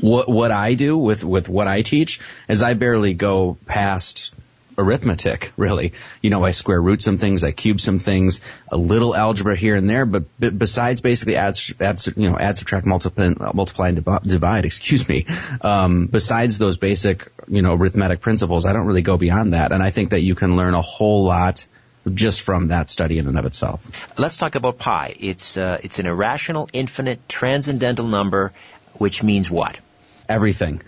what 0.00 0.28
what 0.28 0.50
I 0.50 0.74
do 0.74 0.96
with 0.96 1.24
with 1.24 1.48
what 1.48 1.66
I 1.66 1.82
teach 1.82 2.20
is 2.48 2.62
I 2.62 2.74
barely 2.74 3.14
go 3.14 3.56
past 3.66 4.32
arithmetic 4.78 5.52
really 5.56 5.92
you 6.22 6.30
know 6.30 6.44
i 6.44 6.52
square 6.52 6.80
root 6.80 7.02
some 7.02 7.18
things 7.18 7.44
i 7.44 7.50
cube 7.50 7.80
some 7.80 7.98
things 7.98 8.40
a 8.68 8.76
little 8.76 9.14
algebra 9.14 9.56
here 9.56 9.74
and 9.74 9.90
there 9.90 10.06
but 10.06 10.24
b- 10.38 10.50
besides 10.50 11.00
basically 11.00 11.36
add, 11.36 11.58
add 11.80 12.00
you 12.16 12.30
know 12.30 12.38
add 12.38 12.56
subtract 12.56 12.86
multiply 12.86 13.28
multiply 13.52 13.88
and 13.88 13.96
divi- 14.04 14.28
divide 14.28 14.64
excuse 14.70 15.08
me 15.08 15.26
um, 15.62 16.06
besides 16.06 16.58
those 16.58 16.76
basic 16.76 17.30
you 17.48 17.60
know 17.62 17.74
arithmetic 17.74 18.20
principles 18.20 18.64
i 18.64 18.72
don't 18.72 18.86
really 18.86 19.02
go 19.02 19.16
beyond 19.16 19.52
that 19.52 19.72
and 19.72 19.82
i 19.82 19.90
think 19.90 20.10
that 20.10 20.20
you 20.20 20.34
can 20.34 20.56
learn 20.56 20.74
a 20.74 20.82
whole 20.82 21.24
lot 21.24 21.66
just 22.14 22.40
from 22.42 22.68
that 22.68 22.88
study 22.88 23.18
in 23.18 23.26
and 23.26 23.38
of 23.38 23.44
itself 23.44 24.18
Let's 24.18 24.36
talk 24.36 24.54
about 24.54 24.78
pi. 24.78 25.14
It's 25.18 25.56
uh, 25.56 25.78
it's 25.82 25.98
an 25.98 26.06
irrational, 26.06 26.68
infinite, 26.72 27.28
transcendental 27.28 28.06
number, 28.06 28.52
which 28.94 29.22
means 29.22 29.50
what? 29.50 29.78
Everything 30.28 30.78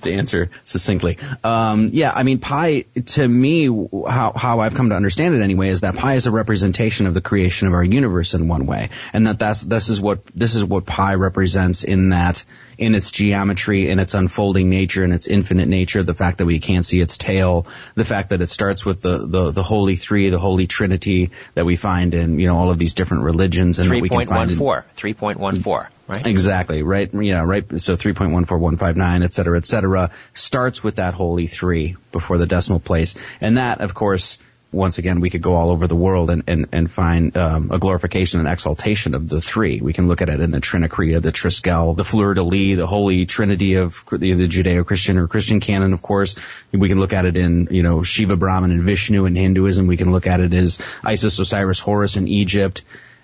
to 0.00 0.12
answer 0.12 0.50
succinctly 0.64 1.18
um, 1.44 1.88
yeah 1.90 2.12
i 2.14 2.22
mean 2.22 2.38
pi 2.38 2.82
to 3.06 3.26
me 3.26 3.66
how, 3.66 4.32
how 4.34 4.60
i've 4.60 4.74
come 4.74 4.90
to 4.90 4.94
understand 4.94 5.34
it 5.34 5.42
anyway 5.42 5.68
is 5.68 5.80
that 5.80 5.96
pi 5.96 6.14
is 6.14 6.26
a 6.26 6.30
representation 6.30 7.06
of 7.06 7.14
the 7.14 7.20
creation 7.20 7.66
of 7.66 7.74
our 7.74 7.82
universe 7.84 8.34
in 8.34 8.48
one 8.48 8.66
way 8.66 8.90
and 9.12 9.26
that 9.26 9.38
that's 9.38 9.62
this 9.62 9.88
is 9.88 10.00
what 10.00 10.24
this 10.26 10.54
is 10.54 10.64
what 10.64 10.84
pi 10.86 11.14
represents 11.14 11.84
in 11.84 12.10
that 12.10 12.44
in 12.76 12.94
its 12.94 13.10
geometry 13.10 13.88
in 13.88 13.98
its 13.98 14.14
unfolding 14.14 14.68
nature 14.68 15.04
in 15.04 15.12
its 15.12 15.26
infinite 15.26 15.68
nature 15.68 16.02
the 16.02 16.14
fact 16.14 16.38
that 16.38 16.46
we 16.46 16.58
can't 16.58 16.86
see 16.86 17.00
its 17.00 17.18
tail 17.18 17.66
the 17.94 18.04
fact 18.04 18.30
that 18.30 18.40
it 18.40 18.48
starts 18.48 18.84
with 18.84 19.00
the 19.00 19.26
the, 19.26 19.50
the 19.50 19.62
holy 19.62 19.96
three 19.96 20.30
the 20.30 20.38
holy 20.38 20.66
trinity 20.66 21.30
that 21.54 21.64
we 21.64 21.76
find 21.76 22.14
in 22.14 22.38
you 22.38 22.46
know 22.46 22.56
all 22.56 22.70
of 22.70 22.78
these 22.78 22.94
different 22.94 23.24
religions 23.24 23.78
and 23.78 23.90
that 23.90 24.00
we 24.00 24.08
can 24.08 24.26
find 24.26 24.50
in- 24.50 24.58
3.14. 24.58 25.14
3.14, 25.14 25.88
right? 26.08 26.26
Exactly, 26.26 26.82
right? 26.82 27.12
Yeah, 27.12 27.42
right. 27.44 27.64
So 27.80 27.96
3.14159, 27.96 29.24
et 29.24 29.34
cetera, 29.34 29.58
et 29.58 29.66
cetera, 29.66 30.10
starts 30.34 30.82
with 30.82 30.96
that 30.96 31.14
holy 31.14 31.46
three 31.46 31.96
before 32.12 32.38
the 32.38 32.46
decimal 32.46 32.80
place. 32.80 33.14
And 33.40 33.58
that, 33.58 33.80
of 33.80 33.94
course, 33.94 34.38
once 34.70 34.98
again, 34.98 35.20
we 35.20 35.30
could 35.30 35.40
go 35.40 35.54
all 35.54 35.70
over 35.70 35.86
the 35.86 35.96
world 35.96 36.28
and, 36.28 36.42
and, 36.46 36.66
and 36.72 36.90
find 36.90 37.34
um, 37.38 37.70
a 37.70 37.78
glorification 37.78 38.40
and 38.40 38.48
exaltation 38.48 39.14
of 39.14 39.26
the 39.28 39.40
three. 39.40 39.80
We 39.80 39.94
can 39.94 40.08
look 40.08 40.20
at 40.20 40.28
it 40.28 40.40
in 40.40 40.50
the 40.50 40.60
Trinacria, 40.60 41.22
the 41.22 41.32
Triskel, 41.32 41.96
the 41.96 42.04
Fleur 42.04 42.34
de 42.34 42.42
Lis, 42.42 42.76
the 42.76 42.86
Holy 42.86 43.24
Trinity 43.24 43.76
of 43.76 44.04
the, 44.10 44.34
the 44.34 44.46
Judeo-Christian 44.46 45.16
or 45.16 45.26
Christian 45.26 45.60
canon, 45.60 45.94
of 45.94 46.02
course. 46.02 46.36
We 46.70 46.88
can 46.88 46.98
look 46.98 47.14
at 47.14 47.24
it 47.24 47.38
in, 47.38 47.68
you 47.70 47.82
know, 47.82 48.02
Shiva, 48.02 48.36
Brahman, 48.36 48.70
and 48.70 48.82
Vishnu 48.82 49.24
in 49.24 49.34
Hinduism. 49.34 49.86
We 49.86 49.96
can 49.96 50.12
look 50.12 50.26
at 50.26 50.40
it 50.40 50.52
as 50.52 50.78
Isis, 51.02 51.38
Osiris, 51.38 51.80
Horus 51.80 52.16
in 52.16 52.28
Egypt 52.28 52.82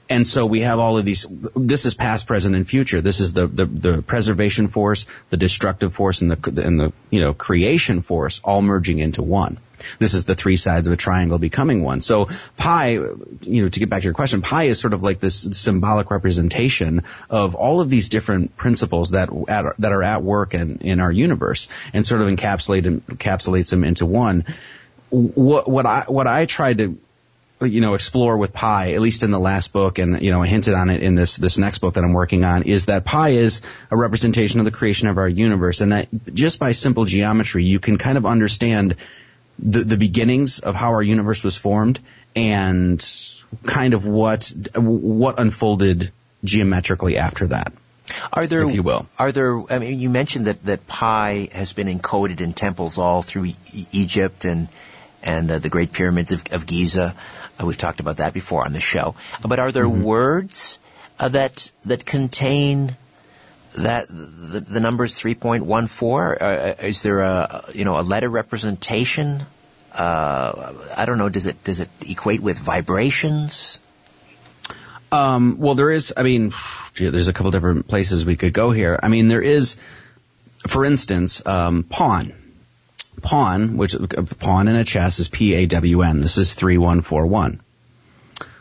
And 0.09 0.27
so 0.27 0.45
we 0.45 0.61
have 0.61 0.79
all 0.79 0.99
of 0.99 1.05
these, 1.07 1.27
this 1.57 1.87
is 1.87 1.95
past, 1.95 2.27
present, 2.27 2.55
and 2.55 2.69
future. 2.69 3.01
This 3.01 3.21
is 3.21 3.33
the, 3.33 3.47
the, 3.47 3.65
the 3.65 4.03
preservation 4.03 4.69
force, 4.69 5.07
the 5.31 5.39
destructive 5.39 5.95
force, 5.95 6.21
and 6.21 6.31
the, 6.31 6.63
and 6.63 6.79
the, 6.79 6.93
you 7.11 7.21
know, 7.21 7.33
creation 7.33 8.03
force 8.03 8.41
all 8.45 8.61
merging 8.61 8.99
into 8.99 9.23
one. 9.23 9.57
This 9.99 10.13
is 10.13 10.27
the 10.27 10.35
three 10.35 10.57
sides 10.57 10.89
of 10.89 10.95
a 10.95 10.97
triangle 10.97 11.39
becoming 11.39 11.83
one. 11.83 12.01
So 12.03 12.29
pi, 12.57 12.93
you 12.93 13.63
know, 13.63 13.69
to 13.69 13.81
get 13.81 13.89
back 13.89 14.03
to 14.03 14.05
your 14.05 14.15
question, 14.15 14.43
pi 14.43 14.65
is 14.65 14.79
sort 14.79 14.93
of 14.93 15.03
like 15.03 15.21
this 15.21 15.59
symbolic 15.59 16.11
representation 16.11 17.03
of 17.31 17.55
all 17.55 17.81
of 17.81 17.89
these 17.89 18.11
different 18.11 18.57
principles 18.57 19.11
that 19.11 19.31
at, 19.49 19.77
that 19.79 19.93
are 19.93 20.03
at 20.03 20.23
work 20.23 20.55
in, 20.55 20.79
in 20.79 21.01
our 21.01 21.11
universe 21.11 21.69
and 21.93 22.07
sort 22.07 22.21
of 22.21 22.29
encapsulate 22.29 22.83
encapsulates 22.83 23.71
them 23.71 23.85
into 23.85 24.05
one. 24.07 24.45
What, 25.11 25.69
what 25.71 25.87
I, 25.87 26.05
what 26.09 26.27
I 26.27 26.47
tried 26.47 26.79
to 26.79 26.99
you 27.67 27.81
know 27.81 27.95
explore 27.95 28.37
with 28.37 28.53
pi 28.53 28.93
at 28.93 29.01
least 29.01 29.23
in 29.23 29.31
the 29.31 29.39
last 29.39 29.73
book 29.73 29.99
and 29.99 30.23
you 30.23 30.31
know 30.31 30.43
I 30.43 30.47
hinted 30.47 30.75
on 30.75 30.91
it 30.91 31.03
in 31.03 31.15
this 31.15 31.37
this 31.37 31.59
next 31.59 31.79
book 31.79 31.95
that 31.95 32.05
I'm 32.05 32.13
working 32.13 32.45
on 32.45 32.63
is 32.63 32.87
that 32.87 33.05
pi 33.05 33.31
is 33.31 33.63
a 33.91 33.97
representation 33.97 34.61
of 34.61 34.65
the 34.65 34.71
creation 34.71 35.09
of 35.09 35.19
our 35.19 35.29
universe 35.29 35.81
and 35.81 35.93
that 35.93 36.09
just 36.33 36.59
by 36.59 36.73
simple 36.73 37.05
geometry 37.05 37.65
you 37.65 37.81
can 37.81 37.99
kind 37.99 38.19
of 38.19 38.27
understand 38.27 38.97
the 39.59 39.81
the 39.81 39.97
beginnings 39.97 40.59
of 40.59 40.75
how 40.75 40.89
our 40.89 41.03
universe 41.03 41.43
was 41.45 41.57
formed 41.57 42.01
and 42.37 43.05
kind 43.65 43.95
of 43.95 44.07
what 44.07 44.53
what 44.77 45.39
unfolded 45.39 46.13
geometrically 46.45 47.17
after 47.17 47.47
that 47.47 47.73
are 48.33 48.45
there, 48.45 48.69
if 48.69 48.75
you 48.75 48.83
will. 48.83 49.07
Are 49.19 49.33
there? 49.33 49.61
I 49.71 49.79
mean, 49.79 49.99
you 49.99 50.11
mentioned 50.11 50.47
that 50.47 50.63
that 50.65 50.87
pi 50.87 51.49
has 51.53 51.73
been 51.73 51.87
encoded 51.87 52.41
in 52.41 52.53
temples 52.53 52.99
all 52.99 53.23
through 53.23 53.47
e- 53.47 53.87
Egypt 53.93 54.45
and 54.45 54.69
and 55.23 55.51
uh, 55.51 55.59
the 55.59 55.71
Great 55.71 55.93
Pyramids 55.93 56.33
of, 56.33 56.45
of 56.53 56.67
Giza. 56.67 57.15
Uh, 57.61 57.67
we've 57.67 57.79
talked 57.79 58.01
about 58.01 58.19
that 58.19 58.33
before 58.33 58.65
on 58.65 58.73
the 58.73 58.81
show. 58.81 59.15
But 59.47 59.59
are 59.59 59.73
there 59.73 59.85
mm-hmm. 59.85 60.03
words 60.03 60.81
uh, 61.19 61.29
that 61.31 61.71
that 61.85 62.05
contain 62.05 62.97
that 63.77 64.07
the, 64.09 64.65
the 64.67 64.81
numbers 64.81 65.15
3.14? 65.19 66.41
Uh, 66.41 66.45
uh, 66.45 66.75
is 66.81 67.03
there 67.03 67.21
a 67.21 67.65
you 67.73 67.85
know 67.85 67.99
a 67.99 68.03
letter 68.03 68.29
representation? 68.29 69.45
Uh, 69.93 70.73
I 70.97 71.05
don't 71.05 71.19
know. 71.19 71.29
Does 71.29 71.47
it 71.47 71.63
does 71.65 71.81
it 71.81 71.89
equate 72.09 72.41
with 72.41 72.59
vibrations? 72.59 73.81
Um, 75.13 75.59
well, 75.59 75.77
there 75.77 75.93
is. 75.93 76.13
I 76.17 76.25
mean, 76.25 76.53
there's 76.97 77.29
a 77.29 77.33
couple 77.33 77.53
different 77.53 77.87
places 77.87 78.27
we 78.27 78.37
could 78.37 78.53
go 78.53 78.73
here. 78.73 78.99
I 79.01 79.07
mean, 79.07 79.29
there 79.29 79.43
is, 79.43 79.79
for 80.67 80.85
instance, 80.85 81.47
um, 81.47 81.85
pawn 81.85 82.33
pawn, 83.23 83.77
which 83.77 83.97
pawn 84.41 84.69
in 84.69 84.75
a 84.77 84.85
chess 84.85 85.19
is 85.19 85.29
P-A-W-N. 85.29 86.19
This 86.19 86.39
is 86.39 86.55
3141. 86.55 87.61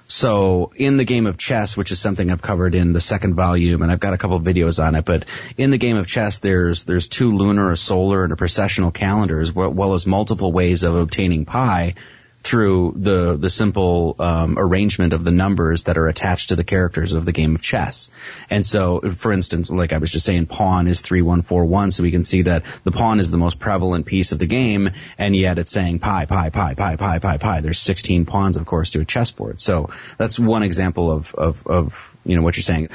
So 0.08 0.72
in 0.76 0.98
the 0.98 1.06
game 1.06 1.26
of 1.26 1.38
chess, 1.38 1.76
which 1.76 1.92
is 1.92 2.00
something 2.00 2.30
I've 2.30 2.42
covered 2.42 2.76
in 2.76 2.94
the 2.94 3.02
second 3.02 3.36
volume, 3.36 3.82
and 3.82 3.92
I've 3.92 4.00
got 4.00 4.14
a 4.14 4.18
couple 4.18 4.40
videos 4.40 4.84
on 4.86 4.96
it, 4.96 5.06
but 5.06 5.26
in 5.58 5.72
the 5.72 5.78
game 5.78 5.98
of 5.98 6.08
chess, 6.08 6.40
there's 6.40 6.84
there's 6.84 7.08
two 7.08 7.32
lunar, 7.32 7.72
a 7.72 7.78
solar, 7.78 8.24
and 8.24 8.34
a 8.34 8.36
precessional 8.36 8.94
calendars, 8.94 9.50
as 9.50 9.56
well 9.56 9.94
as 9.94 10.06
multiple 10.06 10.52
ways 10.52 10.84
of 10.84 10.96
obtaining 10.96 11.46
pi 11.46 11.96
through 12.44 12.94
the 12.98 13.38
the 13.38 13.50
simple 13.50 14.18
um, 14.20 14.60
arrangement 14.60 15.14
of 15.14 15.24
the 15.24 15.32
numbers 15.32 15.84
that 15.84 15.98
are 15.98 16.08
attached 16.08 16.50
to 16.50 16.58
the 16.58 16.64
characters 16.66 17.14
of 17.14 17.24
the 17.24 17.32
game 17.32 17.56
of 17.56 17.62
chess. 17.62 18.10
And 18.50 18.66
so, 18.66 19.00
for 19.00 19.32
instance, 19.32 19.72
like 19.72 19.94
I 19.94 19.98
was 19.98 20.12
just 20.12 20.26
saying, 20.26 20.48
pawn 20.48 20.88
is 20.88 21.00
three 21.00 21.22
one 21.22 21.42
four 21.42 21.64
one, 21.64 21.92
so 21.92 22.04
we 22.04 22.12
can 22.12 22.26
see 22.26 22.44
that 22.44 22.64
the 22.84 22.92
pawn 22.92 23.20
is 23.20 23.32
the 23.32 23.38
most 23.38 23.60
prevalent 23.60 24.06
piece 24.06 24.34
of 24.34 24.40
the 24.40 24.46
game, 24.46 24.90
and 25.18 25.34
yet 25.34 25.58
it's 25.58 25.72
saying 25.72 26.00
pi 26.00 26.26
pi 26.26 26.50
pi 26.50 26.74
pi 26.76 26.98
pi 26.98 27.20
pi 27.20 27.38
pi. 27.38 27.62
There's 27.62 27.80
16 27.80 28.26
pawns, 28.26 28.58
of 28.58 28.66
course, 28.66 28.92
to 28.92 29.00
a 29.00 29.06
chessboard. 29.06 29.62
So 29.62 29.90
that's 30.18 30.38
one 30.38 30.64
example 30.64 31.12
of 31.12 31.34
of, 31.36 31.66
of 31.66 32.16
you 32.26 32.36
know 32.36 32.42
what 32.42 32.58
you're 32.58 32.64
saying. 32.64 32.90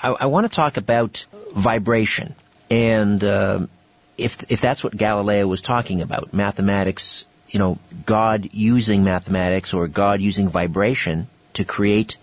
I, 0.00 0.10
I 0.10 0.26
want 0.26 0.46
to 0.46 0.54
talk 0.54 0.76
about 0.76 1.26
vibration 1.54 2.36
and. 2.70 3.22
Uh, 3.22 3.66
if 4.16 4.50
if 4.50 4.60
that's 4.60 4.82
what 4.82 4.96
Galileo 4.96 5.46
was 5.46 5.62
talking 5.62 6.02
about, 6.02 6.34
mathematics 6.34 7.28
you 7.50 7.58
know, 7.58 7.78
God 8.06 8.48
using 8.52 9.04
mathematics 9.04 9.74
or 9.74 9.88
God 9.88 10.20
using 10.20 10.48
vibration 10.48 11.26
to 11.54 11.64
create 11.64 12.16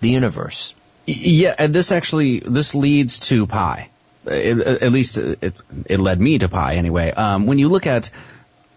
the 0.00 0.10
universe. 0.10 0.74
Yeah, 1.06 1.54
and 1.58 1.74
this 1.74 1.92
actually 1.92 2.40
this 2.40 2.74
leads 2.74 3.18
to 3.20 3.46
pi. 3.46 3.88
It, 4.24 4.60
at 4.60 4.92
least 4.92 5.18
it, 5.18 5.54
it, 5.86 5.98
led 5.98 6.20
me 6.20 6.38
to 6.38 6.48
pi 6.48 6.76
anyway. 6.76 7.10
Um, 7.10 7.46
when 7.46 7.58
you 7.58 7.68
look 7.68 7.88
at 7.88 8.10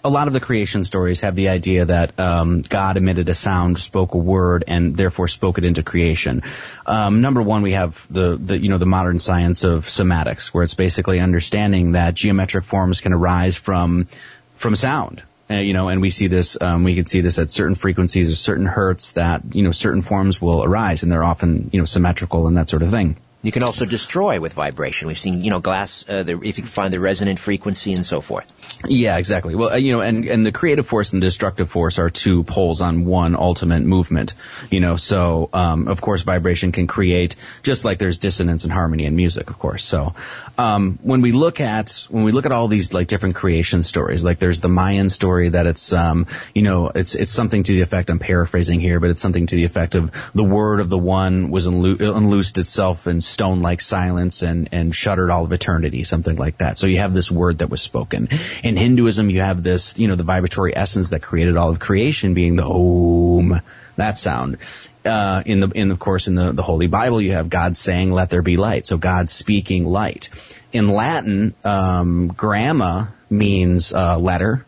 a 0.03 0.09
lot 0.09 0.27
of 0.27 0.33
the 0.33 0.39
creation 0.39 0.83
stories 0.83 1.21
have 1.21 1.35
the 1.35 1.49
idea 1.49 1.85
that 1.85 2.19
um, 2.19 2.61
God 2.61 2.97
emitted 2.97 3.29
a 3.29 3.35
sound, 3.35 3.77
spoke 3.77 4.13
a 4.13 4.17
word, 4.17 4.63
and 4.67 4.95
therefore 4.95 5.27
spoke 5.27 5.59
it 5.59 5.63
into 5.63 5.83
creation. 5.83 6.41
Um, 6.85 7.21
number 7.21 7.41
one, 7.41 7.61
we 7.61 7.73
have 7.73 8.05
the, 8.09 8.37
the 8.37 8.57
you 8.57 8.69
know 8.69 8.79
the 8.79 8.85
modern 8.87 9.19
science 9.19 9.63
of 9.63 9.85
cymatics, 9.85 10.47
where 10.47 10.63
it's 10.63 10.75
basically 10.75 11.19
understanding 11.19 11.93
that 11.93 12.15
geometric 12.15 12.65
forms 12.65 13.01
can 13.01 13.13
arise 13.13 13.55
from 13.55 14.07
from 14.55 14.75
sound. 14.75 15.21
Uh, 15.49 15.55
you 15.55 15.73
know, 15.73 15.89
and 15.89 16.01
we 16.01 16.09
see 16.09 16.27
this, 16.27 16.59
um, 16.59 16.83
we 16.83 16.95
can 16.95 17.05
see 17.05 17.21
this 17.21 17.37
at 17.37 17.51
certain 17.51 17.75
frequencies 17.75 18.31
or 18.31 18.35
certain 18.35 18.65
hertz 18.65 19.11
that, 19.11 19.43
you 19.53 19.61
know, 19.61 19.71
certain 19.71 20.01
forms 20.01 20.41
will 20.41 20.63
arise 20.63 21.03
and 21.03 21.11
they're 21.11 21.23
often, 21.23 21.69
you 21.71 21.79
know, 21.79 21.85
symmetrical 21.85 22.47
and 22.47 22.57
that 22.57 22.67
sort 22.67 22.81
of 22.81 22.89
thing. 22.89 23.15
You 23.45 23.51
can 23.51 23.61
also 23.61 23.85
destroy 23.85 24.39
with 24.39 24.53
vibration. 24.53 25.07
We've 25.07 25.19
seen, 25.19 25.43
you 25.43 25.51
know, 25.51 25.59
glass, 25.59 26.03
uh, 26.09 26.23
the, 26.23 26.33
if 26.33 26.57
you 26.57 26.63
can 26.63 26.65
find 26.65 26.91
the 26.91 26.99
resonant 26.99 27.37
frequency 27.37 27.93
and 27.93 28.03
so 28.03 28.19
forth. 28.19 28.51
Yeah, 28.87 29.17
exactly. 29.17 29.55
Well, 29.55 29.73
uh, 29.73 29.75
you 29.75 29.93
know, 29.93 30.01
and, 30.01 30.25
and 30.25 30.43
the 30.43 30.51
creative 30.51 30.87
force 30.87 31.13
and 31.13 31.21
destructive 31.21 31.69
force 31.69 31.99
are 31.99 32.09
two 32.09 32.43
poles 32.43 32.81
on 32.81 33.05
one 33.05 33.35
ultimate 33.35 33.83
movement, 33.83 34.33
you 34.71 34.79
know, 34.79 34.95
so, 34.95 35.49
um, 35.53 35.87
of 35.87 36.01
course, 36.01 36.23
vibration 36.23 36.71
can 36.71 36.87
create, 36.87 37.35
just 37.61 37.85
like 37.85 37.99
there's 37.99 38.17
dissonance 38.17 38.63
and 38.63 38.73
harmony 38.73 39.05
in 39.05 39.15
music, 39.15 39.51
of 39.51 39.59
course. 39.59 39.85
So, 39.85 40.15
um, 40.57 40.97
when 41.03 41.21
we 41.21 41.31
look 41.31 41.59
at, 41.59 42.07
when 42.09 42.23
we 42.23 42.31
look 42.31 42.47
at 42.47 42.51
all 42.51 42.67
these, 42.67 42.93
like, 42.95 43.07
different 43.07 43.35
creation 43.35 43.83
stories, 43.83 44.23
like 44.23 44.39
there's 44.39 44.61
the 44.61 44.69
Mayan 44.69 45.09
story 45.09 45.49
that 45.49 45.67
it's, 45.67 45.93
um, 45.93 46.25
you 46.55 46.63
know, 46.63 46.89
it's, 46.89 47.13
it's 47.13 47.31
something 47.31 47.61
to 47.61 47.73
the 47.73 47.81
effect, 47.81 48.09
I'm 48.09 48.17
paraphrasing 48.17 48.79
here, 48.79 48.99
but 48.99 49.11
it's 49.11 49.21
something 49.21 49.45
to 49.45 49.55
the 49.55 49.65
effect 49.65 49.93
of 49.93 50.11
the 50.33 50.43
word 50.43 50.79
of 50.79 50.89
the 50.89 50.97
one 50.97 51.51
was 51.51 51.67
unlo- 51.67 51.97
unloosed 51.99 52.57
itself 52.57 53.05
and 53.05 53.23
stone 53.35 53.61
like 53.61 53.81
silence 53.81 54.43
and, 54.43 54.69
and 54.71 54.95
shuttered 54.95 55.29
all 55.29 55.43
of 55.43 55.51
eternity, 55.51 56.05
something 56.05 56.37
like 56.37 56.59
that. 56.59 56.77
So 56.79 56.87
you 56.87 56.99
have 56.99 57.13
this 57.13 57.29
word 57.29 57.57
that 57.57 57.69
was 57.69 57.81
spoken. 57.81 58.29
In 58.63 58.77
Hinduism, 58.77 59.29
you 59.29 59.41
have 59.41 59.61
this, 59.61 59.99
you 59.99 60.07
know, 60.07 60.15
the 60.15 60.23
vibratory 60.23 60.73
essence 60.75 61.09
that 61.09 61.21
created 61.21 61.57
all 61.57 61.69
of 61.69 61.77
creation 61.77 62.33
being 62.33 62.55
the 62.55 62.63
Om, 62.63 63.59
that 63.97 64.17
sound. 64.17 64.57
Uh, 65.03 65.43
in 65.45 65.59
the, 65.59 65.69
in 65.69 65.91
of 65.91 65.99
course, 65.99 66.29
in 66.29 66.35
the, 66.35 66.53
the 66.53 66.63
Holy 66.63 66.87
Bible, 66.87 67.19
you 67.19 67.33
have 67.33 67.49
God 67.49 67.75
saying, 67.75 68.13
let 68.13 68.29
there 68.29 68.41
be 68.41 68.55
light. 68.55 68.85
So 68.85 68.97
God 68.97 69.27
speaking 69.27 69.85
light. 69.85 70.29
In 70.71 70.87
Latin, 70.87 71.53
um, 71.65 72.29
gramma 72.29 73.09
means, 73.29 73.93
uh, 73.93 74.17
letter 74.17 74.65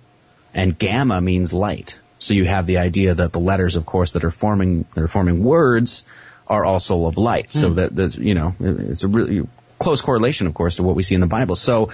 and 0.53 0.77
gamma 0.77 1.21
means 1.21 1.53
light. 1.53 1.99
So 2.19 2.33
you 2.33 2.43
have 2.45 2.65
the 2.65 2.79
idea 2.79 3.15
that 3.15 3.31
the 3.31 3.39
letters, 3.39 3.77
of 3.77 3.85
course, 3.85 4.11
that 4.11 4.25
are 4.25 4.31
forming, 4.31 4.85
that 4.93 5.03
are 5.03 5.07
forming 5.07 5.41
words, 5.43 6.03
are 6.47 6.65
also 6.65 7.05
of 7.05 7.17
light. 7.17 7.51
So 7.51 7.69
hmm. 7.69 7.75
that, 7.75 7.95
that, 7.95 8.17
you 8.17 8.33
know, 8.33 8.55
it's 8.59 9.03
a 9.03 9.07
really 9.07 9.47
close 9.77 10.01
correlation, 10.01 10.47
of 10.47 10.53
course, 10.53 10.77
to 10.77 10.83
what 10.83 10.95
we 10.95 11.03
see 11.03 11.15
in 11.15 11.21
the 11.21 11.27
Bible. 11.27 11.55
So, 11.55 11.91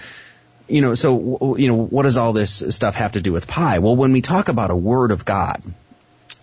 you 0.67 0.81
know, 0.81 0.93
so, 0.93 1.57
you 1.57 1.67
know, 1.67 1.75
what 1.75 2.03
does 2.03 2.17
all 2.17 2.33
this 2.33 2.75
stuff 2.75 2.95
have 2.95 3.13
to 3.13 3.21
do 3.21 3.33
with 3.33 3.47
pi? 3.47 3.79
Well, 3.79 3.95
when 3.95 4.13
we 4.13 4.21
talk 4.21 4.47
about 4.47 4.71
a 4.71 4.75
word 4.75 5.11
of 5.11 5.25
God, 5.25 5.61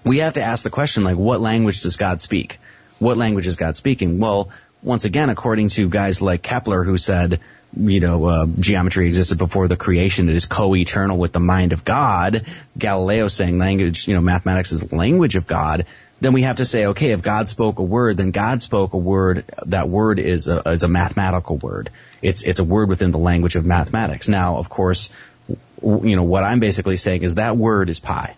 we 0.05 0.19
have 0.19 0.35
to 0.35 0.43
ask 0.43 0.65
the 0.65 0.71
question, 0.71 1.05
like, 1.05 1.17
what 1.17 1.41
language 1.41 1.83
does 1.83 1.97
God 1.97 2.21
speak? 2.21 2.59
What 2.99 3.17
language 3.17 3.47
is 3.47 3.57
God 3.57 3.77
speaking? 3.77 4.19
Well, 4.19 4.51
once 4.83 5.05
again, 5.05 5.31
according 5.31 5.69
to 5.69 5.89
guys 5.89 6.21
like 6.23 6.43
Kepler, 6.43 6.85
who 6.85 6.99
said, 6.99 7.41
you 7.77 8.01
know, 8.01 8.25
uh, 8.25 8.47
geometry 8.59 9.07
existed 9.07 9.39
before 9.39 9.69
the 9.69 9.77
creation. 9.77 10.29
It 10.29 10.35
is 10.35 10.47
co-eternal 10.47 11.17
with 11.17 11.33
the 11.33 11.41
mind 11.41 11.73
of 11.73 11.85
God. 11.85 12.45
Galileo 12.77 13.29
saying 13.29 13.59
language, 13.59 14.09
you 14.09 14.15
know, 14.15 14.21
mathematics 14.21 14.73
is 14.73 14.93
language 14.93 15.37
of 15.37 15.47
God 15.47 15.87
then 16.21 16.33
we 16.35 16.43
have 16.43 16.57
to 16.57 16.65
say, 16.65 16.87
okay, 16.87 17.13
if 17.13 17.23
God 17.23 17.49
spoke 17.49 17.79
a 17.79 17.83
word, 17.83 18.19
then 18.19 18.31
God 18.31 18.61
spoke 18.61 18.93
a 18.93 18.99
word. 18.99 19.45
That 19.67 19.89
word 19.89 20.19
is 20.19 20.49
a, 20.49 20.61
is 20.69 20.83
a 20.83 20.89
mathematical 20.89 21.57
word. 21.57 21.91
It's 22.23 22.43
it's 22.43 22.59
a 22.59 22.65
word 22.65 22.89
within 22.89 23.11
the 23.11 23.19
language 23.19 23.57
of 23.57 23.65
mathematics. 23.65 24.29
Now, 24.29 24.59
of 24.59 24.69
course, 24.69 25.11
you 25.49 26.17
know 26.17 26.25
what 26.25 26.45
I'm 26.45 26.61
basically 26.61 26.99
saying 26.99 27.23
is 27.23 27.37
that 27.37 27.57
word 27.57 27.89
is 27.89 28.01
pi, 28.01 28.37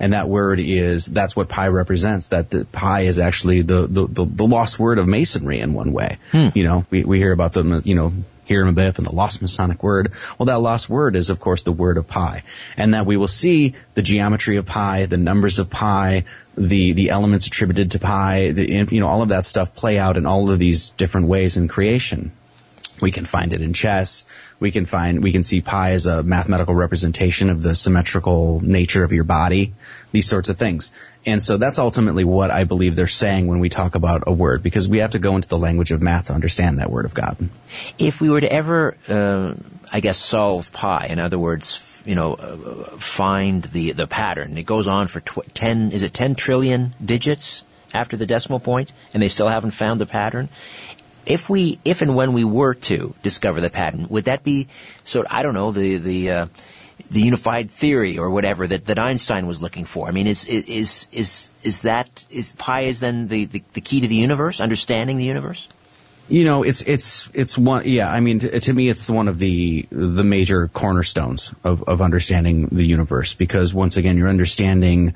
and 0.00 0.14
that 0.14 0.28
word 0.28 0.58
is 0.58 1.04
that's 1.04 1.36
what 1.36 1.48
pi 1.48 1.68
represents. 1.68 2.28
That 2.28 2.48
the 2.48 2.64
pi 2.64 3.02
is 3.02 3.18
actually 3.18 3.60
the 3.60 3.86
the, 3.86 4.06
the, 4.06 4.24
the 4.24 4.46
lost 4.46 4.78
word 4.78 4.98
of 4.98 5.06
masonry 5.06 5.60
in 5.60 5.74
one 5.74 5.92
way. 5.92 6.18
Hmm. 6.32 6.48
You 6.54 6.64
know, 6.64 6.86
we 6.88 7.04
we 7.04 7.18
hear 7.18 7.32
about 7.32 7.52
the 7.52 7.82
you 7.84 7.94
know 7.94 8.12
Hiram 8.48 8.74
Abiff 8.74 8.98
and 8.98 9.06
the 9.06 9.14
lost 9.14 9.42
Masonic 9.42 9.82
word. 9.82 10.12
Well, 10.38 10.46
that 10.46 10.58
lost 10.58 10.88
word 10.88 11.16
is, 11.16 11.30
of 11.30 11.40
course, 11.40 11.62
the 11.62 11.72
word 11.72 11.96
of 11.96 12.08
pi. 12.08 12.42
And 12.76 12.94
that 12.94 13.06
we 13.06 13.16
will 13.16 13.28
see 13.28 13.74
the 13.94 14.02
geometry 14.02 14.56
of 14.56 14.66
pi, 14.66 15.06
the 15.06 15.16
numbers 15.16 15.58
of 15.58 15.70
pi, 15.70 16.24
the, 16.56 16.92
the 16.92 17.10
elements 17.10 17.46
attributed 17.46 17.92
to 17.92 17.98
pi, 17.98 18.52
the, 18.52 18.86
you 18.90 19.00
know, 19.00 19.08
all 19.08 19.22
of 19.22 19.28
that 19.28 19.44
stuff 19.44 19.74
play 19.74 19.98
out 19.98 20.16
in 20.16 20.26
all 20.26 20.50
of 20.50 20.58
these 20.58 20.90
different 20.90 21.26
ways 21.28 21.56
in 21.56 21.68
creation. 21.68 22.32
We 23.00 23.10
can 23.10 23.24
find 23.24 23.52
it 23.52 23.60
in 23.60 23.72
chess. 23.72 24.24
We 24.58 24.70
can 24.70 24.86
find, 24.86 25.22
we 25.22 25.32
can 25.32 25.42
see 25.42 25.60
pi 25.60 25.90
as 25.92 26.06
a 26.06 26.22
mathematical 26.22 26.74
representation 26.74 27.50
of 27.50 27.62
the 27.62 27.74
symmetrical 27.74 28.60
nature 28.60 29.04
of 29.04 29.12
your 29.12 29.24
body, 29.24 29.74
these 30.12 30.28
sorts 30.28 30.48
of 30.48 30.56
things. 30.56 30.92
And 31.26 31.42
so 31.42 31.56
that's 31.56 31.78
ultimately 31.78 32.24
what 32.24 32.50
I 32.50 32.64
believe 32.64 32.96
they're 32.96 33.06
saying 33.06 33.48
when 33.48 33.58
we 33.58 33.68
talk 33.68 33.94
about 33.94 34.24
a 34.26 34.32
word, 34.32 34.62
because 34.62 34.88
we 34.88 35.00
have 35.00 35.10
to 35.10 35.18
go 35.18 35.36
into 35.36 35.48
the 35.48 35.58
language 35.58 35.90
of 35.90 36.00
math 36.00 36.26
to 36.26 36.32
understand 36.32 36.78
that 36.78 36.90
word 36.90 37.04
of 37.04 37.14
God. 37.14 37.36
If 37.98 38.20
we 38.20 38.30
were 38.30 38.40
to 38.40 38.50
ever, 38.50 38.96
uh, 39.08 39.54
I 39.92 40.00
guess, 40.00 40.16
solve 40.16 40.72
pi, 40.72 41.06
in 41.10 41.18
other 41.18 41.38
words, 41.38 42.02
you 42.06 42.14
know, 42.14 42.34
uh, 42.34 42.96
find 42.98 43.62
the, 43.62 43.92
the 43.92 44.06
pattern, 44.06 44.56
it 44.56 44.66
goes 44.66 44.86
on 44.86 45.08
for 45.08 45.20
tw- 45.20 45.52
10, 45.52 45.92
is 45.92 46.02
it 46.02 46.14
10 46.14 46.34
trillion 46.34 46.94
digits? 47.04 47.64
after 47.94 48.16
the 48.16 48.26
decimal 48.26 48.60
point 48.60 48.92
and 49.14 49.22
they 49.22 49.28
still 49.28 49.48
haven't 49.48 49.70
found 49.70 50.00
the 50.00 50.06
pattern 50.06 50.48
if 51.26 51.50
we, 51.50 51.78
if 51.84 52.02
and 52.02 52.14
when 52.14 52.32
we 52.32 52.44
were 52.44 52.74
to 52.74 53.14
discover 53.22 53.60
the 53.60 53.70
pattern, 53.70 54.06
would 54.08 54.24
that 54.26 54.44
be 54.44 54.68
sort 55.04 55.26
of, 55.26 55.32
I 55.32 55.42
don't 55.42 55.54
know, 55.54 55.72
the, 55.72 55.98
the, 55.98 56.30
uh, 56.30 56.46
the 57.10 57.20
unified 57.20 57.70
theory 57.70 58.18
or 58.18 58.30
whatever 58.30 58.66
that, 58.66 58.86
that 58.86 58.98
Einstein 58.98 59.46
was 59.46 59.60
looking 59.60 59.84
for. 59.84 60.08
I 60.08 60.12
mean, 60.12 60.26
is, 60.26 60.44
is, 60.46 61.08
is, 61.12 61.52
is 61.62 61.82
that, 61.82 62.26
is 62.30 62.52
pi 62.52 62.82
is 62.82 63.00
then 63.00 63.28
the, 63.28 63.44
the, 63.44 63.62
the 63.74 63.80
key 63.80 64.00
to 64.00 64.08
the 64.08 64.14
universe, 64.14 64.60
understanding 64.60 65.16
the 65.16 65.24
universe? 65.24 65.68
You 66.28 66.44
know, 66.44 66.64
it's, 66.64 66.80
it's, 66.80 67.30
it's 67.34 67.56
one, 67.56 67.82
yeah, 67.86 68.10
I 68.10 68.18
mean, 68.18 68.40
to, 68.40 68.58
to 68.58 68.72
me, 68.72 68.88
it's 68.88 69.08
one 69.08 69.28
of 69.28 69.38
the, 69.38 69.86
the 69.90 70.24
major 70.24 70.66
cornerstones 70.68 71.54
of, 71.62 71.84
of 71.84 72.02
understanding 72.02 72.68
the 72.72 72.84
universe 72.84 73.34
because 73.34 73.72
once 73.72 73.96
again, 73.96 74.16
you're 74.16 74.28
understanding 74.28 75.14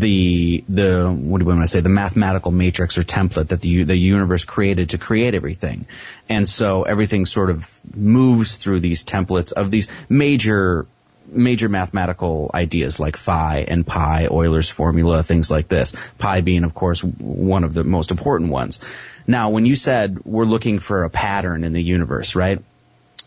the 0.00 0.64
the 0.68 1.10
what 1.10 1.38
do 1.38 1.44
we 1.44 1.52
want 1.52 1.64
to 1.64 1.68
say 1.68 1.80
the 1.80 1.88
mathematical 1.88 2.50
matrix 2.50 2.98
or 2.98 3.02
template 3.02 3.48
that 3.48 3.60
the 3.60 3.84
the 3.84 3.96
universe 3.96 4.44
created 4.44 4.90
to 4.90 4.98
create 4.98 5.34
everything, 5.34 5.86
and 6.28 6.48
so 6.48 6.82
everything 6.82 7.26
sort 7.26 7.50
of 7.50 7.80
moves 7.94 8.56
through 8.56 8.80
these 8.80 9.04
templates 9.04 9.52
of 9.52 9.70
these 9.70 9.88
major 10.08 10.86
major 11.26 11.68
mathematical 11.68 12.50
ideas 12.54 13.00
like 13.00 13.16
phi 13.16 13.64
and 13.66 13.86
pi, 13.86 14.26
Euler's 14.26 14.68
formula, 14.68 15.22
things 15.22 15.50
like 15.50 15.68
this. 15.68 15.94
Pi 16.18 16.42
being, 16.42 16.64
of 16.64 16.74
course, 16.74 17.02
one 17.02 17.64
of 17.64 17.72
the 17.72 17.82
most 17.84 18.10
important 18.10 18.50
ones. 18.50 18.78
Now, 19.26 19.50
when 19.50 19.64
you 19.64 19.74
said 19.74 20.24
we're 20.24 20.44
looking 20.44 20.78
for 20.80 21.04
a 21.04 21.10
pattern 21.10 21.64
in 21.64 21.72
the 21.72 21.82
universe, 21.82 22.34
right? 22.36 22.60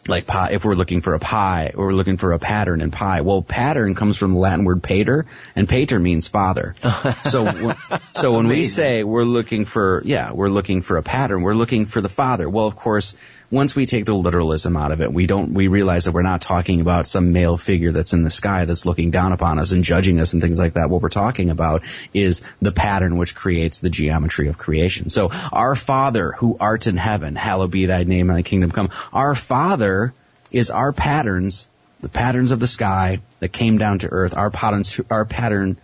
Like 0.07 0.25
pi, 0.25 0.51
if 0.51 0.65
we're 0.65 0.75
looking 0.75 1.01
for 1.01 1.13
a 1.13 1.19
pi, 1.19 1.71
or 1.75 1.87
we're 1.87 1.93
looking 1.93 2.17
for 2.17 2.33
a 2.33 2.39
pattern 2.39 2.81
in 2.81 2.91
pi. 2.91 3.21
Well, 3.21 3.41
pattern 3.41 3.95
comes 3.95 4.17
from 4.17 4.31
the 4.33 4.37
Latin 4.37 4.65
word 4.65 4.83
pater, 4.83 5.25
and 5.55 5.67
pater 5.67 5.99
means 5.99 6.27
father. 6.27 6.73
so, 7.25 7.73
so 8.13 8.33
when 8.35 8.47
we 8.47 8.65
say 8.65 9.03
we're 9.03 9.23
looking 9.23 9.65
for, 9.65 10.01
yeah, 10.05 10.31
we're 10.31 10.49
looking 10.49 10.81
for 10.81 10.97
a 10.97 11.03
pattern, 11.03 11.41
we're 11.41 11.53
looking 11.53 11.85
for 11.85 12.01
the 12.01 12.09
father. 12.09 12.49
Well, 12.49 12.67
of 12.67 12.75
course, 12.75 13.15
once 13.49 13.75
we 13.75 13.85
take 13.85 14.03
the 14.03 14.13
literalism 14.13 14.75
out 14.75 14.91
of 14.91 14.99
it, 14.99 15.11
we 15.11 15.25
don't, 15.25 15.53
we 15.53 15.69
realize 15.69 16.05
that 16.05 16.11
we're 16.11 16.21
not 16.21 16.41
talking 16.41 16.81
about 16.81 17.07
some 17.07 17.31
male 17.31 17.55
figure 17.55 17.93
that's 17.93 18.11
in 18.11 18.23
the 18.23 18.29
sky 18.29 18.65
that's 18.65 18.85
looking 18.85 19.09
down 19.09 19.31
upon 19.31 19.57
us 19.57 19.71
and 19.71 19.85
judging 19.85 20.19
us 20.19 20.33
and 20.33 20.41
things 20.41 20.59
like 20.59 20.73
that. 20.73 20.89
What 20.89 21.01
we're 21.01 21.09
talking 21.09 21.49
about 21.49 21.83
is 22.13 22.43
the 22.61 22.73
pattern 22.73 23.17
which 23.17 23.35
creates 23.35 23.79
the 23.79 23.89
geometry 23.89 24.49
of 24.49 24.57
creation. 24.57 25.09
So 25.09 25.31
our 25.53 25.75
Father 25.75 26.33
who 26.33 26.57
art 26.59 26.87
in 26.87 26.97
heaven, 26.97 27.35
hallowed 27.35 27.71
be 27.71 27.85
thy 27.85 28.03
name 28.03 28.29
and 28.29 28.37
thy 28.37 28.43
kingdom 28.43 28.71
come. 28.71 28.89
Our 29.13 29.33
Father 29.33 30.13
is 30.51 30.69
our 30.69 30.91
patterns, 30.91 31.69
the 32.01 32.09
patterns 32.09 32.51
of 32.51 32.59
the 32.59 32.67
sky 32.67 33.19
that 33.39 33.53
came 33.53 33.77
down 33.77 33.99
to 33.99 34.09
earth, 34.09 34.35
our 34.35 34.51
patterns, 34.51 34.99
our 35.09 35.23
pattern, 35.23 35.77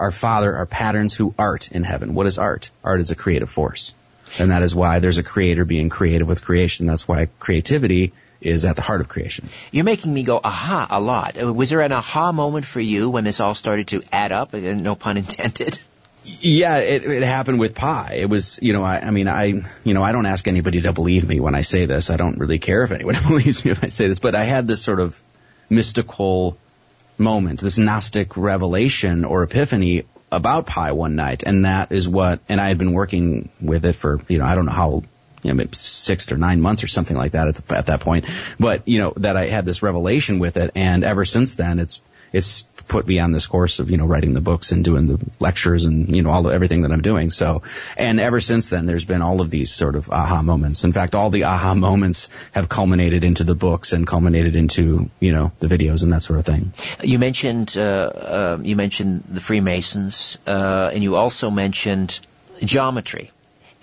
our 0.00 0.10
Father, 0.10 0.52
our 0.56 0.66
patterns 0.66 1.14
who 1.14 1.32
art 1.38 1.70
in 1.70 1.84
heaven. 1.84 2.14
What 2.14 2.26
is 2.26 2.38
art? 2.38 2.70
Art 2.82 3.00
is 3.00 3.12
a 3.12 3.16
creative 3.16 3.50
force. 3.50 3.94
And 4.38 4.50
that 4.50 4.62
is 4.62 4.74
why 4.74 4.98
there's 4.98 5.18
a 5.18 5.22
creator 5.22 5.64
being 5.64 5.88
creative 5.88 6.26
with 6.26 6.44
creation. 6.44 6.86
That's 6.86 7.06
why 7.06 7.28
creativity 7.38 8.12
is 8.40 8.64
at 8.64 8.76
the 8.76 8.82
heart 8.82 9.00
of 9.00 9.08
creation. 9.08 9.48
You're 9.70 9.84
making 9.84 10.12
me 10.12 10.22
go 10.22 10.40
aha 10.42 10.86
a 10.90 11.00
lot. 11.00 11.36
Was 11.36 11.70
there 11.70 11.80
an 11.80 11.92
aha 11.92 12.32
moment 12.32 12.66
for 12.66 12.80
you 12.80 13.10
when 13.10 13.24
this 13.24 13.40
all 13.40 13.54
started 13.54 13.88
to 13.88 14.02
add 14.12 14.32
up? 14.32 14.54
Uh, 14.54 14.58
no 14.74 14.94
pun 14.94 15.16
intended. 15.16 15.78
Yeah, 16.40 16.78
it, 16.78 17.04
it 17.04 17.22
happened 17.22 17.60
with 17.60 17.74
pi. 17.74 18.14
It 18.14 18.30
was, 18.30 18.58
you 18.62 18.72
know, 18.72 18.82
I, 18.82 18.98
I 18.98 19.10
mean, 19.10 19.28
I, 19.28 19.62
you 19.84 19.92
know, 19.92 20.02
I 20.02 20.12
don't 20.12 20.24
ask 20.24 20.48
anybody 20.48 20.80
to 20.80 20.94
believe 20.94 21.28
me 21.28 21.38
when 21.38 21.54
I 21.54 21.60
say 21.60 21.84
this. 21.84 22.08
I 22.08 22.16
don't 22.16 22.38
really 22.38 22.58
care 22.58 22.82
if 22.82 22.92
anyone 22.92 23.14
believes 23.28 23.62
me 23.62 23.72
if 23.72 23.84
I 23.84 23.88
say 23.88 24.08
this, 24.08 24.20
but 24.20 24.34
I 24.34 24.44
had 24.44 24.66
this 24.66 24.82
sort 24.82 25.00
of 25.00 25.20
mystical 25.68 26.56
moment, 27.18 27.60
this 27.60 27.76
Gnostic 27.76 28.38
revelation 28.38 29.26
or 29.26 29.42
epiphany 29.42 30.04
about 30.36 30.66
pi 30.66 30.92
one 30.92 31.16
night, 31.16 31.42
and 31.44 31.64
that 31.64 31.92
is 31.92 32.08
what. 32.08 32.40
And 32.48 32.60
I 32.60 32.68
had 32.68 32.78
been 32.78 32.92
working 32.92 33.50
with 33.60 33.84
it 33.84 33.94
for 33.94 34.20
you 34.28 34.38
know 34.38 34.44
I 34.44 34.54
don't 34.54 34.66
know 34.66 34.72
how 34.72 35.02
you 35.42 35.50
know, 35.50 35.54
maybe 35.54 35.74
six 35.74 36.32
or 36.32 36.38
nine 36.38 36.60
months 36.60 36.82
or 36.82 36.88
something 36.88 37.16
like 37.16 37.32
that 37.32 37.48
at, 37.48 37.54
the, 37.56 37.76
at 37.76 37.86
that 37.86 38.00
point. 38.00 38.24
But 38.58 38.88
you 38.88 38.98
know 38.98 39.12
that 39.18 39.36
I 39.36 39.48
had 39.48 39.66
this 39.66 39.82
revelation 39.82 40.38
with 40.38 40.56
it, 40.56 40.70
and 40.74 41.04
ever 41.04 41.24
since 41.24 41.54
then, 41.54 41.78
it's 41.78 42.00
it's 42.32 42.62
put 42.88 43.06
me 43.06 43.18
on 43.18 43.32
this 43.32 43.46
course 43.46 43.78
of 43.78 43.90
you 43.90 43.96
know 43.96 44.06
writing 44.06 44.34
the 44.34 44.40
books 44.40 44.72
and 44.72 44.84
doing 44.84 45.06
the 45.06 45.18
lectures 45.40 45.84
and 45.84 46.14
you 46.14 46.22
know 46.22 46.30
all 46.30 46.42
the, 46.42 46.50
everything 46.50 46.82
that 46.82 46.92
I'm 46.92 47.02
doing. 47.02 47.30
So, 47.30 47.62
and 47.96 48.20
ever 48.20 48.40
since 48.40 48.70
then, 48.70 48.86
there's 48.86 49.04
been 49.04 49.22
all 49.22 49.40
of 49.40 49.50
these 49.50 49.72
sort 49.72 49.96
of 49.96 50.10
aha 50.10 50.42
moments. 50.42 50.84
In 50.84 50.92
fact, 50.92 51.14
all 51.14 51.30
the 51.30 51.44
aha 51.44 51.74
moments 51.74 52.28
have 52.52 52.68
culminated 52.68 53.24
into 53.24 53.44
the 53.44 53.54
books 53.54 53.92
and 53.92 54.06
culminated 54.06 54.56
into 54.56 55.10
you 55.20 55.32
know 55.32 55.52
the 55.60 55.66
videos 55.66 56.02
and 56.02 56.12
that 56.12 56.22
sort 56.22 56.38
of 56.38 56.46
thing. 56.46 56.72
You 57.02 57.18
mentioned 57.18 57.74
uh, 57.76 57.82
uh, 57.82 58.58
you 58.62 58.76
mentioned 58.76 59.24
the 59.28 59.40
Freemasons, 59.40 60.38
uh, 60.46 60.90
and 60.92 61.02
you 61.02 61.16
also 61.16 61.50
mentioned 61.50 62.20
geometry 62.62 63.30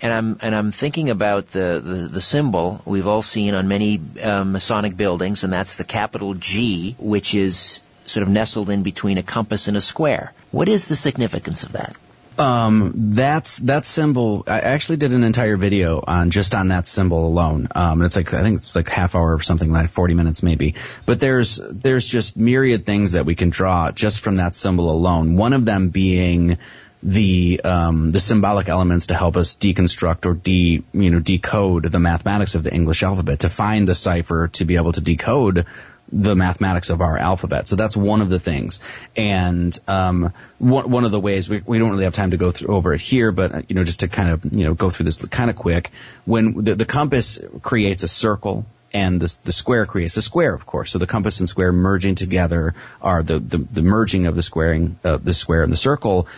and 0.02 0.12
I'm 0.12 0.38
and 0.42 0.54
I'm 0.54 0.72
thinking 0.72 1.10
about 1.10 1.46
the, 1.46 1.80
the, 1.82 2.08
the 2.08 2.20
symbol 2.20 2.82
we've 2.84 3.06
all 3.06 3.22
seen 3.22 3.54
on 3.54 3.68
many 3.68 4.00
uh, 4.20 4.42
Masonic 4.44 4.96
buildings, 4.96 5.44
and 5.44 5.52
that's 5.52 5.76
the 5.76 5.84
capital 5.84 6.34
G, 6.34 6.96
which 6.98 7.34
is 7.34 7.82
sort 8.06 8.22
of 8.22 8.28
nestled 8.28 8.70
in 8.70 8.82
between 8.82 9.18
a 9.18 9.22
compass 9.22 9.68
and 9.68 9.76
a 9.76 9.80
square. 9.80 10.32
What 10.50 10.68
is 10.68 10.88
the 10.88 10.96
significance 10.96 11.62
of 11.64 11.72
that? 11.72 11.96
Um, 12.38 12.92
that's 12.94 13.58
that 13.58 13.84
symbol. 13.84 14.44
I 14.46 14.60
actually 14.60 14.96
did 14.96 15.12
an 15.12 15.22
entire 15.22 15.56
video 15.56 16.02
on 16.06 16.30
just 16.30 16.54
on 16.54 16.68
that 16.68 16.88
symbol 16.88 17.26
alone. 17.26 17.68
Um, 17.74 18.02
it's 18.02 18.16
like 18.16 18.32
I 18.32 18.42
think 18.42 18.56
it's 18.56 18.74
like 18.74 18.88
half 18.88 19.14
hour 19.14 19.34
or 19.34 19.42
something 19.42 19.70
like 19.70 19.90
forty 19.90 20.14
minutes 20.14 20.42
maybe. 20.42 20.74
But 21.04 21.20
there's 21.20 21.56
there's 21.56 22.06
just 22.06 22.36
myriad 22.36 22.86
things 22.86 23.12
that 23.12 23.26
we 23.26 23.34
can 23.34 23.50
draw 23.50 23.90
just 23.90 24.20
from 24.20 24.36
that 24.36 24.54
symbol 24.54 24.90
alone. 24.90 25.36
One 25.36 25.52
of 25.52 25.66
them 25.66 25.90
being 25.90 26.56
the 27.02 27.60
um, 27.64 28.10
the 28.10 28.20
symbolic 28.20 28.68
elements 28.68 29.08
to 29.08 29.14
help 29.14 29.36
us 29.36 29.54
deconstruct 29.56 30.24
or 30.24 30.34
de 30.34 30.82
you 30.92 31.10
know 31.10 31.20
decode 31.20 31.84
the 31.84 31.98
mathematics 31.98 32.54
of 32.54 32.62
the 32.62 32.72
English 32.72 33.02
alphabet 33.02 33.40
to 33.40 33.50
find 33.50 33.86
the 33.86 33.94
cipher 33.94 34.48
to 34.48 34.64
be 34.64 34.76
able 34.76 34.92
to 34.92 35.00
decode 35.00 35.66
the 36.12 36.36
mathematics 36.36 36.90
of 36.90 37.00
our 37.00 37.16
alphabet. 37.16 37.66
So 37.66 37.76
that's 37.76 37.96
one 37.96 38.20
of 38.20 38.28
the 38.28 38.38
things. 38.38 38.80
And 39.16 39.76
um, 39.88 40.32
one, 40.58 40.90
one 40.90 41.04
of 41.04 41.10
the 41.10 41.20
ways 41.20 41.48
we, 41.48 41.62
we 41.64 41.78
don't 41.78 41.90
really 41.90 42.04
have 42.04 42.14
time 42.14 42.32
to 42.32 42.36
go 42.36 42.50
through 42.50 42.74
over 42.74 42.92
it 42.92 43.00
here, 43.00 43.32
but 43.32 43.54
uh, 43.54 43.62
you 43.66 43.74
know 43.74 43.84
just 43.84 44.00
to 44.00 44.08
kind 44.08 44.30
of 44.30 44.56
you 44.56 44.64
know 44.64 44.74
go 44.74 44.90
through 44.90 45.04
this 45.04 45.24
kind 45.26 45.48
of 45.48 45.56
quick. 45.56 45.90
When 46.24 46.64
the, 46.64 46.74
the 46.74 46.84
compass 46.84 47.38
creates 47.62 48.02
a 48.02 48.08
circle 48.08 48.66
and 48.92 49.20
the, 49.20 49.38
the 49.44 49.52
square 49.52 49.86
creates 49.86 50.16
a 50.18 50.22
square, 50.22 50.54
of 50.54 50.66
course. 50.66 50.92
So 50.92 50.98
the 50.98 51.06
compass 51.06 51.40
and 51.40 51.48
square 51.48 51.72
merging 51.72 52.14
together 52.14 52.74
are 53.00 53.22
the, 53.22 53.38
the, 53.38 53.58
the 53.58 53.82
merging 53.82 54.26
of 54.26 54.36
the 54.36 54.42
squaring, 54.42 54.98
uh, 55.02 55.16
the 55.16 55.34
square 55.34 55.62
and 55.62 55.72
the 55.72 55.78
circle. 55.78 56.28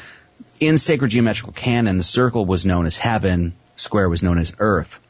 In 0.61 0.79
sacred 0.79 1.11
geometrical 1.11 1.53
canon, 1.53 1.99
the 1.99 2.05
circle 2.05 2.47
was 2.47 2.64
known 2.64 2.87
as 2.87 2.97
heaven, 2.97 3.55
square 3.75 4.09
was 4.09 4.22
known 4.22 4.39
as 4.39 4.55
earth. 4.61 5.01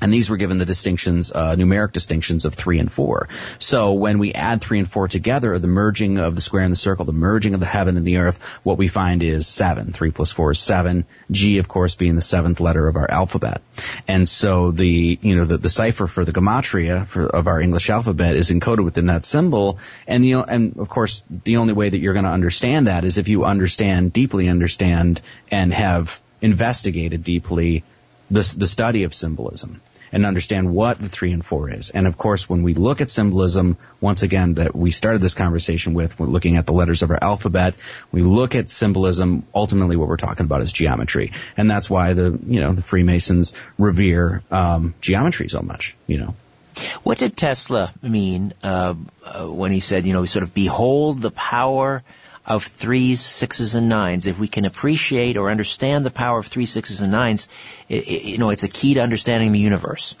And 0.00 0.12
these 0.12 0.30
were 0.30 0.36
given 0.36 0.58
the 0.58 0.64
distinctions, 0.64 1.32
uh, 1.32 1.56
numeric 1.56 1.92
distinctions 1.92 2.44
of 2.44 2.54
three 2.54 2.78
and 2.78 2.90
four. 2.90 3.28
So 3.58 3.94
when 3.94 4.20
we 4.20 4.32
add 4.32 4.60
three 4.60 4.78
and 4.78 4.88
four 4.88 5.08
together, 5.08 5.58
the 5.58 5.66
merging 5.66 6.18
of 6.18 6.36
the 6.36 6.40
square 6.40 6.62
and 6.62 6.70
the 6.70 6.76
circle, 6.76 7.04
the 7.04 7.12
merging 7.12 7.54
of 7.54 7.60
the 7.60 7.66
heaven 7.66 7.96
and 7.96 8.06
the 8.06 8.18
earth, 8.18 8.40
what 8.62 8.78
we 8.78 8.86
find 8.86 9.24
is 9.24 9.48
seven. 9.48 9.92
Three 9.92 10.12
plus 10.12 10.30
four 10.30 10.52
is 10.52 10.60
seven. 10.60 11.04
G, 11.32 11.58
of 11.58 11.66
course, 11.66 11.96
being 11.96 12.14
the 12.14 12.20
seventh 12.20 12.60
letter 12.60 12.86
of 12.86 12.94
our 12.94 13.10
alphabet. 13.10 13.60
And 14.06 14.28
so 14.28 14.70
the, 14.70 15.18
you 15.20 15.34
know, 15.34 15.44
the, 15.44 15.56
the 15.58 15.68
cipher 15.68 16.06
for 16.06 16.24
the 16.24 16.32
gematria 16.32 17.04
for, 17.04 17.26
of 17.26 17.48
our 17.48 17.60
English 17.60 17.90
alphabet 17.90 18.36
is 18.36 18.50
encoded 18.50 18.84
within 18.84 19.06
that 19.06 19.24
symbol. 19.24 19.80
And 20.06 20.22
the, 20.22 20.34
and 20.34 20.76
of 20.78 20.88
course, 20.88 21.24
the 21.28 21.56
only 21.56 21.72
way 21.72 21.88
that 21.88 21.98
you're 21.98 22.14
going 22.14 22.24
to 22.24 22.30
understand 22.30 22.86
that 22.86 23.04
is 23.04 23.18
if 23.18 23.26
you 23.26 23.44
understand, 23.44 24.12
deeply 24.12 24.48
understand, 24.48 25.20
and 25.50 25.74
have 25.74 26.20
investigated 26.40 27.24
deeply 27.24 27.82
the, 28.30 28.54
the 28.56 28.66
study 28.66 29.04
of 29.04 29.14
symbolism 29.14 29.80
and 30.12 30.24
understand 30.24 30.72
what 30.72 30.98
the 30.98 31.08
three 31.08 31.32
and 31.32 31.44
four 31.44 31.70
is. 31.70 31.90
And 31.90 32.06
of 32.06 32.16
course, 32.16 32.48
when 32.48 32.62
we 32.62 32.74
look 32.74 33.00
at 33.00 33.10
symbolism, 33.10 33.76
once 34.00 34.22
again, 34.22 34.54
that 34.54 34.74
we 34.74 34.90
started 34.90 35.20
this 35.20 35.34
conversation 35.34 35.94
with, 35.94 36.18
we're 36.18 36.26
looking 36.26 36.56
at 36.56 36.66
the 36.66 36.72
letters 36.72 37.02
of 37.02 37.10
our 37.10 37.18
alphabet. 37.20 37.76
We 38.12 38.22
look 38.22 38.54
at 38.54 38.70
symbolism. 38.70 39.44
Ultimately, 39.54 39.96
what 39.96 40.08
we're 40.08 40.16
talking 40.16 40.46
about 40.46 40.62
is 40.62 40.72
geometry, 40.72 41.32
and 41.56 41.70
that's 41.70 41.90
why 41.90 42.12
the 42.14 42.38
you 42.46 42.60
know 42.60 42.72
the 42.72 42.82
Freemasons 42.82 43.54
revere 43.76 44.42
um, 44.50 44.94
geometry 45.00 45.48
so 45.48 45.60
much. 45.60 45.96
You 46.06 46.18
know. 46.18 46.34
What 47.02 47.18
did 47.18 47.36
Tesla 47.36 47.92
mean 48.02 48.52
uh, 48.62 48.94
uh, 49.26 49.46
when 49.46 49.72
he 49.72 49.80
said, 49.80 50.04
you 50.04 50.12
know, 50.12 50.24
sort 50.26 50.44
of 50.44 50.54
behold 50.54 51.20
the 51.20 51.32
power 51.32 52.04
of 52.48 52.64
threes, 52.64 53.20
sixes, 53.20 53.74
and 53.74 53.90
nines. 53.90 54.26
If 54.26 54.40
we 54.40 54.48
can 54.48 54.64
appreciate 54.64 55.36
or 55.36 55.50
understand 55.50 56.04
the 56.04 56.10
power 56.10 56.38
of 56.38 56.46
three, 56.46 56.64
sixes, 56.64 57.02
and 57.02 57.12
nines, 57.12 57.46
it, 57.88 58.08
it, 58.08 58.24
you 58.24 58.38
know, 58.38 58.48
it's 58.48 58.64
a 58.64 58.68
key 58.68 58.94
to 58.94 59.00
understanding 59.00 59.52
the 59.52 59.58
universe. 59.58 60.16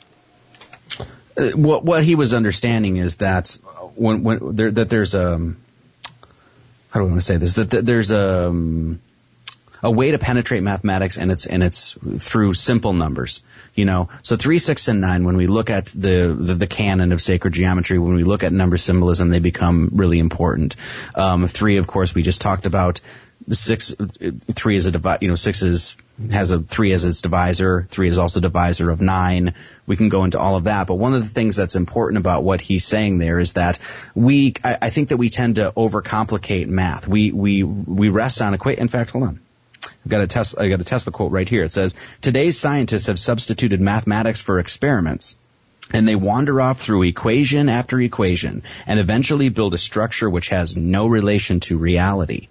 Uh, 1.36 1.50
what 1.56 1.84
what 1.84 2.04
he 2.04 2.14
was 2.14 2.34
understanding 2.34 2.98
is 2.98 3.16
that 3.16 3.58
when 3.94 4.22
when 4.22 4.56
there, 4.56 4.70
that 4.70 4.90
there's 4.90 5.14
a 5.14 5.34
um, 5.34 5.56
how 6.90 7.00
do 7.00 7.06
I 7.06 7.08
want 7.08 7.20
to 7.20 7.26
say 7.26 7.38
this 7.38 7.54
that, 7.54 7.70
that 7.70 7.86
there's 7.86 8.10
a 8.10 8.48
um, 8.48 9.00
a 9.82 9.90
way 9.90 10.10
to 10.10 10.18
penetrate 10.18 10.62
mathematics 10.62 11.18
and 11.18 11.30
it's 11.30 11.46
and 11.46 11.62
it's 11.62 11.96
through 12.18 12.54
simple 12.54 12.92
numbers 12.92 13.42
you 13.78 13.84
know? 13.84 14.08
So 14.22 14.34
3 14.36 14.58
6 14.58 14.88
and 14.88 15.00
9 15.00 15.24
when 15.24 15.36
we 15.36 15.46
look 15.46 15.70
at 15.70 15.86
the 15.86 16.36
the, 16.38 16.54
the 16.54 16.66
canon 16.66 17.12
of 17.12 17.22
sacred 17.22 17.54
geometry 17.54 17.98
when 17.98 18.16
we 18.16 18.24
look 18.24 18.42
at 18.42 18.52
number 18.52 18.76
symbolism 18.76 19.28
they 19.28 19.38
become 19.38 19.90
really 19.92 20.18
important. 20.18 20.74
Um, 21.14 21.46
3 21.46 21.76
of 21.76 21.86
course 21.86 22.12
we 22.14 22.22
just 22.22 22.40
talked 22.40 22.66
about 22.66 23.00
six 23.52 23.94
three 24.52 24.76
is 24.76 24.86
a 24.86 24.90
divi- 24.90 25.18
you 25.20 25.28
know 25.28 25.36
six 25.36 25.62
is 25.62 25.96
has 26.30 26.50
a 26.50 26.58
three 26.58 26.92
as 26.92 27.04
its 27.04 27.22
divisor 27.22 27.86
three 27.88 28.08
is 28.08 28.18
also 28.18 28.40
divisor 28.40 28.90
of 28.90 29.00
nine. 29.00 29.54
We 29.86 29.96
can 29.96 30.08
go 30.08 30.24
into 30.24 30.40
all 30.40 30.56
of 30.56 30.64
that 30.64 30.88
but 30.88 30.96
one 30.96 31.14
of 31.14 31.22
the 31.22 31.28
things 31.28 31.54
that's 31.54 31.76
important 31.76 32.18
about 32.18 32.42
what 32.42 32.60
he's 32.60 32.84
saying 32.84 33.18
there 33.18 33.38
is 33.38 33.52
that 33.52 33.78
we 34.14 34.54
i, 34.64 34.76
I 34.82 34.90
think 34.90 35.10
that 35.10 35.18
we 35.18 35.28
tend 35.28 35.54
to 35.54 35.72
overcomplicate 35.76 36.66
math. 36.66 37.06
We 37.06 37.30
we 37.30 37.62
we 37.62 38.08
rest 38.08 38.42
on 38.42 38.54
equate 38.54 38.80
in 38.80 38.88
fact 38.88 39.10
hold 39.10 39.24
on 39.24 39.40
I've 40.04 40.10
got 40.10 40.22
a 40.22 40.26
test 40.26 40.58
I 40.58 40.68
got 40.68 40.80
a 40.80 40.84
Tesla 40.84 41.12
quote 41.12 41.32
right 41.32 41.48
here. 41.48 41.64
It 41.64 41.72
says, 41.72 41.94
"Today's 42.20 42.58
scientists 42.58 43.06
have 43.06 43.18
substituted 43.18 43.80
mathematics 43.80 44.40
for 44.40 44.58
experiments." 44.58 45.36
And 45.92 46.06
they 46.06 46.16
wander 46.16 46.60
off 46.60 46.80
through 46.80 47.04
equation 47.04 47.70
after 47.70 47.98
equation 47.98 48.62
and 48.86 49.00
eventually 49.00 49.48
build 49.48 49.72
a 49.72 49.78
structure 49.78 50.28
which 50.28 50.50
has 50.50 50.76
no 50.76 51.06
relation 51.06 51.60
to 51.60 51.78
reality. 51.78 52.48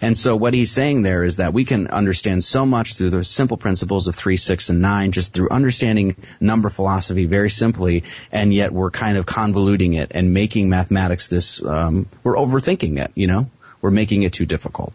And 0.00 0.16
so 0.16 0.36
what 0.36 0.54
he's 0.54 0.70
saying 0.70 1.02
there 1.02 1.22
is 1.22 1.36
that 1.36 1.52
we 1.52 1.66
can 1.66 1.88
understand 1.88 2.42
so 2.42 2.64
much 2.64 2.94
through 2.94 3.10
the 3.10 3.24
simple 3.24 3.58
principles 3.58 4.08
of 4.08 4.14
3, 4.14 4.38
6, 4.38 4.70
and 4.70 4.80
9, 4.80 5.12
just 5.12 5.34
through 5.34 5.50
understanding 5.50 6.16
number 6.40 6.70
philosophy 6.70 7.26
very 7.26 7.50
simply, 7.50 8.04
and 8.32 8.54
yet 8.54 8.72
we're 8.72 8.90
kind 8.90 9.18
of 9.18 9.26
convoluting 9.26 9.94
it 9.94 10.12
and 10.14 10.32
making 10.32 10.70
mathematics 10.70 11.28
this, 11.28 11.62
um, 11.62 12.06
we're 12.22 12.36
overthinking 12.36 12.98
it, 13.04 13.12
you 13.14 13.26
know? 13.26 13.50
We're 13.82 13.90
making 13.90 14.22
it 14.22 14.32
too 14.32 14.46
difficult. 14.46 14.94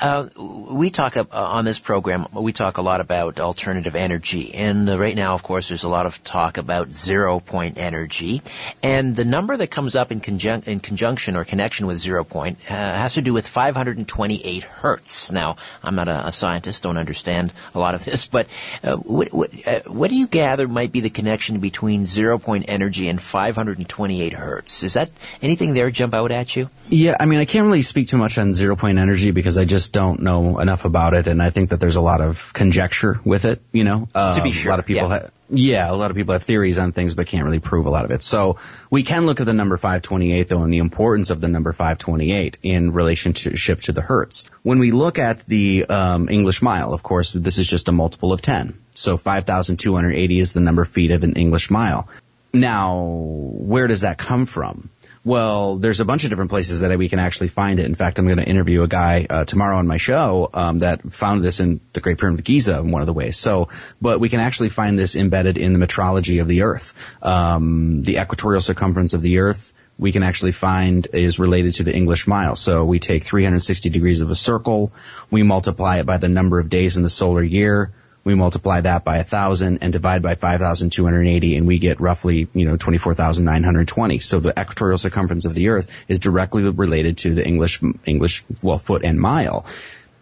Uh, 0.00 0.28
we 0.36 0.90
talk 0.90 1.16
uh, 1.16 1.24
on 1.32 1.64
this 1.64 1.78
program. 1.80 2.26
We 2.32 2.52
talk 2.52 2.78
a 2.78 2.82
lot 2.82 3.00
about 3.00 3.40
alternative 3.40 3.96
energy, 3.96 4.54
and 4.54 4.88
uh, 4.88 4.98
right 4.98 5.16
now, 5.16 5.34
of 5.34 5.42
course, 5.42 5.68
there's 5.68 5.84
a 5.84 5.88
lot 5.88 6.06
of 6.06 6.22
talk 6.24 6.58
about 6.58 6.94
zero 6.94 7.40
point 7.40 7.78
energy, 7.78 8.42
and 8.82 9.16
the 9.16 9.24
number 9.24 9.56
that 9.56 9.68
comes 9.68 9.96
up 9.96 10.12
in, 10.12 10.20
conjun- 10.20 10.66
in 10.68 10.80
conjunction 10.80 11.36
or 11.36 11.44
connection 11.44 11.86
with 11.86 11.98
zero 11.98 12.24
point 12.24 12.58
uh, 12.70 12.74
has 12.74 13.14
to 13.14 13.22
do 13.22 13.32
with 13.32 13.46
528 13.46 14.62
hertz. 14.64 15.32
Now, 15.32 15.56
I'm 15.82 15.94
not 15.94 16.08
a, 16.08 16.28
a, 16.28 16.32
scientist, 16.32 16.82
don't 16.82 16.98
understand 16.98 17.52
a 17.74 17.78
lot 17.78 17.94
of 17.94 18.04
this, 18.04 18.26
but 18.26 18.48
uh, 18.84 18.96
what, 18.96 19.32
what, 19.32 19.50
what 19.86 20.10
do 20.10 20.16
you 20.16 20.26
gather 20.26 20.68
might 20.68 20.92
be 20.92 21.00
the 21.00 21.10
connection 21.10 21.60
between 21.60 22.04
zero 22.04 22.38
point 22.38 22.66
energy 22.68 23.08
and 23.08 23.20
528 23.20 24.32
hertz? 24.32 24.82
Is 24.82 24.94
that 24.94 25.10
anything 25.42 25.74
there 25.74 25.90
jump 25.90 26.14
out 26.14 26.30
at 26.30 26.54
you? 26.54 26.70
Yeah, 26.88 27.16
I 27.18 27.26
mean, 27.26 27.40
I 27.40 27.44
can't 27.44 27.66
really 27.66 27.82
speak 27.82 28.08
too 28.08 28.18
much 28.18 28.38
on 28.38 28.54
zero 28.54 28.76
point 28.76 28.98
energy 28.98 29.30
because 29.30 29.47
I 29.56 29.64
just 29.64 29.92
don't 29.92 30.20
know 30.20 30.58
enough 30.58 30.84
about 30.84 31.14
it, 31.14 31.26
and 31.26 31.42
I 31.42 31.50
think 31.50 31.70
that 31.70 31.80
there's 31.80 31.96
a 31.96 32.00
lot 32.00 32.20
of 32.20 32.52
conjecture 32.52 33.18
with 33.24 33.44
it. 33.44 33.62
You 33.72 33.84
know, 33.84 34.08
um, 34.14 34.34
to 34.34 34.42
be 34.42 34.52
sure, 34.52 34.70
a 34.70 34.72
lot 34.72 34.80
of 34.80 34.86
people 34.86 35.08
yeah. 35.08 35.20
have. 35.20 35.32
Yeah, 35.50 35.90
a 35.90 35.94
lot 35.94 36.10
of 36.10 36.16
people 36.16 36.34
have 36.34 36.42
theories 36.42 36.78
on 36.78 36.92
things, 36.92 37.14
but 37.14 37.26
can't 37.26 37.44
really 37.44 37.58
prove 37.58 37.86
a 37.86 37.90
lot 37.90 38.04
of 38.04 38.10
it. 38.10 38.22
So 38.22 38.58
we 38.90 39.02
can 39.02 39.24
look 39.24 39.40
at 39.40 39.46
the 39.46 39.54
number 39.54 39.78
528 39.78 40.46
though, 40.48 40.62
and 40.62 40.70
the 40.70 40.78
importance 40.78 41.30
of 41.30 41.40
the 41.40 41.48
number 41.48 41.72
528 41.72 42.58
in 42.62 42.92
relationship 42.92 43.80
to 43.82 43.92
the 43.92 44.02
hertz. 44.02 44.50
When 44.62 44.78
we 44.78 44.90
look 44.90 45.18
at 45.18 45.46
the 45.46 45.86
um, 45.88 46.28
English 46.28 46.60
mile, 46.60 46.92
of 46.92 47.02
course, 47.02 47.32
this 47.32 47.56
is 47.56 47.66
just 47.66 47.88
a 47.88 47.92
multiple 47.92 48.34
of 48.34 48.42
10. 48.42 48.78
So 48.92 49.16
5,280 49.16 50.38
is 50.38 50.52
the 50.52 50.60
number 50.60 50.84
feet 50.84 51.12
of 51.12 51.24
an 51.24 51.34
English 51.34 51.70
mile. 51.70 52.10
Now, 52.52 53.04
where 53.04 53.86
does 53.86 54.02
that 54.02 54.18
come 54.18 54.44
from? 54.44 54.90
Well, 55.24 55.76
there's 55.76 56.00
a 56.00 56.04
bunch 56.04 56.24
of 56.24 56.30
different 56.30 56.50
places 56.50 56.80
that 56.80 56.96
we 56.96 57.08
can 57.08 57.18
actually 57.18 57.48
find 57.48 57.80
it. 57.80 57.86
In 57.86 57.94
fact, 57.94 58.18
I'm 58.18 58.26
going 58.26 58.38
to 58.38 58.44
interview 58.44 58.82
a 58.82 58.88
guy 58.88 59.26
uh, 59.28 59.44
tomorrow 59.44 59.78
on 59.78 59.86
my 59.86 59.96
show 59.96 60.48
um, 60.54 60.78
that 60.78 61.02
found 61.12 61.44
this 61.44 61.60
in 61.60 61.80
the 61.92 62.00
Great 62.00 62.18
Pyramid 62.18 62.40
of 62.40 62.44
Giza 62.44 62.78
in 62.78 62.90
one 62.90 63.02
of 63.02 63.06
the 63.06 63.12
ways. 63.12 63.36
So, 63.36 63.68
but 64.00 64.20
we 64.20 64.28
can 64.28 64.40
actually 64.40 64.68
find 64.68 64.98
this 64.98 65.16
embedded 65.16 65.58
in 65.58 65.78
the 65.78 65.84
metrology 65.84 66.40
of 66.40 66.48
the 66.48 66.62
Earth, 66.62 66.94
um, 67.22 68.02
the 68.02 68.18
equatorial 68.18 68.60
circumference 68.60 69.14
of 69.14 69.22
the 69.22 69.40
Earth. 69.40 69.72
We 69.98 70.12
can 70.12 70.22
actually 70.22 70.52
find 70.52 71.08
is 71.12 71.40
related 71.40 71.74
to 71.74 71.82
the 71.82 71.94
English 71.94 72.28
mile. 72.28 72.54
So 72.54 72.84
we 72.84 73.00
take 73.00 73.24
360 73.24 73.90
degrees 73.90 74.20
of 74.20 74.30
a 74.30 74.36
circle, 74.36 74.92
we 75.30 75.42
multiply 75.42 75.98
it 75.98 76.06
by 76.06 76.18
the 76.18 76.28
number 76.28 76.60
of 76.60 76.68
days 76.68 76.96
in 76.96 77.02
the 77.02 77.08
solar 77.08 77.42
year, 77.42 77.90
we 78.28 78.34
multiply 78.34 78.82
that 78.82 79.06
by 79.06 79.16
a 79.16 79.24
thousand 79.24 79.78
and 79.78 79.90
divide 79.90 80.20
by 80.20 80.34
5,280 80.34 81.56
and 81.56 81.66
we 81.66 81.78
get 81.78 81.98
roughly, 81.98 82.46
you 82.52 82.66
know, 82.66 82.76
24,920. 82.76 84.18
So 84.18 84.38
the 84.38 84.50
equatorial 84.50 84.98
circumference 84.98 85.46
of 85.46 85.54
the 85.54 85.70
earth 85.70 86.04
is 86.08 86.20
directly 86.20 86.68
related 86.68 87.16
to 87.18 87.32
the 87.32 87.46
English, 87.46 87.80
English, 88.04 88.44
well, 88.62 88.78
foot 88.78 89.02
and 89.02 89.18
mile. 89.18 89.64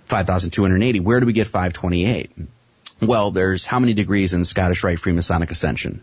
5,280. 0.05 1.01
Where 1.01 1.19
do 1.19 1.27
we 1.27 1.33
get 1.33 1.49
528? 1.49 2.31
Well, 3.03 3.33
there's 3.33 3.67
how 3.67 3.81
many 3.81 3.93
degrees 3.93 4.35
in 4.35 4.45
Scottish 4.45 4.85
Rite 4.85 4.99
Freemasonic 4.99 5.51
Ascension? 5.51 6.01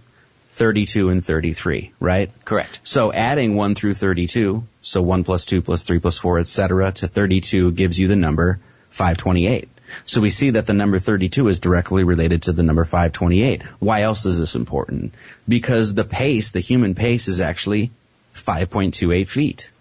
32 0.52 1.10
and 1.10 1.24
33, 1.24 1.94
right? 2.02 2.32
Correct. 2.44 2.82
So 2.84 3.14
adding 3.14 3.56
1 3.56 3.76
through 3.76 3.94
32, 3.94 4.66
so 4.82 5.02
1 5.02 5.24
plus 5.24 5.46
2 5.46 5.62
plus 5.62 5.84
3 5.84 6.00
plus 6.00 6.18
4, 6.18 6.40
etc., 6.40 6.92
to 6.92 7.08
32 7.08 7.72
gives 7.72 7.98
you 7.98 8.10
the 8.10 8.18
number 8.18 8.60
528. 8.90 9.70
So 10.06 10.22
we 10.22 10.30
see 10.30 10.52
that 10.52 10.68
the 10.68 10.74
number 10.74 11.00
32 11.00 11.48
is 11.48 11.60
directly 11.60 12.04
related 12.04 12.44
to 12.44 12.54
the 12.54 12.64
number 12.64 12.86
528. 12.86 13.64
Why 13.80 14.02
else 14.02 14.26
is 14.26 14.40
this 14.40 14.56
important? 14.56 15.14
Because 15.48 15.94
the 15.94 16.04
pace, 16.04 16.52
the 16.52 16.60
human 16.60 16.96
pace 16.96 17.28
is 17.28 17.42
actually 17.42 17.92
5.28 18.36 19.28
feet. 19.28 19.72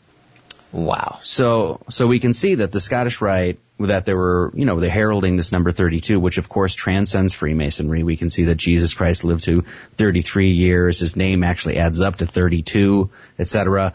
Wow. 0.72 1.18
So, 1.22 1.82
so 1.90 2.06
we 2.06 2.18
can 2.18 2.32
see 2.32 2.56
that 2.56 2.72
the 2.72 2.80
Scottish 2.80 3.20
Rite, 3.20 3.58
that 3.78 4.06
there 4.06 4.16
were, 4.16 4.52
you 4.54 4.64
know, 4.64 4.80
they're 4.80 4.90
heralding 4.90 5.36
this 5.36 5.52
number 5.52 5.70
32, 5.70 6.18
which 6.18 6.38
of 6.38 6.48
course 6.48 6.74
transcends 6.74 7.34
Freemasonry. 7.34 8.02
We 8.02 8.16
can 8.16 8.30
see 8.30 8.44
that 8.44 8.56
Jesus 8.56 8.94
Christ 8.94 9.24
lived 9.24 9.44
to 9.44 9.62
33 9.96 10.52
years. 10.52 11.00
His 11.00 11.16
name 11.16 11.42
actually 11.42 11.76
adds 11.76 12.00
up 12.00 12.16
to 12.16 12.26
32, 12.26 13.10
etc 13.38 13.94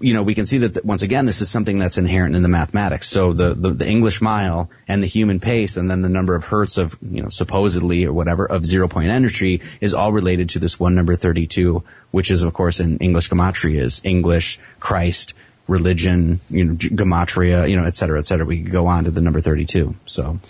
you 0.00 0.14
know, 0.14 0.22
we 0.22 0.34
can 0.34 0.46
see 0.46 0.58
that 0.58 0.84
once 0.84 1.02
again, 1.02 1.26
this 1.26 1.40
is 1.40 1.50
something 1.50 1.78
that's 1.78 1.98
inherent 1.98 2.36
in 2.36 2.42
the 2.42 2.48
mathematics. 2.48 3.08
So 3.08 3.32
the, 3.32 3.54
the, 3.54 3.70
the, 3.70 3.86
English 3.86 4.20
mile 4.20 4.70
and 4.88 5.02
the 5.02 5.06
human 5.06 5.40
pace 5.40 5.76
and 5.76 5.90
then 5.90 6.02
the 6.02 6.08
number 6.08 6.34
of 6.34 6.44
hertz 6.44 6.78
of, 6.78 6.96
you 7.02 7.22
know, 7.22 7.28
supposedly 7.28 8.04
or 8.04 8.12
whatever 8.12 8.46
of 8.46 8.64
zero 8.64 8.88
point 8.88 9.08
energy 9.08 9.62
is 9.80 9.94
all 9.94 10.12
related 10.12 10.50
to 10.50 10.58
this 10.58 10.78
one 10.78 10.94
number 10.94 11.14
32, 11.14 11.82
which 12.10 12.30
is 12.30 12.42
of 12.42 12.52
course 12.52 12.80
in 12.80 12.98
English 12.98 13.30
gematria 13.30 13.80
is 13.80 14.00
English, 14.04 14.58
Christ, 14.80 15.34
religion, 15.68 16.40
you 16.50 16.64
know, 16.64 16.74
gematria, 16.74 17.68
you 17.68 17.76
know, 17.76 17.84
et 17.84 17.94
cetera, 17.94 18.18
et 18.18 18.26
cetera. 18.26 18.46
We 18.46 18.62
could 18.62 18.72
go 18.72 18.86
on 18.86 19.04
to 19.04 19.10
the 19.10 19.20
number 19.20 19.40
32. 19.40 19.94
So. 20.06 20.40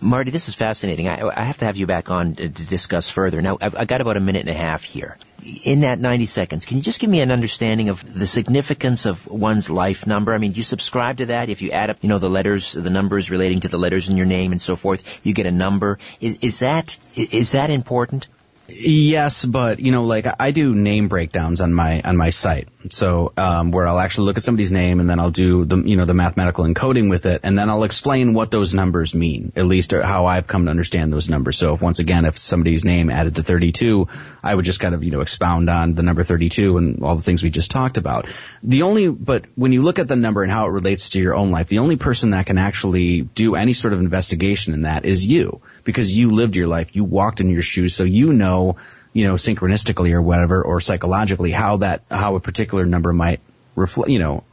Marty, 0.00 0.30
this 0.30 0.48
is 0.48 0.54
fascinating. 0.54 1.08
I, 1.08 1.28
I, 1.28 1.42
have 1.42 1.58
to 1.58 1.64
have 1.64 1.76
you 1.76 1.86
back 1.86 2.10
on 2.10 2.36
to, 2.36 2.48
discuss 2.48 3.10
further. 3.10 3.42
Now, 3.42 3.58
I've, 3.60 3.76
I've, 3.76 3.88
got 3.88 4.00
about 4.00 4.16
a 4.16 4.20
minute 4.20 4.40
and 4.40 4.50
a 4.50 4.54
half 4.54 4.84
here. 4.84 5.18
In 5.64 5.80
that 5.80 5.98
90 5.98 6.26
seconds, 6.26 6.64
can 6.64 6.76
you 6.76 6.82
just 6.82 7.00
give 7.00 7.10
me 7.10 7.20
an 7.20 7.32
understanding 7.32 7.88
of 7.88 8.00
the 8.14 8.26
significance 8.26 9.04
of 9.04 9.26
one's 9.26 9.70
life 9.70 10.06
number? 10.06 10.32
I 10.32 10.38
mean, 10.38 10.52
do 10.52 10.58
you 10.58 10.64
subscribe 10.64 11.18
to 11.18 11.26
that? 11.26 11.48
If 11.48 11.60
you 11.60 11.72
add 11.72 11.90
up, 11.90 11.98
you 12.02 12.08
know, 12.08 12.18
the 12.18 12.30
letters, 12.30 12.72
the 12.72 12.90
numbers 12.90 13.30
relating 13.30 13.60
to 13.60 13.68
the 13.68 13.78
letters 13.78 14.08
in 14.08 14.16
your 14.16 14.26
name 14.26 14.52
and 14.52 14.62
so 14.62 14.76
forth, 14.76 15.20
you 15.26 15.34
get 15.34 15.46
a 15.46 15.52
number. 15.52 15.98
Is, 16.20 16.38
is 16.40 16.58
that 16.60 16.96
is 17.16 17.52
that 17.52 17.70
important? 17.70 18.28
Yes, 18.66 19.44
but 19.44 19.80
you 19.80 19.92
know, 19.92 20.04
like 20.04 20.26
I 20.40 20.50
do 20.50 20.74
name 20.74 21.08
breakdowns 21.08 21.60
on 21.60 21.74
my 21.74 22.00
on 22.00 22.16
my 22.16 22.30
site. 22.30 22.68
So 22.90 23.32
um, 23.36 23.70
where 23.72 23.86
I'll 23.86 23.98
actually 23.98 24.26
look 24.26 24.38
at 24.38 24.42
somebody's 24.42 24.72
name 24.72 25.00
and 25.00 25.08
then 25.08 25.20
I'll 25.20 25.30
do 25.30 25.66
the 25.66 25.76
you 25.76 25.96
know 25.96 26.06
the 26.06 26.14
mathematical 26.14 26.64
encoding 26.64 27.10
with 27.10 27.26
it, 27.26 27.42
and 27.44 27.58
then 27.58 27.68
I'll 27.68 27.84
explain 27.84 28.32
what 28.32 28.50
those 28.50 28.74
numbers 28.74 29.14
mean, 29.14 29.52
at 29.54 29.66
least 29.66 29.92
how 29.92 30.26
I've 30.26 30.46
come 30.46 30.64
to 30.64 30.70
understand 30.70 31.12
those 31.12 31.28
numbers. 31.28 31.58
So 31.58 31.74
if 31.74 31.82
once 31.82 31.98
again, 31.98 32.24
if 32.24 32.38
somebody's 32.38 32.86
name 32.86 33.10
added 33.10 33.36
to 33.36 33.42
32, 33.42 34.08
I 34.42 34.54
would 34.54 34.64
just 34.64 34.80
kind 34.80 34.94
of 34.94 35.04
you 35.04 35.10
know 35.10 35.20
expound 35.20 35.68
on 35.68 35.94
the 35.94 36.02
number 36.02 36.22
32 36.22 36.78
and 36.78 37.02
all 37.02 37.16
the 37.16 37.22
things 37.22 37.42
we 37.42 37.50
just 37.50 37.70
talked 37.70 37.98
about. 37.98 38.26
The 38.62 38.82
only, 38.82 39.10
but 39.10 39.44
when 39.56 39.72
you 39.72 39.82
look 39.82 39.98
at 39.98 40.08
the 40.08 40.16
number 40.16 40.42
and 40.42 40.50
how 40.50 40.68
it 40.68 40.70
relates 40.70 41.10
to 41.10 41.20
your 41.20 41.34
own 41.34 41.50
life, 41.50 41.68
the 41.68 41.80
only 41.80 41.96
person 41.96 42.30
that 42.30 42.46
can 42.46 42.56
actually 42.56 43.20
do 43.20 43.56
any 43.56 43.74
sort 43.74 43.92
of 43.92 44.00
investigation 44.00 44.72
in 44.72 44.82
that 44.82 45.04
is 45.04 45.26
you, 45.26 45.60
because 45.84 46.16
you 46.16 46.30
lived 46.30 46.56
your 46.56 46.66
life, 46.66 46.96
you 46.96 47.04
walked 47.04 47.40
in 47.40 47.50
your 47.50 47.62
shoes, 47.62 47.94
so 47.94 48.04
you 48.04 48.32
know 48.32 48.53
know, 48.54 48.76
you 49.12 49.24
know, 49.24 49.34
synchronistically 49.34 50.12
or 50.12 50.22
whatever, 50.22 50.62
or 50.62 50.80
psychologically, 50.80 51.50
how 51.50 51.78
that, 51.78 52.02
how 52.10 52.36
a 52.36 52.40
particular 52.40 52.86
number 52.86 53.12
might 53.12 53.40
reflect, 53.76 54.10
you 54.10 54.18
know, 54.18 54.44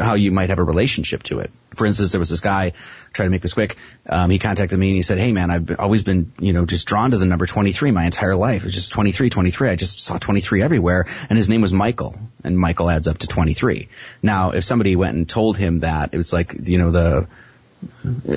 how 0.00 0.14
you 0.14 0.30
might 0.30 0.50
have 0.50 0.58
a 0.58 0.64
relationship 0.64 1.22
to 1.24 1.40
it. 1.40 1.50
For 1.74 1.86
instance, 1.86 2.12
there 2.12 2.20
was 2.20 2.30
this 2.30 2.40
guy, 2.40 2.72
try 3.12 3.26
to 3.26 3.30
make 3.30 3.42
this 3.42 3.54
quick, 3.54 3.76
um, 4.08 4.30
he 4.30 4.38
contacted 4.38 4.78
me 4.78 4.88
and 4.88 4.96
he 4.96 5.02
said, 5.02 5.18
hey 5.18 5.32
man, 5.32 5.50
I've 5.50 5.80
always 5.80 6.04
been, 6.04 6.32
you 6.38 6.52
know, 6.52 6.66
just 6.66 6.86
drawn 6.86 7.10
to 7.10 7.18
the 7.18 7.24
number 7.24 7.46
23 7.46 7.90
my 7.90 8.04
entire 8.04 8.36
life. 8.36 8.64
It's 8.64 8.74
just 8.74 8.92
23, 8.92 9.30
23. 9.30 9.68
I 9.68 9.76
just 9.76 10.00
saw 10.00 10.18
23 10.18 10.62
everywhere. 10.62 11.06
And 11.28 11.36
his 11.36 11.48
name 11.48 11.60
was 11.60 11.72
Michael. 11.72 12.16
And 12.44 12.58
Michael 12.58 12.90
adds 12.90 13.08
up 13.08 13.18
to 13.18 13.26
23. 13.26 13.88
Now, 14.22 14.50
if 14.50 14.64
somebody 14.64 14.94
went 14.96 15.16
and 15.16 15.28
told 15.28 15.56
him 15.56 15.80
that, 15.80 16.10
it 16.12 16.16
was 16.16 16.32
like, 16.32 16.54
you 16.68 16.78
know, 16.78 16.90
the, 16.90 17.28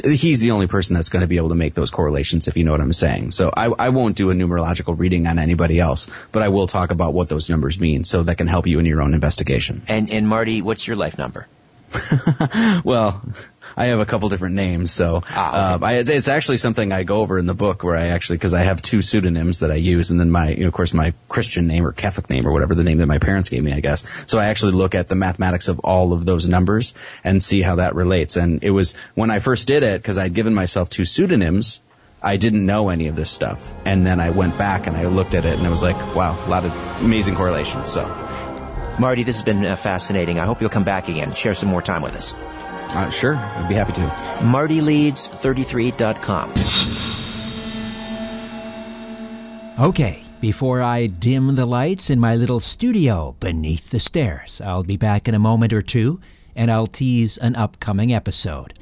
he's 0.04 0.40
the 0.40 0.52
only 0.52 0.68
person 0.68 0.96
that's 0.96 1.10
going 1.10 1.22
to 1.22 1.28
be 1.28 1.38
able 1.38 1.50
to 1.50 1.56
make 1.56 1.74
those 1.74 1.92
correlations, 1.92 2.48
if 2.48 2.58
you 2.58 2.64
know 2.64 2.72
what 2.72 2.82
I'm 2.82 2.94
saying. 2.94 3.32
So 3.32 3.52
I, 3.56 3.72
I 3.78 3.90
won't 3.90 4.16
do 4.16 4.32
a 4.32 4.34
numerological 4.34 4.98
reading 4.98 5.28
on 5.28 5.40
anybody 5.40 5.80
else, 5.80 6.10
but 6.32 6.42
I 6.42 6.50
will 6.50 6.68
talk 6.68 6.92
about 6.92 7.14
what 7.14 7.30
those 7.30 7.50
numbers 7.50 7.80
mean, 7.80 8.04
so 8.04 8.24
that 8.24 8.38
can 8.38 8.48
help 8.48 8.68
you 8.68 8.80
in 8.80 8.86
your 8.86 9.02
own 9.02 9.14
investigation. 9.14 9.84
And 9.88 10.10
and 10.10 10.28
Marty, 10.28 10.62
what's 10.62 10.88
your 10.88 10.96
life 10.96 11.18
number? 11.18 11.48
well, 12.84 13.22
I 13.78 13.88
have 13.88 14.00
a 14.00 14.06
couple 14.06 14.30
different 14.30 14.56
names, 14.56 14.92
so 14.92 15.24
ah, 15.30 15.76
okay. 15.76 15.86
uh, 15.86 15.88
I, 15.88 15.94
it's 15.98 16.30
actually 16.30 16.58
something 16.58 16.94
I 16.94 17.04
go 17.04 17.18
over 17.18 17.38
in 17.38 17.46
the 17.46 17.54
book 17.54 17.84
where 17.84 17.98
I 17.98 18.08
actually 18.08 18.38
because 18.38 18.54
I 18.54 18.62
have 18.62 18.82
two 18.82 19.02
pseudonyms 19.02 19.60
that 19.60 19.72
I 19.72 19.76
use, 19.76 20.12
and 20.12 20.20
then 20.20 20.32
my, 20.32 20.50
you 20.50 20.62
know, 20.62 20.68
of 20.68 20.74
course, 20.74 20.94
my 20.94 21.14
Christian 21.28 21.68
name 21.68 21.86
or 21.86 21.92
Catholic 21.92 22.30
name 22.30 22.48
or 22.48 22.52
whatever 22.52 22.74
the 22.74 22.84
name 22.84 23.00
that 23.00 23.08
my 23.08 23.20
parents 23.20 23.50
gave 23.50 23.64
me, 23.64 23.74
I 23.74 23.82
guess. 23.82 24.06
So 24.28 24.40
I 24.40 24.46
actually 24.46 24.74
look 24.74 24.96
at 24.96 25.10
the 25.10 25.16
mathematics 25.16 25.68
of 25.68 25.80
all 25.80 26.14
of 26.14 26.26
those 26.26 26.48
numbers 26.48 26.94
and 27.24 27.44
see 27.44 27.62
how 27.62 27.76
that 27.76 27.96
relates. 27.96 28.38
And 28.38 28.64
it 28.64 28.72
was 28.72 28.96
when 29.14 29.30
I 29.30 29.40
first 29.40 29.68
did 29.68 29.84
it 29.84 30.02
because 30.02 30.18
I'd 30.18 30.34
given 30.34 30.54
myself 30.54 30.90
two 30.90 31.04
pseudonyms. 31.04 31.82
I 32.24 32.38
didn't 32.38 32.66
know 32.66 32.90
any 32.90 33.08
of 33.08 33.16
this 33.16 33.30
stuff, 33.30 33.74
and 33.86 34.08
then 34.08 34.20
I 34.20 34.30
went 34.30 34.58
back 34.58 34.88
and 34.88 34.96
I 34.96 35.06
looked 35.06 35.36
at 35.36 35.46
it, 35.46 35.58
and 35.58 35.68
it 35.68 35.70
was 35.70 35.84
like, 35.84 36.16
wow, 36.16 36.36
a 36.48 36.50
lot 36.50 36.64
of 36.66 37.04
amazing 37.04 37.36
correlations. 37.36 37.92
So. 37.92 38.06
Marty, 38.98 39.24
this 39.24 39.36
has 39.36 39.44
been 39.44 39.66
uh, 39.66 39.76
fascinating. 39.76 40.40
I 40.40 40.46
hope 40.46 40.62
you'll 40.62 40.70
come 40.70 40.86
back 40.86 41.10
again, 41.10 41.34
share 41.34 41.54
some 41.54 41.68
more 41.68 41.82
time 41.82 42.02
with 42.02 42.16
us. 42.16 42.34
Uh, 42.90 43.10
sure, 43.10 43.36
I'd 43.36 43.70
be 43.70 43.76
happy 43.76 43.94
to. 43.94 44.02
MartyLeeds33.com. 44.46 46.54
Okay, 49.78 50.24
before 50.40 50.82
I 50.82 51.08
dim 51.08 51.56
the 51.56 51.66
lights 51.66 52.10
in 52.10 52.20
my 52.20 52.36
little 52.36 52.60
studio 52.60 53.36
beneath 53.40 53.90
the 53.90 54.00
stairs, 54.00 54.62
I'll 54.62 54.84
be 54.84 54.98
back 54.98 55.28
in 55.28 55.34
a 55.34 55.40
moment 55.40 55.74
or 55.74 55.82
two 55.82 56.20
and 56.56 56.72
I'll 56.72 56.88
tease 56.88 57.38
an 57.38 57.56
upcoming 57.56 58.14
episode. 58.14 58.74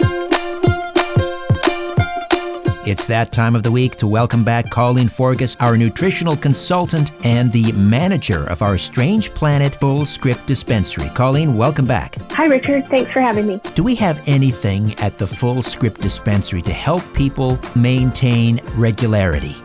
It's 2.86 3.08
that 3.08 3.32
time 3.32 3.56
of 3.56 3.64
the 3.64 3.72
week 3.72 3.96
to 3.98 4.08
welcome 4.08 4.44
back 4.44 4.70
Colleen 4.70 5.08
Forgus, 5.08 5.56
our 5.62 5.78
nutritional 5.78 6.36
consultant 6.36 7.14
and 7.26 7.50
the 7.50 7.72
manager 7.72 8.46
of 8.48 8.62
our 8.62 8.78
Strange 8.78 9.34
Planet 9.34 9.78
Fullscript 9.80 10.46
Dispensary. 10.46 11.08
Colleen, 11.16 11.56
welcome 11.56 11.86
back. 11.86 12.18
Hi, 12.32 12.44
Richard. 12.44 12.86
Thanks 12.88 13.10
for 13.10 13.22
having 13.22 13.48
me. 13.48 13.62
Do 13.76 13.84
we 13.84 13.96
have 13.96 14.22
anything 14.28 14.96
at 14.96 15.18
the 15.18 15.26
Fullscript 15.26 16.02
Dispensary 16.02 16.62
to 16.64 16.74
help 16.74 17.04
people 17.14 17.58
maintain 17.74 18.60
regularity? 18.76 19.56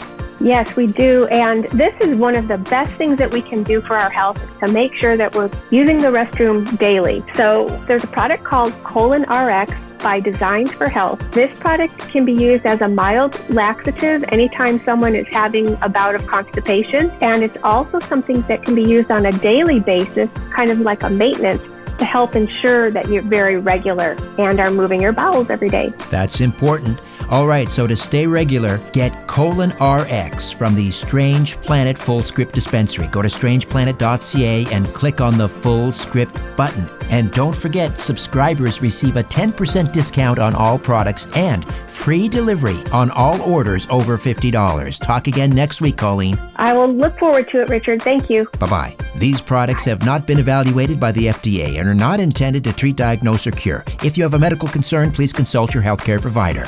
Yes, 0.41 0.76
we 0.76 0.86
do. 0.86 1.26
And 1.26 1.64
this 1.64 1.95
is 2.01 2.14
one 2.14 2.34
of 2.36 2.49
the 2.49 2.59
best 2.59 2.93
things 2.95 3.18
that 3.18 3.32
we 3.32 3.43
can 3.43 3.62
do 3.62 3.80
for 3.80 3.97
our 3.97 4.11
health 4.11 4.43
is 4.43 4.59
to 4.59 4.68
make 4.70 4.95
sure 4.95 5.16
that 5.16 5.34
we're 5.34 5.51
using 5.70 5.97
the 5.97 6.09
restroom 6.09 6.78
daily. 6.78 7.24
So 7.34 7.66
there's 7.86 8.05
a 8.05 8.09
product 8.09 8.45
called 8.45 8.72
Colon 8.84 9.22
RX 9.22 9.72
by 9.99 10.20
Designs 10.20 10.72
for 10.72 10.89
Health. 10.89 11.18
This 11.32 11.57
product 11.59 11.99
can 12.09 12.24
be 12.24 12.32
used 12.32 12.66
as 12.66 12.80
a 12.82 12.89
mild 12.89 13.39
laxative 13.51 14.24
anytime 14.28 14.82
someone 14.84 15.16
is 15.16 15.26
having 15.28 15.76
a 15.82 15.89
bout 15.89 16.14
of 16.14 16.24
constipation. 16.26 17.11
And 17.20 17.43
it's 17.43 17.57
also 17.64 17.99
something 17.99 18.43
that 18.43 18.62
can 18.62 18.76
be 18.76 18.84
used 18.84 19.11
on 19.11 19.26
a 19.26 19.32
daily 19.32 19.80
basis, 19.80 20.30
kind 20.53 20.70
of 20.70 20.80
like 20.80 21.03
a 21.03 21.11
maintenance 21.11 21.62
to 21.99 22.05
help 22.05 22.36
ensure 22.36 22.93
that 22.93 23.09
you're 23.09 23.22
very 23.22 23.59
regular 23.59 24.16
and 24.39 24.61
are 24.61 24.70
moving 24.70 25.03
your 25.03 25.12
bowels 25.12 25.51
every 25.51 25.68
day. 25.68 25.89
That's 26.11 26.41
important. 26.41 27.01
All 27.30 27.46
right, 27.46 27.68
so 27.68 27.86
to 27.86 27.94
stay 27.94 28.26
regular, 28.26 28.78
get 28.92 29.26
Colon 29.26 29.74
RX 29.82 30.50
from 30.50 30.74
the 30.74 30.90
Strange 30.90 31.58
Planet 31.58 31.98
Fullscript 31.98 32.52
Dispensary. 32.52 33.06
Go 33.08 33.20
to 33.20 33.28
strangeplanet.ca 33.28 34.66
and 34.72 34.86
click 34.94 35.20
on 35.20 35.36
the 35.36 35.46
Fullscript 35.46 36.56
button. 36.56 36.88
And 37.10 37.30
don't 37.32 37.54
forget, 37.54 37.98
subscribers 37.98 38.80
receive 38.80 39.16
a 39.16 39.22
10% 39.22 39.92
discount 39.92 40.38
on 40.38 40.54
all 40.54 40.78
products 40.78 41.26
and 41.36 41.68
free 41.68 42.30
delivery 42.30 42.82
on 42.92 43.10
all 43.10 43.38
orders 43.42 43.86
over 43.90 44.16
$50. 44.16 44.98
Talk 44.98 45.26
again 45.26 45.50
next 45.50 45.82
week, 45.82 45.98
Colleen. 45.98 46.38
I 46.56 46.72
will 46.72 46.88
look 46.88 47.18
forward 47.18 47.50
to 47.50 47.60
it, 47.60 47.68
Richard. 47.68 48.00
Thank 48.00 48.30
you. 48.30 48.48
Bye 48.58 48.70
bye. 48.70 48.96
These 49.16 49.42
products 49.42 49.84
have 49.84 50.02
not 50.02 50.26
been 50.26 50.38
evaluated 50.38 50.98
by 50.98 51.12
the 51.12 51.26
FDA 51.26 51.78
and 51.78 51.86
are 51.90 51.94
not 51.94 52.20
intended 52.20 52.64
to 52.64 52.72
treat, 52.72 52.96
diagnose, 52.96 53.46
or 53.46 53.50
cure. 53.50 53.84
If 54.02 54.16
you 54.16 54.22
have 54.22 54.32
a 54.32 54.38
medical 54.38 54.68
concern, 54.68 55.12
please 55.12 55.34
consult 55.34 55.74
your 55.74 55.82
healthcare 55.82 56.22
provider. 56.22 56.64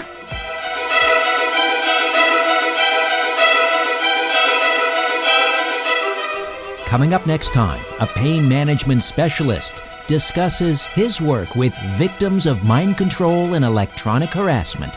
Coming 6.91 7.15
up 7.15 7.25
next 7.25 7.53
time, 7.53 7.85
a 8.01 8.07
pain 8.09 8.49
management 8.49 9.05
specialist 9.05 9.81
discusses 10.09 10.83
his 10.83 11.21
work 11.21 11.55
with 11.55 11.73
victims 11.91 12.47
of 12.47 12.65
mind 12.65 12.99
control 12.99 13.55
and 13.55 13.65
electronic 13.65 14.31
harassment 14.31 14.97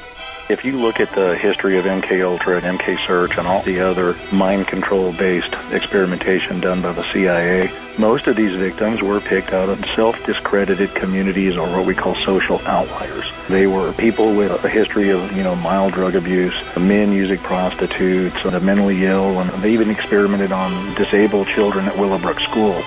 if 0.54 0.64
you 0.64 0.80
look 0.80 1.00
at 1.00 1.12
the 1.14 1.36
history 1.36 1.80
of 1.80 1.86
MK 1.86 2.24
Ultra 2.24 2.58
and 2.58 2.80
MK 2.80 3.08
Search 3.08 3.40
and 3.40 3.48
all 3.48 3.64
the 3.64 3.80
other 3.80 4.16
mind 4.32 4.68
control 4.68 5.12
based 5.12 5.52
experimentation 5.72 6.60
done 6.60 6.80
by 6.80 6.92
the 6.92 7.04
CIA, 7.12 7.72
most 7.98 8.28
of 8.28 8.36
these 8.36 8.56
victims 8.56 9.02
were 9.02 9.20
picked 9.20 9.52
out 9.52 9.68
of 9.68 9.84
self-discredited 9.96 10.94
communities 10.94 11.58
or 11.58 11.68
what 11.70 11.88
we 11.88 11.96
call 11.96 12.14
social 12.24 12.60
outliers. 12.68 13.26
They 13.50 13.66
were 13.66 13.94
people 13.94 14.36
with 14.36 14.64
a 14.64 14.70
history 14.70 15.10
of, 15.10 15.36
you 15.36 15.42
know, 15.42 15.56
mild 15.56 15.94
drug 15.94 16.14
abuse, 16.14 16.56
men 16.78 17.12
using 17.12 17.40
prostitutes, 17.40 18.44
the 18.44 18.60
mentally 18.60 19.06
ill, 19.06 19.40
and 19.40 19.50
they 19.64 19.74
even 19.74 19.90
experimented 19.90 20.52
on 20.52 20.94
disabled 20.94 21.48
children 21.48 21.86
at 21.86 21.98
Willowbrook 21.98 22.40
School. 22.42 22.80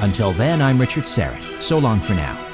Until 0.00 0.32
then, 0.32 0.62
I'm 0.62 0.80
Richard 0.80 1.04
Syrett. 1.04 1.62
So 1.62 1.76
long 1.78 2.00
for 2.00 2.14
now. 2.14 2.53